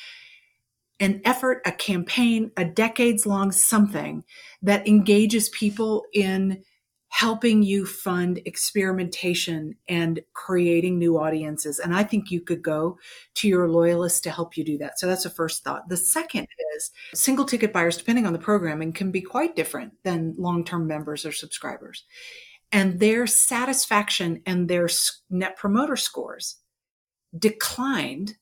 an 0.99 1.21
effort 1.25 1.61
a 1.65 1.71
campaign 1.71 2.51
a 2.55 2.63
decades 2.63 3.25
long 3.25 3.51
something 3.51 4.23
that 4.61 4.87
engages 4.87 5.49
people 5.49 6.05
in 6.13 6.63
helping 7.09 7.63
you 7.63 7.85
fund 7.85 8.39
experimentation 8.45 9.75
and 9.87 10.21
creating 10.33 10.97
new 10.97 11.19
audiences. 11.19 11.79
And 11.79 11.93
I 11.93 12.03
think 12.03 12.29
you 12.29 12.39
could 12.39 12.61
go 12.61 12.99
to 13.35 13.47
your 13.47 13.67
loyalists 13.67 14.21
to 14.21 14.31
help 14.31 14.55
you 14.55 14.63
do 14.63 14.77
that. 14.77 14.99
So 14.99 15.07
that's 15.07 15.23
the 15.23 15.29
first 15.29 15.63
thought. 15.63 15.89
The 15.89 15.97
second 15.97 16.47
is 16.75 16.91
single 17.13 17.45
ticket 17.45 17.73
buyers, 17.73 17.97
depending 17.97 18.27
on 18.27 18.33
the 18.33 18.39
programming, 18.39 18.93
can 18.93 19.11
be 19.11 19.21
quite 19.21 19.55
different 19.55 19.93
than 20.03 20.35
long 20.37 20.63
term 20.63 20.87
members 20.87 21.25
or 21.25 21.31
subscribers. 21.31 22.05
And 22.71 22.99
their 22.99 23.25
satisfaction 23.25 24.43
and 24.45 24.69
their 24.69 24.87
net 25.31 25.57
promoter 25.57 25.95
scores 25.95 26.57
declined 27.37 28.35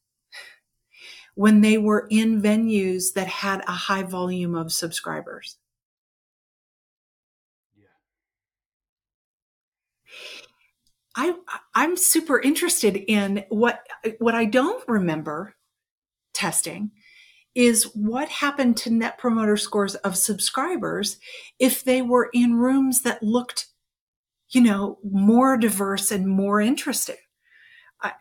when 1.36 1.61
they 1.61 1.78
were 1.78 2.07
in 2.09 2.41
venues 2.41 3.13
that 3.13 3.28
had 3.28 3.63
a 3.68 3.72
high 3.72 4.03
volume 4.03 4.55
of 4.55 4.74
subscribers. 4.74 5.57
I 11.18 11.34
I'm 11.74 11.97
super 11.97 12.39
interested 12.39 12.95
in 12.95 13.43
what 13.49 13.82
what 14.20 14.36
I 14.36 14.45
don't 14.45 14.88
remember 14.88 15.55
testing 16.34 16.91
is 17.55 17.86
what 17.95 18.30
happened 18.30 18.78
to 18.78 18.91
net 18.91 19.18
promoter 19.18 19.57
scores 19.57 19.95
of 19.95 20.15
subscribers 20.15 21.18
if 21.57 21.84
they 21.84 22.03
were 22.03 22.30
in 22.34 22.53
rooms 22.53 23.01
that 23.01 23.24
looked 23.24 23.65
you 24.49 24.61
know 24.61 24.99
more 25.03 25.57
diverse 25.57 26.11
and 26.11 26.28
more 26.28 26.61
interesting. 26.61 27.18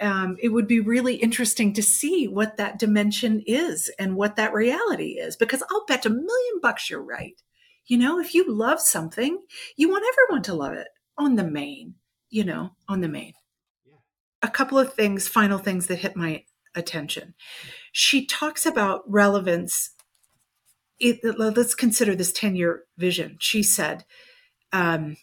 Um, 0.00 0.38
it 0.40 0.48
would 0.48 0.66
be 0.66 0.80
really 0.80 1.16
interesting 1.16 1.74
to 1.74 1.82
see 1.82 2.26
what 2.26 2.56
that 2.56 2.78
dimension 2.78 3.42
is 3.46 3.92
and 3.98 4.16
what 4.16 4.36
that 4.36 4.54
reality 4.54 5.18
is 5.18 5.36
because 5.36 5.62
i'll 5.70 5.84
bet 5.84 6.06
a 6.06 6.08
million 6.10 6.60
bucks 6.62 6.88
you're 6.88 7.04
right. 7.04 7.40
You 7.86 7.98
know 7.98 8.18
if 8.18 8.32
you 8.32 8.50
love 8.50 8.80
something 8.80 9.38
you 9.76 9.90
want 9.90 10.06
everyone 10.10 10.42
to 10.44 10.54
love 10.54 10.72
it 10.72 10.88
on 11.18 11.36
the 11.36 11.44
main 11.44 11.96
you 12.30 12.44
know, 12.44 12.70
on 12.88 13.00
the 13.00 13.08
main. 13.08 13.32
Yeah. 13.84 13.98
A 14.42 14.48
couple 14.48 14.78
of 14.78 14.94
things, 14.94 15.28
final 15.28 15.58
things 15.58 15.86
that 15.86 15.96
hit 15.96 16.16
my 16.16 16.44
attention. 16.74 17.34
She 17.92 18.26
talks 18.26 18.66
about 18.66 19.02
relevance. 19.06 19.90
It, 20.98 21.20
let's 21.38 21.74
consider 21.74 22.14
this 22.14 22.32
10 22.32 22.56
year 22.56 22.84
vision. 22.96 23.36
She 23.40 23.62
said, 23.62 24.04
um, 24.72 25.16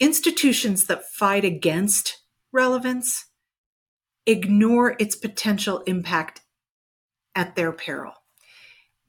institutions 0.00 0.86
that 0.86 1.10
fight 1.12 1.44
against 1.44 2.22
relevance 2.52 3.26
ignore 4.26 4.96
its 4.98 5.16
potential 5.16 5.78
impact 5.86 6.40
at 7.34 7.56
their 7.56 7.72
peril. 7.72 8.12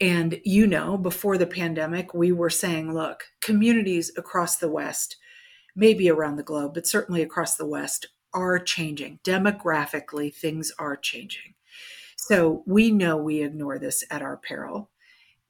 And 0.01 0.41
you 0.43 0.67
know, 0.67 0.97
before 0.97 1.37
the 1.37 1.47
pandemic, 1.47 2.13
we 2.13 2.31
were 2.31 2.49
saying, 2.49 2.93
look, 2.93 3.23
communities 3.41 4.11
across 4.17 4.57
the 4.57 4.69
West 4.69 5.15
maybe 5.75 6.09
around 6.09 6.37
the 6.37 6.43
globe, 6.43 6.73
but 6.73 6.87
certainly 6.87 7.21
across 7.21 7.55
the 7.55 7.65
West, 7.67 8.07
are 8.33 8.59
changing. 8.59 9.19
Demographically, 9.23 10.33
things 10.33 10.71
are 10.77 10.97
changing. 10.97 11.53
So 12.17 12.63
we 12.65 12.91
know 12.91 13.17
we 13.17 13.43
ignore 13.43 13.77
this 13.77 14.03
at 14.09 14.21
our 14.21 14.37
peril. 14.37 14.89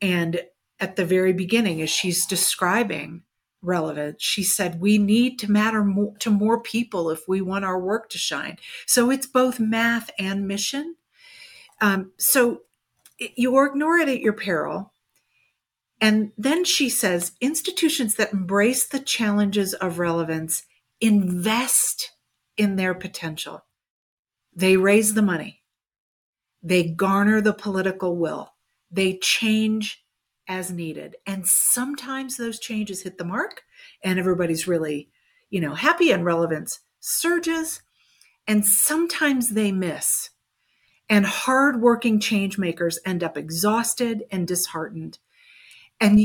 And 0.02 0.42
at 0.80 0.96
the 0.96 1.06
very 1.06 1.34
beginning, 1.34 1.82
as 1.82 1.90
she's 1.90 2.26
describing 2.26 3.24
relevance, 3.62 4.22
she 4.22 4.44
said, 4.44 4.82
we 4.82 4.98
need 4.98 5.40
to 5.40 5.52
matter 5.52 5.84
more, 5.84 6.14
to 6.20 6.30
more 6.30 6.62
people 6.62 7.10
if 7.10 7.28
we 7.28 7.42
want 7.42 7.66
our 7.66 7.80
work 7.80 8.10
to 8.10 8.18
shine. 8.18 8.58
So 8.86 9.10
it's 9.10 9.26
both 9.26 9.60
math 9.60 10.12
and 10.20 10.48
mission. 10.48 10.96
Um, 11.82 12.12
so 12.18 12.62
you 13.18 13.66
ignore 13.66 13.98
it 13.98 14.10
at 14.10 14.20
your 14.20 14.34
peril. 14.34 14.94
And 16.02 16.32
then 16.38 16.66
she 16.66 16.90
says 16.90 17.34
institutions 17.40 18.16
that 18.16 18.34
embrace 18.34 18.86
the 18.86 19.00
challenges 19.00 19.74
of 19.74 20.00
relevance 20.00 20.64
invest 21.00 22.12
in 22.58 22.76
their 22.76 22.94
potential. 22.94 23.66
They 24.54 24.78
raise 24.78 25.14
the 25.14 25.22
money, 25.22 25.62
they 26.64 26.84
garner 26.84 27.42
the 27.42 27.54
political 27.54 28.18
will, 28.18 28.54
they 28.92 29.18
change 29.18 30.06
as 30.48 30.72
needed. 30.72 31.16
And 31.26 31.46
sometimes 31.48 32.38
those 32.38 32.60
changes 32.60 33.02
hit 33.02 33.18
the 33.18 33.26
mark 33.26 33.64
and 34.04 34.20
everybody's 34.20 34.68
really, 34.68 35.10
you 35.50 35.60
know, 35.60 35.74
happy 35.74 36.12
and 36.12 36.24
relevance 36.24 36.80
surges. 37.00 37.82
And 38.48 38.66
sometimes 38.66 39.50
they 39.50 39.72
miss. 39.72 40.30
And 41.10 41.26
hardworking 41.26 42.20
change 42.20 42.58
makers 42.58 43.00
end 43.06 43.24
up 43.24 43.38
exhausted 43.38 44.24
and 44.32 44.48
disheartened 44.48 45.20
and 46.00 46.20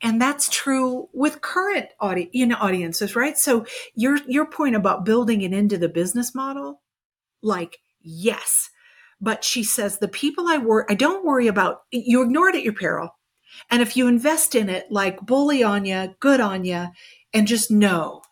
and 0.00 0.22
that's 0.22 0.48
true 0.48 1.08
with 1.12 1.40
current 1.40 1.88
audi- 2.00 2.30
audiences 2.54 3.16
right? 3.16 3.36
So 3.36 3.66
your 3.94 4.18
your 4.26 4.46
point 4.46 4.76
about 4.76 5.04
building 5.04 5.42
it 5.42 5.52
into 5.52 5.78
the 5.78 5.88
business 5.88 6.34
model 6.34 6.82
like 7.42 7.78
yes. 8.00 8.70
But 9.20 9.42
she 9.42 9.64
says 9.64 9.98
the 9.98 10.08
people 10.08 10.46
i 10.48 10.58
worry 10.58 10.84
i 10.88 10.94
don't 10.94 11.24
worry 11.24 11.48
about 11.48 11.82
you 11.90 12.22
ignore 12.22 12.48
it 12.48 12.56
at 12.56 12.62
your 12.62 12.74
peril. 12.74 13.10
And 13.70 13.82
if 13.82 13.96
you 13.96 14.06
invest 14.06 14.54
in 14.54 14.68
it 14.68 14.86
like 14.90 15.20
bully 15.20 15.62
on 15.62 15.84
you 15.84 16.14
good 16.20 16.40
on 16.40 16.64
you 16.64 16.86
and 17.32 17.46
just 17.46 17.70
know 17.70 18.22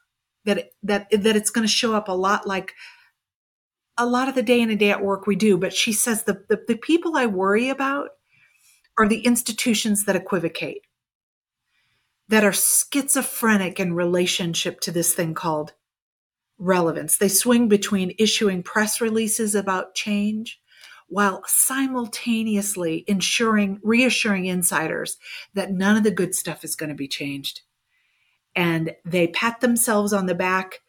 that 0.44 0.70
that 0.82 1.08
that 1.10 1.36
it's 1.36 1.50
going 1.50 1.66
to 1.66 1.72
show 1.72 1.94
up 1.94 2.08
a 2.08 2.12
lot 2.12 2.46
like 2.46 2.72
a 3.98 4.06
lot 4.06 4.28
of 4.28 4.34
the 4.34 4.42
day 4.42 4.60
in 4.60 4.70
and 4.70 4.78
day 4.78 4.90
at 4.90 5.02
work 5.02 5.26
we 5.26 5.36
do. 5.36 5.56
But 5.56 5.72
she 5.72 5.92
says 5.92 6.24
the, 6.24 6.44
the, 6.48 6.60
the 6.68 6.76
people 6.76 7.16
i 7.16 7.26
worry 7.26 7.68
about 7.68 8.10
are 8.98 9.08
the 9.08 9.20
institutions 9.20 10.04
that 10.04 10.16
equivocate, 10.16 10.86
that 12.28 12.44
are 12.44 12.52
schizophrenic 12.52 13.78
in 13.78 13.94
relationship 13.94 14.80
to 14.80 14.90
this 14.90 15.14
thing 15.14 15.34
called 15.34 15.74
relevance. 16.58 17.16
They 17.16 17.28
swing 17.28 17.68
between 17.68 18.14
issuing 18.18 18.62
press 18.62 19.00
releases 19.00 19.54
about 19.54 19.94
change 19.94 20.60
while 21.08 21.42
simultaneously 21.46 23.04
ensuring, 23.06 23.78
reassuring 23.82 24.46
insiders 24.46 25.18
that 25.54 25.70
none 25.70 25.96
of 25.96 26.02
the 26.02 26.10
good 26.10 26.34
stuff 26.34 26.64
is 26.64 26.74
going 26.74 26.88
to 26.88 26.96
be 26.96 27.08
changed. 27.08 27.60
And 28.56 28.96
they 29.04 29.28
pat 29.28 29.60
themselves 29.60 30.12
on 30.12 30.26
the 30.26 30.34
back 30.34 30.80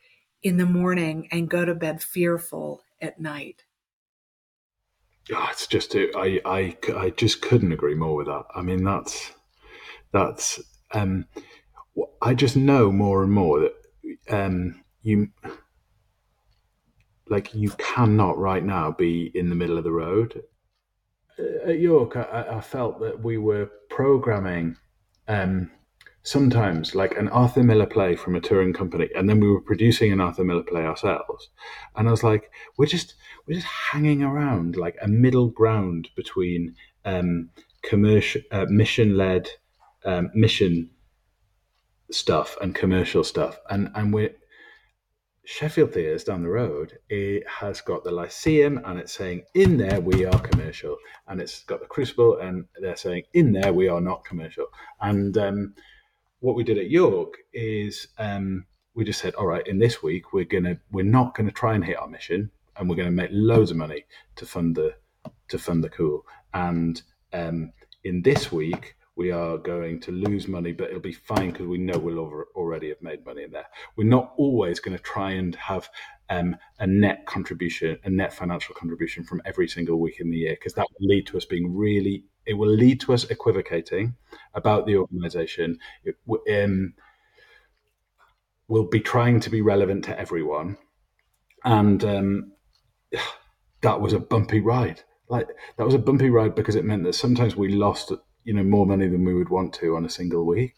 in 0.42 0.58
the 0.58 0.66
morning 0.66 1.28
and 1.32 1.50
go 1.50 1.66
to 1.66 1.76
bed 1.76 2.02
fearful 2.02 2.82
at 3.02 3.20
night 3.20 3.64
oh, 5.34 5.48
it's 5.52 5.68
just 5.68 5.96
I, 5.96 6.42
I 6.46 6.78
I 6.96 7.10
just 7.12 7.42
couldn't 7.42 7.72
agree 7.72 7.96
more 7.96 8.16
with 8.16 8.28
that. 8.28 8.46
I 8.56 8.62
mean 8.62 8.84
that's 8.84 9.32
that's 10.12 10.62
um, 10.92 11.26
I 12.22 12.34
just 12.34 12.56
know 12.56 12.92
more 12.92 13.24
and 13.24 13.32
more 13.32 13.60
that 13.60 13.74
um, 14.30 14.84
you 15.02 15.30
like 17.30 17.54
you 17.54 17.72
cannot 17.72 18.38
right 18.38 18.64
now 18.64 18.92
be 18.92 19.32
in 19.34 19.50
the 19.50 19.56
middle 19.56 19.78
of 19.78 19.84
the 19.84 19.92
road. 19.92 20.44
At 21.66 21.80
York, 21.80 22.16
I, 22.16 22.46
I 22.58 22.62
felt 22.62 23.00
that 23.02 23.22
we 23.22 23.38
were 23.38 23.70
programming 23.90 24.78
um, 25.28 25.70
sometimes 26.28 26.94
like 26.94 27.18
an 27.18 27.30
Arthur 27.30 27.64
Miller 27.64 27.86
play 27.86 28.16
from 28.16 28.36
a 28.36 28.42
touring 28.42 28.74
company, 28.74 29.10
and 29.16 29.30
then 29.30 29.40
we 29.40 29.50
were 29.50 29.62
producing 29.62 30.12
an 30.12 30.20
Arthur 30.20 30.44
Miller 30.44 30.64
play 30.64 30.84
ourselves. 30.84 31.50
And 31.96 32.08
I 32.08 32.12
was 32.12 32.24
like, 32.24 32.52
we're 32.78 32.86
just 32.86 33.16
we're 33.48 33.56
just 33.56 33.68
hanging 33.68 34.24
around 34.24 34.76
like 34.76 34.98
a 35.02 35.08
middle 35.08 35.48
ground 35.48 36.10
between 36.16 36.76
um, 37.06 37.50
commercial, 37.82 38.42
uh, 38.52 38.66
mission 38.68 39.16
led, 39.16 39.50
um, 40.04 40.30
mission 40.34 40.90
stuff 42.12 42.58
and 42.62 42.76
commercial 42.76 43.24
stuff, 43.24 43.60
and 43.70 43.90
and 43.96 44.14
we're 44.14 44.36
Sheffield 45.46 45.94
Theatres 45.94 46.26
down 46.26 46.44
the 46.44 46.50
road, 46.50 47.00
it 47.08 47.48
has 47.48 47.80
got 47.80 48.04
the 48.04 48.12
Lyceum 48.12 48.82
and 48.84 49.00
it's 49.00 49.14
saying 49.14 49.44
in 49.54 49.78
there 49.78 50.02
we 50.02 50.26
are 50.26 50.40
commercial. 50.42 50.98
And 51.26 51.40
it's 51.40 51.64
got 51.64 51.80
the 51.80 51.86
Crucible 51.86 52.38
and 52.40 52.66
they're 52.82 52.98
saying 52.98 53.24
in 53.34 53.54
there 53.54 53.72
we 53.72 53.88
are 53.88 54.02
not 54.02 54.26
commercial. 54.26 54.66
And 55.00 55.38
um, 55.38 55.74
what 56.40 56.56
we 56.56 56.64
did 56.64 56.78
at 56.78 56.90
York 56.90 57.36
is 57.54 58.08
um, 58.18 58.66
we 58.94 59.04
just 59.04 59.20
said, 59.22 59.36
all 59.36 59.48
right, 59.48 59.66
in 59.68 59.80
this 59.80 60.02
week 60.04 60.34
we're 60.34 60.46
gonna 60.46 60.78
we're 60.92 61.06
not 61.06 61.36
gonna 61.36 61.52
try 61.52 61.76
and 61.76 61.84
hit 61.84 61.98
our 61.98 62.08
mission, 62.08 62.52
and 62.76 62.90
we're 62.90 62.96
gonna 62.96 63.12
make 63.12 63.30
loads 63.32 63.72
of 63.72 63.78
money 63.78 64.06
to 64.36 64.46
fund 64.46 64.76
the 64.76 64.96
to 65.50 65.58
fund 65.58 65.84
the 65.84 65.90
cool. 65.90 66.26
And 66.54 67.02
um, 67.34 67.74
in 68.04 68.22
this 68.22 68.52
week 68.52 68.96
we 69.18 69.32
are 69.32 69.58
going 69.58 70.00
to 70.00 70.12
lose 70.12 70.48
money, 70.48 70.72
but 70.72 70.90
it'll 70.90 71.00
be 71.00 71.12
fine 71.12 71.52
because 71.52 71.66
we 71.66 71.80
know 71.80 71.98
we'll 71.98 72.20
over, 72.20 72.48
already 72.56 72.90
have 72.90 73.02
made 73.02 73.26
money 73.26 73.44
in 73.44 73.52
there. 73.52 73.66
We're 73.96 74.08
not 74.08 74.34
always 74.38 74.80
going 74.80 74.96
to 74.96 75.04
try 75.04 75.32
and 75.32 75.56
have 75.56 75.90
um, 76.30 76.56
a 76.80 76.88
net 76.88 77.26
contribution, 77.26 77.98
a 78.04 78.10
net 78.10 78.34
financial 78.34 78.76
contribution 78.76 79.24
from 79.24 79.42
every 79.46 79.68
single 79.68 80.00
week 80.00 80.20
in 80.20 80.30
the 80.30 80.38
year, 80.38 80.54
because 80.54 80.74
that 80.74 80.88
will 81.00 81.08
lead 81.08 81.28
to 81.28 81.38
us 81.38 81.46
being 81.46 81.76
really, 81.76 82.26
it 82.46 82.54
will 82.54 82.70
lead 82.70 83.00
to 83.02 83.14
us 83.14 83.26
equivocating 83.30 84.16
about 84.54 84.86
the 84.86 84.98
organization. 84.98 85.80
It, 86.04 86.16
um, 86.64 86.94
we'll 88.68 88.88
be 88.88 89.00
trying 89.00 89.40
to 89.42 89.50
be 89.50 89.62
relevant 89.62 90.06
to 90.06 90.20
everyone. 90.20 90.78
And 91.64 92.04
um, 92.04 92.52
that 93.82 94.02
was 94.02 94.14
a 94.14 94.20
bumpy 94.20 94.60
ride. 94.60 95.02
Like 95.30 95.48
that 95.78 95.86
was 95.86 95.94
a 95.94 96.00
bumpy 96.00 96.30
ride 96.30 96.56
because 96.56 96.76
it 96.76 96.86
meant 96.86 97.04
that 97.04 97.14
sometimes 97.14 97.56
we 97.56 97.70
lost 97.70 98.12
you 98.48 98.54
know 98.54 98.64
more 98.64 98.86
money 98.86 99.08
than 99.08 99.26
we 99.26 99.34
would 99.34 99.50
want 99.50 99.74
to 99.74 99.96
on 99.96 100.06
a 100.06 100.10
single 100.10 100.46
week 100.46 100.76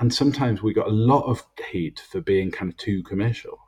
and 0.00 0.12
sometimes 0.12 0.62
we 0.62 0.74
got 0.74 0.88
a 0.88 0.92
lot 0.92 1.24
of 1.26 1.46
heat 1.70 2.02
for 2.10 2.20
being 2.20 2.50
kind 2.50 2.72
of 2.72 2.76
too 2.76 3.02
commercial 3.04 3.63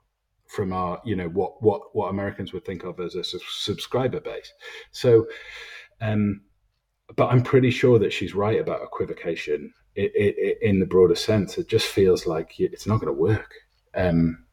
from 0.48 0.72
our 0.72 1.00
you 1.04 1.16
know 1.16 1.28
what 1.28 1.62
what 1.62 1.94
what 1.94 2.08
americans 2.08 2.52
would 2.52 2.64
think 2.64 2.84
of 2.84 3.00
as 3.00 3.14
a 3.14 3.24
subscriber 3.24 4.20
base. 4.20 4.52
So 4.92 5.26
um 6.00 6.42
but 7.14 7.26
i'm 7.26 7.42
pretty 7.42 7.70
sure 7.70 7.98
that 7.98 8.12
she's 8.12 8.34
right 8.34 8.60
about 8.60 8.82
equivocation 8.82 9.72
it, 9.96 10.12
it, 10.14 10.58
in 10.60 10.78
the 10.78 10.86
broader 10.86 11.14
sense. 11.14 11.56
It 11.56 11.68
just 11.68 11.86
feels 11.86 12.26
like 12.26 12.60
it's 12.60 12.86
not 12.86 13.00
going 13.00 13.06
to 13.14 13.18
work. 13.18 13.54
Um 13.94 14.44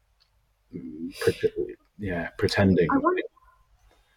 yeah 1.98 2.30
pretending. 2.38 2.88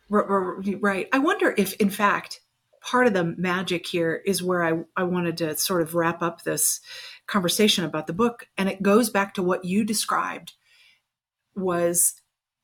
Right. 0.10 1.10
I 1.12 1.20
wonder 1.20 1.54
if 1.58 1.74
in 1.74 1.90
fact 1.90 2.40
part 2.82 3.08
of 3.08 3.14
the 3.14 3.36
magic 3.38 3.86
here 3.86 4.22
is 4.26 4.42
where 4.42 4.64
I, 4.64 4.84
I 4.96 5.04
wanted 5.04 5.38
to 5.38 5.58
sort 5.58 5.82
of 5.82 5.94
wrap 5.94 6.22
up 6.22 6.44
this 6.44 6.80
conversation 7.26 7.84
about 7.84 8.08
the 8.08 8.14
book. 8.14 8.48
And 8.58 8.70
it 8.70 8.82
goes 8.82 9.10
back 9.10 9.34
to 9.34 9.44
what 9.44 9.66
you 9.66 9.84
described 9.84 10.54
was 11.58 12.22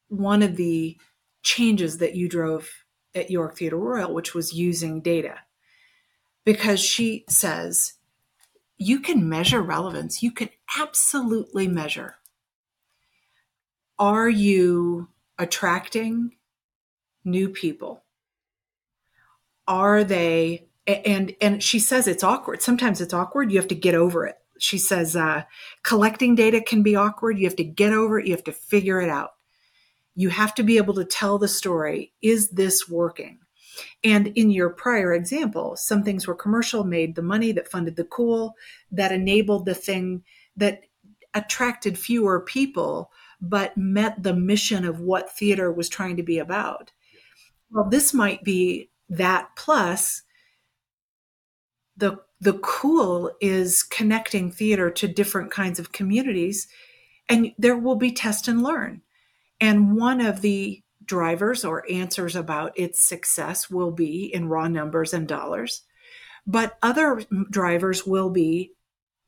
one 0.07 0.43
of 0.43 0.55
the 0.55 0.97
changes 1.41 1.97
that 1.97 2.15
you 2.15 2.29
drove 2.29 2.69
at 3.15 3.31
York 3.31 3.57
Theatre 3.57 3.77
Royal, 3.77 4.13
which 4.13 4.33
was 4.33 4.53
using 4.53 5.01
data. 5.01 5.39
Because 6.45 6.79
she 6.79 7.25
says, 7.29 7.93
you 8.77 8.99
can 8.99 9.27
measure 9.29 9.61
relevance, 9.61 10.21
you 10.23 10.31
can 10.31 10.49
absolutely 10.79 11.67
measure. 11.67 12.15
Are 13.97 14.29
you 14.29 15.09
attracting 15.37 16.35
new 17.23 17.49
people? 17.49 18.03
are 19.67 20.03
they 20.03 20.65
and 20.85 21.33
and 21.41 21.63
she 21.63 21.79
says 21.79 22.07
it's 22.07 22.23
awkward 22.23 22.61
sometimes 22.61 22.99
it's 22.99 23.13
awkward 23.13 23.51
you 23.51 23.57
have 23.57 23.67
to 23.67 23.75
get 23.75 23.95
over 23.95 24.25
it 24.25 24.37
she 24.63 24.77
says 24.77 25.13
uh, 25.13 25.43
collecting 25.83 26.35
data 26.35 26.61
can 26.61 26.83
be 26.83 26.95
awkward. 26.95 27.37
You 27.37 27.45
have 27.45 27.55
to 27.57 27.65
get 27.65 27.91
over 27.91 28.17
it. 28.17 28.27
You 28.27 28.33
have 28.33 28.45
to 28.45 28.53
figure 28.53 29.01
it 29.01 29.09
out. 29.09 29.31
You 30.15 30.29
have 30.29 30.55
to 30.55 30.63
be 30.63 30.77
able 30.77 30.93
to 30.93 31.03
tell 31.03 31.37
the 31.37 31.49
story. 31.49 32.13
Is 32.21 32.49
this 32.51 32.87
working? 32.87 33.39
And 34.05 34.27
in 34.27 34.51
your 34.51 34.69
prior 34.69 35.13
example 35.13 35.75
some 35.75 36.03
things 36.03 36.27
were 36.27 36.35
commercial 36.35 36.83
made 36.83 37.15
the 37.15 37.21
money 37.21 37.51
that 37.51 37.67
funded 37.67 37.95
the 37.95 38.03
cool 38.05 38.53
that 38.91 39.11
enabled 39.11 39.65
the 39.65 39.73
thing 39.73 40.23
that 40.55 40.83
attracted 41.33 41.97
fewer 41.97 42.39
people 42.39 43.11
but 43.41 43.75
met 43.75 44.21
the 44.21 44.35
mission 44.35 44.85
of 44.85 44.99
what 44.99 45.35
theater 45.35 45.73
was 45.73 45.89
trying 45.89 46.15
to 46.17 46.23
be 46.23 46.37
about. 46.37 46.91
Well 47.71 47.89
this 47.89 48.13
might 48.13 48.43
be 48.43 48.91
that 49.09 49.49
plus 49.57 50.21
the 51.97 52.19
the 52.43 52.59
cool 52.59 53.31
is 53.41 53.83
connecting 53.83 54.51
theater 54.51 54.89
to 54.91 55.07
different 55.07 55.51
kinds 55.51 55.79
of 55.79 55.91
communities 55.91 56.67
and 57.29 57.51
there 57.57 57.77
will 57.77 57.95
be 57.95 58.11
test 58.11 58.47
and 58.47 58.61
learn. 58.61 59.01
And 59.61 59.95
one 59.95 60.19
of 60.19 60.41
the 60.41 60.83
drivers 61.05 61.63
or 61.63 61.89
answers 61.89 62.35
about 62.35 62.77
its 62.77 62.99
success 63.01 63.69
will 63.69 63.91
be 63.91 64.25
in 64.33 64.49
raw 64.49 64.67
numbers 64.67 65.13
and 65.13 65.27
dollars 65.27 65.83
but 66.45 66.77
other 66.81 67.23
drivers 67.49 68.05
will 68.05 68.29
be 68.29 68.71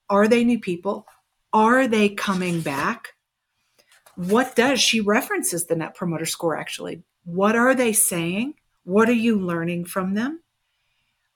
are 0.10 0.28
they 0.28 0.44
new 0.44 0.60
people? 0.60 1.08
Are 1.52 1.88
they 1.88 2.10
coming 2.10 2.62
back? 2.62 3.14
What 4.16 4.56
does 4.56 4.80
she 4.80 5.02
references 5.02 5.66
the 5.66 5.76
net 5.76 5.96
promoter 5.96 6.26
score 6.26 6.58
actually. 6.58 7.04
What 7.24 7.56
are 7.56 7.74
they 7.74 7.92
saying? 7.94 8.56
What 8.84 9.10
are 9.10 9.14
you 9.14 9.40
learning 9.40 9.86
from 9.86 10.14
them? 10.14 10.42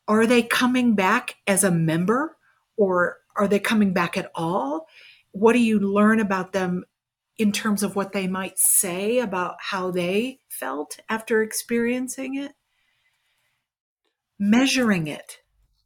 Are 0.09 0.25
they 0.25 0.41
coming 0.41 0.95
back 0.95 1.35
as 1.45 1.63
a 1.63 1.69
member 1.69 2.35
or 2.75 3.17
are 3.35 3.47
they 3.47 3.59
coming 3.59 3.93
back 3.93 4.17
at 4.17 4.31
all? 4.33 4.87
What 5.31 5.53
do 5.53 5.59
you 5.59 5.79
learn 5.79 6.19
about 6.19 6.51
them 6.51 6.83
in 7.37 7.51
terms 7.51 7.83
of 7.83 7.95
what 7.95 8.11
they 8.11 8.27
might 8.27 8.57
say 8.57 9.19
about 9.19 9.57
how 9.59 9.91
they 9.91 10.39
felt 10.49 10.99
after 11.09 11.43
experiencing 11.43 12.35
it? 12.35 12.53
Measuring 14.39 15.05
it. 15.05 15.37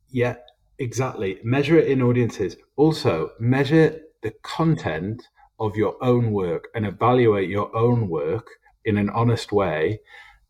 Yeah, 0.09 0.35
exactly. 0.79 1.39
Measure 1.43 1.77
it 1.77 1.89
in 1.89 2.01
audiences. 2.01 2.55
Also, 2.77 3.31
measure 3.41 3.99
the 4.21 4.31
content 4.41 5.27
of 5.59 5.75
your 5.75 6.01
own 6.01 6.31
work 6.31 6.69
and 6.73 6.85
evaluate 6.85 7.49
your 7.49 7.75
own 7.75 8.07
work 8.07 8.47
in 8.85 8.97
an 8.97 9.09
honest 9.09 9.51
way. 9.51 9.99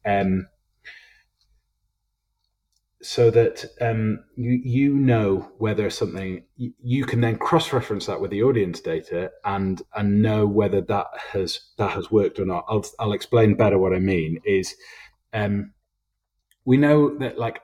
Um, 0.05 0.47
so 3.03 3.29
that 3.29 3.65
um, 3.81 4.23
you 4.35 4.61
you 4.63 4.93
know 4.95 5.51
whether 5.57 5.89
something 5.89 6.45
you 6.55 7.03
can 7.03 7.19
then 7.19 7.37
cross 7.37 7.73
reference 7.73 8.05
that 8.05 8.21
with 8.21 8.31
the 8.31 8.41
audience 8.41 8.79
data 8.79 9.29
and 9.43 9.81
and 9.93 10.21
know 10.21 10.47
whether 10.47 10.79
that 10.79 11.07
has 11.31 11.59
that 11.77 11.91
has 11.91 12.09
worked 12.09 12.39
or 12.39 12.45
not. 12.45 12.65
I'll 12.69 12.85
I'll 12.99 13.13
explain 13.13 13.55
better 13.55 13.77
what 13.77 13.93
I 13.93 13.99
mean. 13.99 14.39
Is 14.45 14.73
um, 15.33 15.73
we 16.63 16.77
know 16.77 17.17
that 17.17 17.37
like 17.37 17.59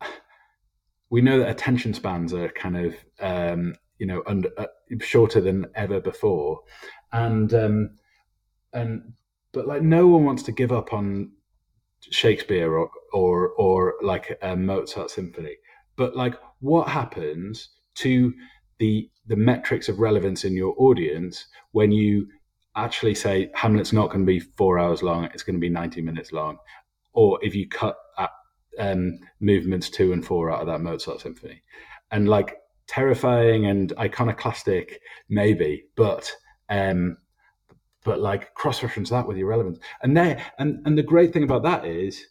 we 1.10 1.22
know 1.22 1.40
that 1.40 1.50
attention 1.50 1.92
spans 1.92 2.32
are 2.32 2.48
kind 2.48 2.76
of 2.76 2.94
um, 3.20 3.74
you 3.98 4.06
know 4.06 4.22
under 4.26 4.50
uh, 4.56 4.66
shorter 5.00 5.40
than 5.40 5.66
ever 5.74 6.00
before, 6.00 6.60
and 7.12 7.52
um, 7.52 7.90
and 8.72 9.12
but 9.52 9.66
like 9.66 9.82
no 9.82 10.06
one 10.06 10.24
wants 10.24 10.44
to 10.44 10.52
give 10.52 10.70
up 10.70 10.92
on 10.92 11.32
Shakespeare 12.10 12.72
or 12.72 12.90
or 13.12 13.50
or 13.50 13.94
like 14.02 14.38
a 14.42 14.56
Mozart 14.56 15.10
symphony. 15.10 15.56
But 15.96 16.16
like, 16.16 16.34
what 16.60 16.88
happens 16.88 17.70
to 17.96 18.32
the 18.78 19.10
the 19.26 19.36
metrics 19.36 19.88
of 19.88 19.98
relevance 19.98 20.44
in 20.44 20.54
your 20.54 20.74
audience 20.78 21.46
when 21.72 21.92
you 21.92 22.28
actually 22.76 23.14
say 23.14 23.50
Hamlet's 23.54 23.92
not 23.92 24.08
going 24.08 24.20
to 24.20 24.26
be 24.26 24.40
four 24.40 24.78
hours 24.78 25.02
long; 25.02 25.24
it's 25.26 25.42
going 25.42 25.56
to 25.56 25.60
be 25.60 25.68
ninety 25.68 26.00
minutes 26.00 26.32
long, 26.32 26.58
or 27.12 27.38
if 27.42 27.54
you 27.54 27.68
cut 27.68 27.96
um, 28.78 29.18
movements 29.40 29.90
two 29.90 30.12
and 30.12 30.24
four 30.24 30.50
out 30.50 30.60
of 30.60 30.66
that 30.68 30.80
Mozart 30.80 31.20
symphony, 31.20 31.62
and 32.10 32.28
like 32.28 32.56
terrifying 32.86 33.66
and 33.66 33.92
iconoclastic, 33.98 35.00
maybe, 35.28 35.84
but 35.96 36.32
um, 36.70 37.16
but 38.04 38.20
like 38.20 38.54
cross 38.54 38.82
reference 38.82 39.10
that 39.10 39.26
with 39.26 39.36
your 39.36 39.48
relevance. 39.48 39.78
And 40.02 40.16
there, 40.16 40.44
and 40.58 40.80
and 40.86 40.96
the 40.96 41.02
great 41.02 41.32
thing 41.32 41.42
about 41.42 41.62
that 41.64 41.84
is, 41.84 42.24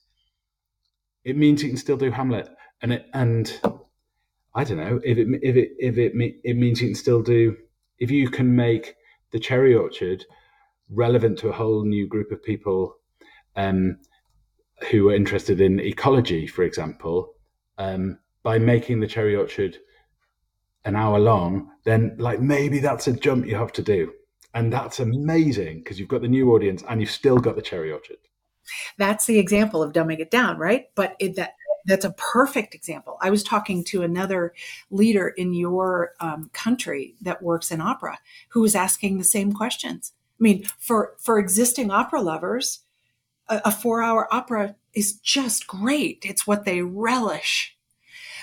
it 1.23 1.37
means 1.37 1.61
you 1.61 1.69
can 1.69 1.77
still 1.77 1.97
do 1.97 2.11
Hamlet, 2.11 2.49
and 2.81 2.93
it 2.93 3.05
and 3.13 3.59
I 4.55 4.63
don't 4.63 4.77
know 4.77 4.99
if 5.03 5.17
it 5.17 5.27
if 5.41 5.55
it 5.55 5.71
if 5.79 5.97
it 5.97 6.13
it 6.43 6.57
means 6.57 6.81
you 6.81 6.87
can 6.87 6.95
still 6.95 7.21
do 7.21 7.57
if 7.99 8.11
you 8.11 8.29
can 8.29 8.55
make 8.55 8.95
the 9.31 9.39
Cherry 9.39 9.75
Orchard 9.75 10.25
relevant 10.89 11.37
to 11.39 11.49
a 11.49 11.53
whole 11.53 11.83
new 11.83 12.07
group 12.07 12.31
of 12.31 12.41
people 12.41 12.95
um, 13.55 13.97
who 14.89 15.09
are 15.09 15.15
interested 15.15 15.59
in 15.59 15.79
ecology, 15.79 16.47
for 16.47 16.63
example, 16.63 17.33
um, 17.77 18.19
by 18.43 18.57
making 18.57 19.01
the 19.01 19.07
Cherry 19.07 19.35
Orchard 19.35 19.77
an 20.85 20.95
hour 20.95 21.19
long, 21.19 21.69
then 21.83 22.15
like 22.17 22.39
maybe 22.39 22.79
that's 22.79 23.07
a 23.07 23.13
jump 23.13 23.45
you 23.45 23.55
have 23.55 23.73
to 23.73 23.81
do 23.81 24.13
and 24.53 24.71
that's 24.71 24.99
amazing 24.99 25.79
because 25.79 25.99
you've 25.99 26.09
got 26.09 26.21
the 26.21 26.27
new 26.27 26.53
audience 26.53 26.83
and 26.89 27.01
you've 27.01 27.11
still 27.11 27.37
got 27.37 27.55
the 27.55 27.61
cherry 27.61 27.91
orchard. 27.91 28.17
That's 28.97 29.25
the 29.25 29.39
example 29.39 29.81
of 29.81 29.93
dumbing 29.93 30.19
it 30.19 30.31
down 30.31 30.57
right? 30.57 30.89
But 30.95 31.15
it, 31.19 31.35
that 31.35 31.55
that's 31.85 32.05
a 32.05 32.11
perfect 32.11 32.75
example. 32.75 33.17
I 33.21 33.29
was 33.29 33.43
talking 33.43 33.83
to 33.85 34.03
another 34.03 34.53
leader 34.91 35.29
in 35.29 35.53
your 35.53 36.11
um, 36.19 36.49
country 36.51 37.15
that 37.21 37.41
works 37.41 37.71
in 37.71 37.79
opera 37.79 38.19
who 38.49 38.61
was 38.61 38.75
asking 38.75 39.17
the 39.17 39.23
same 39.23 39.53
questions. 39.53 40.13
I 40.39 40.43
mean 40.43 40.65
for 40.79 41.15
for 41.17 41.39
existing 41.39 41.91
opera 41.91 42.21
lovers 42.21 42.81
a, 43.47 43.61
a 43.65 43.71
four 43.71 44.01
hour 44.01 44.31
opera 44.33 44.75
is 44.93 45.13
just 45.19 45.67
great. 45.67 46.23
It's 46.27 46.47
what 46.47 46.65
they 46.65 46.81
relish. 46.81 47.77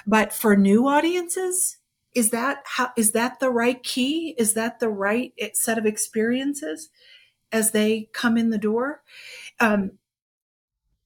But 0.07 0.33
for 0.33 0.57
new 0.57 0.87
audiences 0.87 1.79
is 2.15 2.31
that 2.31 2.63
how 2.65 2.91
is 2.97 3.13
that 3.13 3.41
the 3.41 3.51
right 3.51 3.83
key 3.83 4.35
is 4.39 4.55
that 4.55 4.81
the 4.81 4.89
right 4.89 5.33
set 5.53 5.79
of 5.79 5.87
experiences 5.87 6.91
as 7.53 7.71
they 7.71 8.09
come 8.13 8.37
in 8.37 8.51
the 8.51 8.59
door 8.59 9.03
um, 9.61 9.93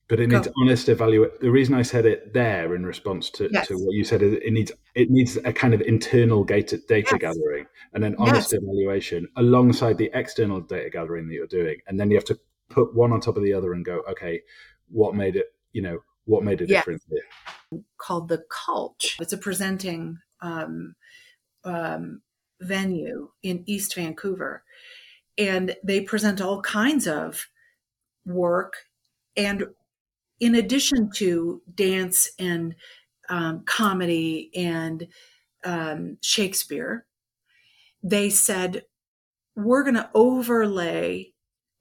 but 0.08 0.20
it 0.20 0.28
needs 0.28 0.46
Go. 0.46 0.54
honest 0.62 0.88
evaluation. 0.88 1.36
The 1.42 1.50
reason 1.50 1.74
I 1.74 1.82
said 1.82 2.06
it 2.06 2.32
there 2.32 2.74
in 2.74 2.86
response 2.86 3.28
to, 3.32 3.50
yes. 3.52 3.68
to 3.68 3.74
what 3.74 3.92
you 3.92 4.04
said 4.04 4.22
is 4.22 4.32
it 4.42 4.52
needs 4.52 4.72
it 4.94 5.10
needs 5.10 5.36
a 5.44 5.52
kind 5.52 5.74
of 5.74 5.82
internal 5.82 6.44
data, 6.44 6.78
data 6.88 7.10
yes. 7.12 7.20
gathering 7.20 7.66
and 7.92 8.02
then 8.02 8.16
honest 8.18 8.52
yes. 8.52 8.62
evaluation 8.62 9.28
alongside 9.36 9.98
the 9.98 10.10
external 10.14 10.62
data 10.62 10.88
gathering 10.88 11.28
that 11.28 11.34
you're 11.34 11.46
doing, 11.46 11.78
and 11.86 12.00
then 12.00 12.10
you 12.10 12.16
have 12.16 12.24
to 12.24 12.38
put 12.70 12.94
one 12.94 13.12
on 13.12 13.20
top 13.20 13.36
of 13.36 13.42
the 13.42 13.52
other 13.52 13.74
and 13.74 13.84
go, 13.84 14.02
okay, 14.10 14.40
what 14.88 15.14
made 15.14 15.36
it? 15.36 15.48
You 15.72 15.82
know, 15.82 15.98
what 16.24 16.42
made 16.42 16.62
a 16.62 16.66
difference 16.66 17.04
here? 17.10 17.82
Called 17.98 18.28
the 18.28 18.42
Cultch 18.50 19.20
It's 19.20 19.34
a 19.34 19.38
presenting 19.38 20.18
um, 20.40 20.94
um, 21.68 22.22
venue 22.60 23.30
in 23.42 23.62
East 23.66 23.94
Vancouver, 23.94 24.62
and 25.36 25.76
they 25.84 26.00
present 26.00 26.40
all 26.40 26.60
kinds 26.62 27.06
of 27.06 27.46
work. 28.26 28.74
And 29.36 29.66
in 30.40 30.54
addition 30.54 31.10
to 31.16 31.62
dance 31.74 32.30
and 32.38 32.74
um, 33.28 33.62
comedy 33.66 34.50
and 34.54 35.06
um, 35.64 36.18
Shakespeare, 36.22 37.04
they 38.02 38.30
said, 38.30 38.84
we're 39.54 39.82
going 39.82 39.94
to 39.94 40.10
overlay 40.14 41.32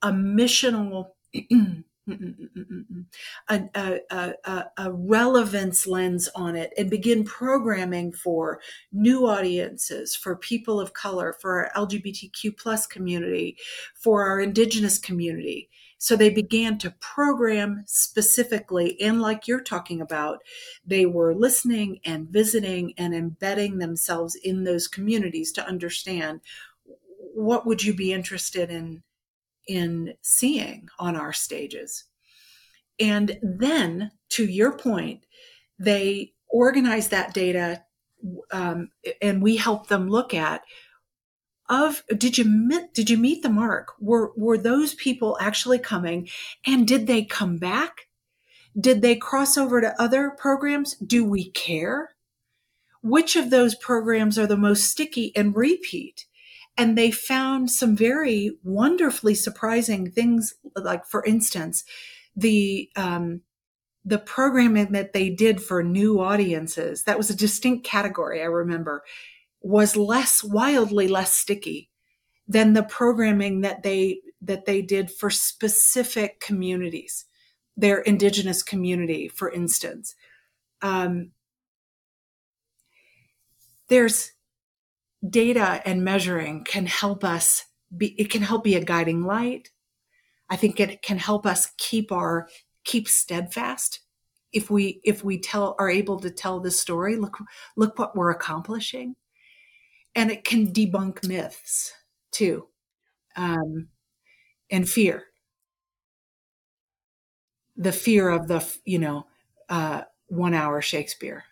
a 0.01 0.11
missional, 0.11 1.11
Mm, 2.07 2.49
mm, 2.55 2.85
mm, 2.89 3.05
a, 3.49 3.99
a, 4.09 4.33
a, 4.45 4.65
a, 4.77 4.91
relevance 4.93 5.85
lens 5.85 6.29
on 6.35 6.55
it 6.55 6.71
and 6.77 6.89
begin 6.89 7.25
programming 7.25 8.13
for 8.13 8.61
new 8.93 9.27
audiences, 9.27 10.15
for 10.15 10.37
people 10.37 10.79
of 10.79 10.93
color, 10.93 11.35
for 11.41 11.65
our 11.65 11.85
LGBTQ 11.85 12.57
plus 12.57 12.87
community, 12.87 13.57
for 13.93 14.25
our 14.25 14.39
indigenous 14.39 14.97
community. 14.97 15.69
So 15.97 16.15
they 16.15 16.29
began 16.29 16.77
to 16.79 16.95
program 17.01 17.83
specifically. 17.87 18.99
And 19.01 19.21
like 19.21 19.47
you're 19.47 19.61
talking 19.61 19.99
about, 19.99 20.39
they 20.85 21.05
were 21.05 21.35
listening 21.35 21.99
and 22.05 22.29
visiting 22.29 22.93
and 22.97 23.13
embedding 23.13 23.79
themselves 23.79 24.35
in 24.35 24.63
those 24.63 24.87
communities 24.87 25.51
to 25.53 25.67
understand 25.67 26.41
what 27.33 27.65
would 27.65 27.83
you 27.83 27.93
be 27.93 28.13
interested 28.13 28.69
in 28.69 29.03
in 29.67 30.13
seeing 30.21 30.87
on 30.99 31.15
our 31.15 31.33
stages. 31.33 32.05
And 32.99 33.39
then 33.41 34.11
to 34.29 34.45
your 34.45 34.77
point, 34.77 35.25
they 35.79 36.33
organize 36.49 37.09
that 37.09 37.33
data 37.33 37.83
um, 38.51 38.89
and 39.21 39.41
we 39.41 39.57
help 39.57 39.87
them 39.87 40.09
look 40.09 40.33
at 40.33 40.61
of 41.69 42.01
did 42.17 42.37
you 42.37 42.45
meet 42.45 42.93
did 42.93 43.09
you 43.09 43.17
meet 43.17 43.43
the 43.43 43.49
mark? 43.49 43.89
Were 43.99 44.31
were 44.37 44.57
those 44.57 44.93
people 44.95 45.37
actually 45.41 45.79
coming? 45.79 46.29
And 46.65 46.87
did 46.87 47.07
they 47.07 47.25
come 47.25 47.57
back? 47.57 48.07
Did 48.79 49.01
they 49.01 49.15
cross 49.15 49.57
over 49.57 49.81
to 49.81 50.01
other 50.01 50.31
programs? 50.37 50.95
Do 50.95 51.25
we 51.25 51.51
care? 51.51 52.15
Which 53.01 53.35
of 53.35 53.49
those 53.49 53.75
programs 53.75 54.37
are 54.37 54.47
the 54.47 54.57
most 54.57 54.89
sticky 54.89 55.35
and 55.35 55.55
repeat 55.55 56.25
and 56.77 56.97
they 56.97 57.11
found 57.11 57.71
some 57.71 57.95
very 57.95 58.51
wonderfully 58.63 59.35
surprising 59.35 60.09
things 60.11 60.53
like 60.75 61.05
for 61.05 61.23
instance 61.25 61.83
the 62.35 62.89
um, 62.95 63.41
the 64.05 64.19
programming 64.19 64.91
that 64.93 65.11
they 65.13 65.29
did 65.29 65.61
for 65.61 65.83
new 65.83 66.19
audiences 66.21 67.03
that 67.03 67.17
was 67.17 67.29
a 67.29 67.35
distinct 67.35 67.85
category 67.85 68.41
i 68.41 68.45
remember 68.45 69.03
was 69.61 69.95
less 69.97 70.43
wildly 70.43 71.07
less 71.07 71.33
sticky 71.33 71.89
than 72.47 72.73
the 72.73 72.83
programming 72.83 73.61
that 73.61 73.83
they 73.83 74.21
that 74.41 74.65
they 74.65 74.81
did 74.81 75.11
for 75.11 75.29
specific 75.29 76.39
communities 76.39 77.25
their 77.77 77.99
indigenous 77.99 78.63
community 78.63 79.27
for 79.27 79.51
instance. 79.51 80.15
Um, 80.81 81.31
there's 83.87 84.31
data 85.27 85.81
and 85.85 86.03
measuring 86.03 86.63
can 86.63 86.85
help 86.85 87.23
us 87.23 87.65
be 87.95 88.07
it 88.19 88.29
can 88.29 88.41
help 88.41 88.63
be 88.63 88.75
a 88.75 88.83
guiding 88.83 89.23
light. 89.23 89.71
I 90.49 90.55
think 90.55 90.79
it 90.79 91.01
can 91.01 91.17
help 91.17 91.45
us 91.45 91.69
keep 91.77 92.11
our 92.11 92.47
keep 92.83 93.07
steadfast. 93.07 94.01
If 94.53 94.69
we 94.69 95.01
if 95.03 95.23
we 95.23 95.39
tell 95.39 95.75
are 95.79 95.89
able 95.89 96.19
to 96.19 96.29
tell 96.29 96.59
the 96.59 96.71
story 96.71 97.15
look 97.15 97.37
look 97.75 97.97
what 97.97 98.15
we're 98.15 98.31
accomplishing. 98.31 99.15
And 100.15 100.31
it 100.31 100.43
can 100.43 100.73
debunk 100.73 101.27
myths 101.27 101.93
too 102.31 102.67
um, 103.35 103.89
and 104.71 104.89
fear. 104.89 105.25
The 107.75 107.91
fear 107.91 108.29
of 108.29 108.47
the 108.47 108.65
you 108.85 108.99
know 108.99 109.27
uh, 109.69 110.03
one 110.27 110.53
hour 110.53 110.81
shakespeare 110.81 111.43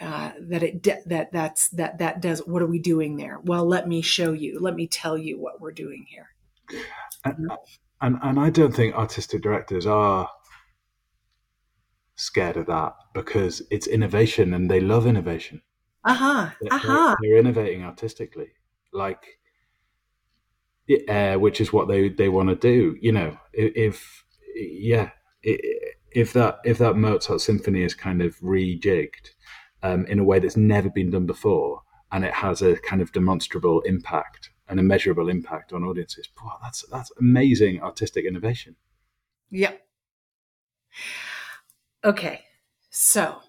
uh, 0.00 0.32
that 0.40 0.62
it 0.62 0.82
de- 0.82 1.02
that 1.06 1.32
that's 1.32 1.68
that 1.70 1.98
that 1.98 2.20
does 2.20 2.40
what 2.46 2.62
are 2.62 2.66
we 2.66 2.78
doing 2.78 3.16
there? 3.16 3.38
Well 3.44 3.64
let 3.64 3.88
me 3.88 4.02
show 4.02 4.32
you 4.32 4.58
let 4.60 4.74
me 4.74 4.86
tell 4.86 5.16
you 5.16 5.38
what 5.38 5.60
we're 5.60 5.72
doing 5.72 6.06
here. 6.08 6.28
And, 7.24 7.50
and, 8.00 8.18
and 8.22 8.38
i 8.38 8.50
don't 8.50 8.74
think 8.74 8.94
artistic 8.94 9.42
directors 9.42 9.86
are 9.86 10.28
scared 12.16 12.56
of 12.56 12.66
that 12.66 12.94
because 13.12 13.62
it's 13.70 13.86
innovation 13.86 14.54
and 14.54 14.70
they 14.70 14.80
love 14.80 15.06
innovation. 15.06 15.62
Uh-huh 16.04 16.50
they're, 16.60 16.72
uh-huh. 16.72 17.16
they're, 17.22 17.38
innovating 17.38 17.82
artistically 17.82 18.48
like 18.92 19.38
uh, 21.08 21.34
which 21.36 21.62
is 21.62 21.72
what 21.72 21.88
they 21.88 22.10
they 22.10 22.28
want 22.28 22.50
to 22.50 22.54
do 22.54 22.94
you 23.00 23.10
know 23.10 23.38
if, 23.54 24.22
yeah 24.54 25.10
if 25.42 26.34
that 26.34 26.58
if 26.62 26.76
that 26.76 26.96
mozart 26.96 27.40
symphony 27.40 27.82
is 27.82 27.94
kind 27.94 28.20
of 28.20 28.38
rejigged 28.40 29.30
um, 29.84 30.04
in 30.06 30.18
a 30.18 30.24
way 30.24 30.40
that's 30.40 30.56
never 30.56 30.90
been 30.90 31.10
done 31.10 31.26
before 31.26 31.82
and 32.10 32.24
it 32.24 32.34
has 32.34 32.62
a 32.62 32.76
kind 32.78 33.00
of 33.00 33.12
demonstrable 33.12 33.80
impact 33.82 34.50
and 34.68 34.80
a 34.80 34.82
measurable 34.82 35.28
impact 35.28 35.72
on 35.72 35.84
audiences. 35.84 36.28
Wow 36.42 36.58
that's 36.62 36.84
that's 36.90 37.12
amazing 37.20 37.80
artistic 37.82 38.24
innovation. 38.24 38.74
Yep 39.50 39.80
okay 42.04 42.42
so 42.90 43.40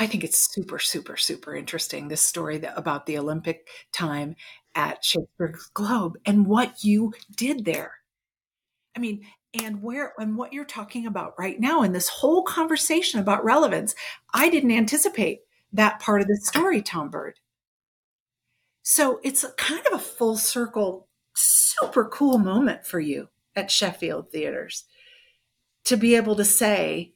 I 0.00 0.06
think 0.06 0.22
it's 0.22 0.38
super, 0.52 0.78
super, 0.78 1.16
super 1.16 1.56
interesting 1.56 2.06
this 2.06 2.22
story 2.22 2.58
that, 2.58 2.78
about 2.78 3.06
the 3.06 3.18
Olympic 3.18 3.68
time 3.92 4.36
at 4.74 5.04
Shakespeare's 5.04 5.70
Globe 5.74 6.16
and 6.24 6.46
what 6.46 6.84
you 6.84 7.12
did 7.34 7.64
there. 7.64 7.94
I 8.96 9.00
mean, 9.00 9.22
and 9.54 9.82
where 9.82 10.12
and 10.18 10.36
what 10.36 10.52
you're 10.52 10.64
talking 10.64 11.06
about 11.06 11.34
right 11.38 11.58
now 11.58 11.82
in 11.82 11.92
this 11.92 12.08
whole 12.08 12.42
conversation 12.42 13.20
about 13.20 13.44
relevance, 13.44 13.94
I 14.34 14.48
didn't 14.48 14.72
anticipate 14.72 15.40
that 15.72 16.00
part 16.00 16.20
of 16.20 16.28
the 16.28 16.36
story, 16.36 16.82
Tom 16.82 17.10
Bird. 17.10 17.38
So 18.82 19.20
it's 19.22 19.44
kind 19.56 19.86
of 19.86 19.92
a 19.92 20.02
full 20.02 20.36
circle, 20.36 21.08
super 21.34 22.06
cool 22.06 22.38
moment 22.38 22.86
for 22.86 23.00
you 23.00 23.28
at 23.54 23.70
Sheffield 23.70 24.30
Theaters 24.30 24.84
to 25.84 25.96
be 25.96 26.16
able 26.16 26.36
to 26.36 26.44
say, 26.44 27.12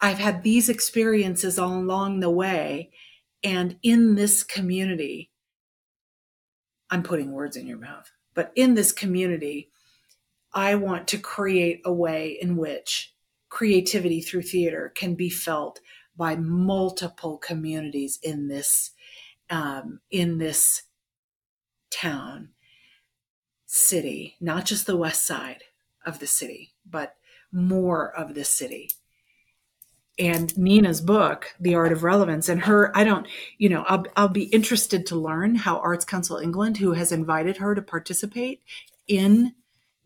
I've 0.00 0.18
had 0.18 0.42
these 0.42 0.68
experiences 0.68 1.58
all 1.58 1.74
along 1.74 2.20
the 2.20 2.30
way. 2.30 2.90
And 3.42 3.78
in 3.82 4.14
this 4.14 4.42
community, 4.44 5.30
I'm 6.90 7.02
putting 7.02 7.32
words 7.32 7.56
in 7.56 7.66
your 7.66 7.78
mouth, 7.78 8.10
but 8.34 8.52
in 8.54 8.74
this 8.74 8.92
community, 8.92 9.70
I 10.52 10.74
want 10.74 11.08
to 11.08 11.18
create 11.18 11.80
a 11.84 11.92
way 11.92 12.38
in 12.40 12.56
which 12.56 13.14
creativity 13.48 14.20
through 14.20 14.42
theater 14.42 14.92
can 14.94 15.14
be 15.14 15.30
felt 15.30 15.80
by 16.16 16.36
multiple 16.36 17.38
communities 17.38 18.18
in 18.22 18.48
this 18.48 18.90
um, 19.48 20.00
in 20.10 20.38
this 20.38 20.82
town 21.90 22.50
city 23.66 24.36
not 24.40 24.64
just 24.64 24.86
the 24.86 24.96
west 24.96 25.26
side 25.26 25.64
of 26.06 26.20
the 26.20 26.26
city 26.26 26.72
but 26.88 27.16
more 27.52 28.14
of 28.14 28.34
the 28.34 28.44
city. 28.44 28.90
And 30.18 30.56
Nina's 30.58 31.00
book, 31.00 31.54
The 31.58 31.74
Art 31.74 31.92
of 31.92 32.02
Relevance, 32.02 32.48
and 32.48 32.62
her, 32.62 32.96
I 32.96 33.04
don't, 33.04 33.26
you 33.56 33.68
know, 33.68 33.84
I'll, 33.88 34.04
I'll 34.16 34.28
be 34.28 34.44
interested 34.44 35.06
to 35.06 35.16
learn 35.16 35.54
how 35.54 35.78
Arts 35.78 36.04
Council 36.04 36.36
England, 36.36 36.76
who 36.76 36.92
has 36.92 37.10
invited 37.10 37.56
her 37.56 37.74
to 37.74 37.80
participate 37.80 38.62
in 39.08 39.54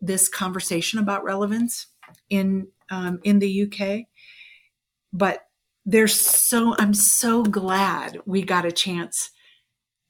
this 0.01 0.29
conversation 0.29 0.99
about 0.99 1.23
relevance 1.23 1.87
in 2.29 2.67
um, 2.89 3.19
in 3.23 3.39
the 3.39 3.63
UK. 3.63 4.05
But 5.11 5.47
there's 5.85 6.19
so 6.19 6.75
I'm 6.77 6.93
so 6.93 7.43
glad 7.43 8.19
we 8.25 8.43
got 8.43 8.65
a 8.65 8.71
chance 8.71 9.31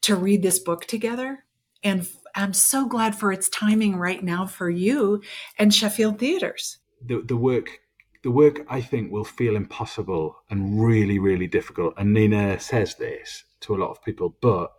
to 0.02 0.16
read 0.16 0.42
this 0.42 0.60
book 0.60 0.86
together, 0.86 1.46
and 1.84 2.08
I'm 2.36 2.54
so 2.54 2.88
glad 2.88 3.16
for 3.16 3.32
its 3.32 3.50
timing 3.50 3.96
right 3.96 4.24
now 4.24 4.46
for 4.46 4.70
you 4.70 5.22
and 5.58 5.74
Sheffield 5.74 6.20
Theaters. 6.20 6.78
The 7.06 7.22
the 7.22 7.38
work 7.38 7.80
the 8.26 8.32
work 8.32 8.66
I 8.68 8.82
think 8.82 9.12
will 9.12 9.24
feel 9.24 9.56
impossible 9.56 10.36
and 10.50 10.84
really, 10.84 11.20
really 11.20 11.46
difficult. 11.46 11.94
And 11.96 12.12
Nina 12.12 12.60
says 12.60 12.96
this 12.96 13.44
to 13.62 13.76
a 13.76 13.78
lot 13.78 13.92
of 13.92 14.04
people, 14.04 14.36
but 14.42 14.72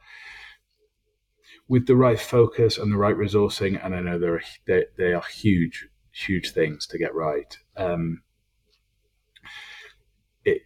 with 1.68 1.86
the 1.86 1.96
right 1.96 2.20
focus 2.20 2.78
and 2.78 2.92
the 2.92 2.96
right 2.96 3.16
resourcing, 3.16 3.84
and 3.84 3.94
I 3.94 4.00
know 4.00 4.18
they're 4.18 4.42
they, 4.66 4.84
they 4.96 5.12
are 5.12 5.22
huge, 5.22 5.88
huge 6.12 6.52
things 6.52 6.86
to 6.88 6.98
get 6.98 7.14
right. 7.14 7.56
Um, 7.76 8.22
it 10.44 10.62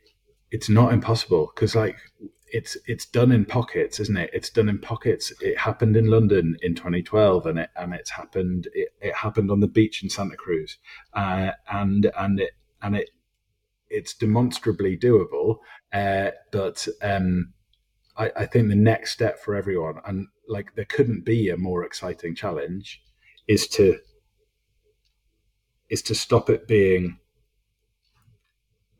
it's 0.50 0.68
not 0.68 0.92
impossible 0.92 1.52
because 1.54 1.74
like 1.74 1.96
it's 2.52 2.76
it's 2.86 3.06
done 3.06 3.32
in 3.32 3.44
pockets, 3.44 4.00
isn't 4.00 4.16
it? 4.16 4.30
It's 4.32 4.50
done 4.50 4.68
in 4.68 4.78
pockets. 4.78 5.32
It 5.40 5.58
happened 5.58 5.96
in 5.96 6.06
London 6.06 6.56
in 6.62 6.74
2012, 6.74 7.46
and 7.46 7.58
it 7.60 7.70
and 7.76 7.94
it's 7.94 8.10
happened. 8.10 8.68
It, 8.74 8.90
it 9.00 9.14
happened 9.14 9.50
on 9.50 9.60
the 9.60 9.68
beach 9.68 10.02
in 10.02 10.10
Santa 10.10 10.36
Cruz, 10.36 10.78
uh, 11.14 11.52
and 11.70 12.10
and 12.18 12.40
it 12.40 12.52
and 12.82 12.96
it 12.96 13.10
it's 13.88 14.14
demonstrably 14.14 14.96
doable. 14.96 15.58
Uh, 15.92 16.30
but 16.52 16.86
um, 17.02 17.52
I, 18.16 18.30
I 18.36 18.46
think 18.46 18.68
the 18.68 18.76
next 18.76 19.12
step 19.12 19.40
for 19.40 19.54
everyone, 19.54 20.00
and 20.04 20.28
like 20.50 20.74
there 20.74 20.84
couldn't 20.84 21.24
be 21.24 21.48
a 21.48 21.56
more 21.56 21.84
exciting 21.84 22.34
challenge, 22.34 23.02
is 23.48 23.66
to 23.68 23.98
is 25.88 26.02
to 26.02 26.14
stop 26.14 26.50
it 26.50 26.68
being 26.68 27.18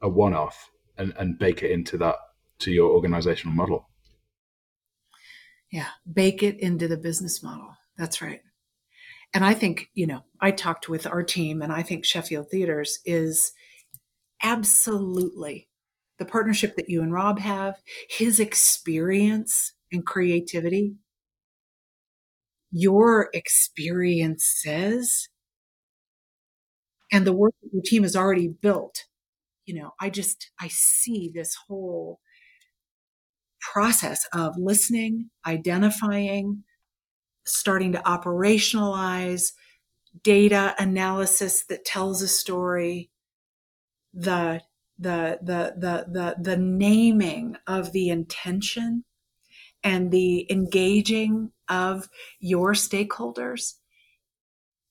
a 0.02 0.08
one-off 0.08 0.70
and, 0.96 1.12
and 1.18 1.38
bake 1.38 1.62
it 1.62 1.70
into 1.70 1.98
that 1.98 2.16
to 2.58 2.70
your 2.70 2.90
organizational 2.90 3.54
model. 3.54 3.88
Yeah, 5.70 5.88
bake 6.12 6.42
it 6.42 6.58
into 6.58 6.88
the 6.88 6.96
business 6.96 7.42
model. 7.42 7.76
That's 7.96 8.20
right. 8.20 8.40
And 9.32 9.44
I 9.44 9.54
think, 9.54 9.88
you 9.94 10.06
know, 10.06 10.24
I 10.40 10.50
talked 10.50 10.88
with 10.88 11.06
our 11.06 11.22
team 11.22 11.62
and 11.62 11.72
I 11.72 11.82
think 11.82 12.04
Sheffield 12.04 12.50
Theaters 12.50 12.98
is 13.04 13.52
absolutely 14.42 15.68
the 16.18 16.24
partnership 16.24 16.74
that 16.76 16.88
you 16.88 17.02
and 17.02 17.12
Rob 17.12 17.38
have, 17.38 17.76
his 18.08 18.40
experience 18.40 19.74
and 19.92 20.04
creativity, 20.04 20.96
your 22.70 23.28
experiences, 23.32 25.28
and 27.12 27.26
the 27.26 27.32
work 27.32 27.54
that 27.62 27.72
your 27.72 27.82
team 27.84 28.02
has 28.02 28.16
already 28.16 28.48
built. 28.48 29.04
You 29.66 29.74
know, 29.74 29.90
I 30.00 30.10
just, 30.10 30.50
I 30.60 30.68
see 30.68 31.30
this 31.34 31.56
whole 31.68 32.20
process 33.60 34.26
of 34.32 34.54
listening, 34.56 35.30
identifying, 35.46 36.64
starting 37.44 37.92
to 37.92 37.98
operationalize 37.98 39.52
data 40.22 40.74
analysis 40.78 41.64
that 41.66 41.84
tells 41.84 42.22
a 42.22 42.28
story, 42.28 43.10
the 44.12 44.60
the 44.98 45.38
the 45.42 45.74
the 45.76 46.06
the, 46.10 46.36
the 46.40 46.56
naming 46.56 47.56
of 47.66 47.92
the 47.92 48.08
intention 48.08 49.04
and 49.82 50.10
the 50.10 50.50
engaging 50.50 51.52
of 51.68 52.08
your 52.38 52.72
stakeholders 52.72 53.74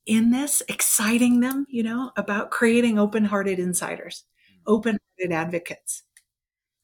in 0.06 0.32
this, 0.32 0.64
exciting 0.68 1.40
them, 1.40 1.66
you 1.70 1.84
know, 1.84 2.12
about 2.18 2.50
creating 2.50 2.98
open 2.98 3.26
hearted 3.26 3.60
insiders, 3.60 4.24
open 4.66 4.98
hearted 5.18 5.34
advocates 5.34 6.04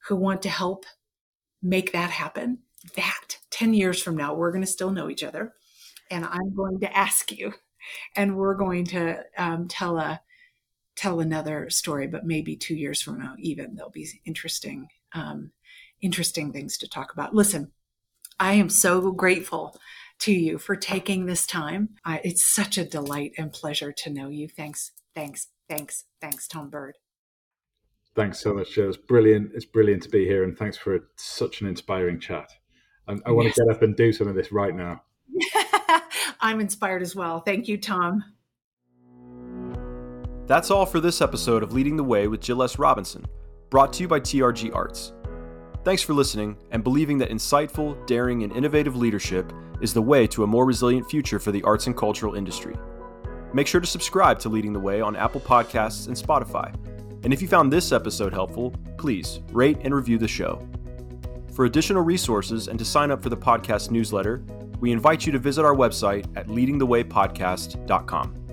who 0.07 0.15
want 0.15 0.43
to 0.43 0.49
help 0.49 0.85
make 1.61 1.91
that 1.91 2.11
happen, 2.11 2.59
that 2.95 3.37
10 3.49 3.73
years 3.73 4.01
from 4.01 4.15
now, 4.15 4.35
we're 4.35 4.51
going 4.51 4.61
to 4.63 4.67
still 4.67 4.91
know 4.91 5.09
each 5.09 5.23
other. 5.23 5.53
And 6.11 6.23
I'm 6.25 6.55
going 6.55 6.79
to 6.81 6.95
ask 6.95 7.31
you, 7.31 7.53
and 8.15 8.37
we're 8.37 8.53
going 8.53 8.85
to 8.85 9.23
um, 9.37 9.67
tell 9.67 9.97
a 9.97 10.21
tell 10.95 11.19
another 11.19 11.69
story, 11.69 12.07
but 12.07 12.25
maybe 12.25 12.55
two 12.55 12.75
years 12.75 13.01
from 13.01 13.19
now, 13.19 13.35
even 13.39 13.75
there'll 13.75 13.91
be 13.91 14.07
interesting, 14.25 14.87
um, 15.13 15.51
interesting 16.01 16.53
things 16.53 16.77
to 16.77 16.87
talk 16.87 17.11
about. 17.11 17.35
Listen, 17.35 17.71
I 18.39 18.53
am 18.53 18.69
so 18.69 19.11
grateful 19.11 19.77
to 20.19 20.33
you 20.33 20.57
for 20.57 20.75
taking 20.75 21.25
this 21.25 21.47
time. 21.47 21.89
I, 22.03 22.21
it's 22.23 22.43
such 22.43 22.77
a 22.77 22.85
delight 22.85 23.33
and 23.37 23.51
pleasure 23.51 23.91
to 23.91 24.09
know 24.09 24.29
you. 24.29 24.47
Thanks, 24.47 24.91
thanks, 25.13 25.47
thanks, 25.69 26.05
thanks, 26.21 26.47
Tom 26.47 26.69
Bird. 26.69 26.97
Thanks 28.15 28.39
so 28.39 28.53
much, 28.53 28.73
Jill. 28.73 28.87
It's 28.87 28.97
brilliant. 28.97 29.51
It's 29.53 29.65
brilliant 29.65 30.03
to 30.03 30.09
be 30.09 30.25
here, 30.25 30.43
and 30.43 30.57
thanks 30.57 30.77
for 30.77 30.99
such 31.17 31.61
an 31.61 31.67
inspiring 31.67 32.19
chat. 32.19 32.49
I, 33.07 33.17
I 33.25 33.31
want 33.31 33.47
yes. 33.47 33.55
to 33.55 33.65
get 33.65 33.75
up 33.75 33.81
and 33.81 33.95
do 33.95 34.13
some 34.13 34.27
of 34.27 34.35
this 34.35 34.51
right 34.51 34.73
now. 34.73 35.03
I'm 36.39 36.61
inspired 36.61 37.01
as 37.01 37.15
well. 37.15 37.41
Thank 37.41 37.67
you, 37.67 37.77
Tom. 37.77 38.23
That's 40.47 40.71
all 40.71 40.85
for 40.85 40.99
this 40.99 41.21
episode 41.21 41.63
of 41.63 41.73
Leading 41.73 41.97
the 41.97 42.03
Way 42.03 42.27
with 42.27 42.39
Jill 42.39 42.63
S. 42.63 42.79
Robinson, 42.79 43.25
brought 43.69 43.91
to 43.93 44.03
you 44.03 44.07
by 44.07 44.19
TRG 44.19 44.73
Arts. 44.73 45.11
Thanks 45.85 46.01
for 46.01 46.13
listening 46.13 46.57
and 46.71 46.83
believing 46.83 47.17
that 47.19 47.29
insightful, 47.29 48.05
daring, 48.05 48.43
and 48.43 48.51
innovative 48.51 48.97
leadership 48.97 49.53
is 49.79 49.93
the 49.93 50.01
way 50.01 50.27
to 50.27 50.43
a 50.43 50.47
more 50.47 50.65
resilient 50.65 51.09
future 51.09 51.39
for 51.39 51.53
the 51.53 51.63
arts 51.63 51.87
and 51.87 51.95
cultural 51.95 52.35
industry. 52.35 52.75
Make 53.53 53.67
sure 53.67 53.79
to 53.79 53.87
subscribe 53.87 54.39
to 54.39 54.49
Leading 54.49 54.73
the 54.73 54.79
Way 54.79 54.99
on 54.99 55.15
Apple 55.15 55.39
Podcasts 55.39 56.07
and 56.07 56.17
Spotify 56.17 56.75
and 57.25 57.33
if 57.33 57.41
you 57.41 57.47
found 57.47 57.73
this 57.73 57.91
episode 57.91 58.31
helpful, 58.31 58.71
please 58.97 59.39
rate 59.51 59.79
and 59.81 59.95
review 59.95 60.19
the 60.19 60.27
show. 60.27 60.65
For 61.53 61.65
additional 61.65 62.03
resources 62.03 62.67
and 62.67 62.77
to 62.77 62.85
sign 62.85 63.09
up 63.09 63.23
for 63.23 63.29
the 63.29 63.37
podcast 63.37 63.89
newsletter, 63.89 64.43
we 64.79 64.91
invite 64.91 65.25
you 65.25 65.31
to 65.31 65.39
visit 65.39 65.65
our 65.65 65.73
website 65.75 66.27
at 66.37 66.47
leadingthewaypodcast.com. 66.47 68.44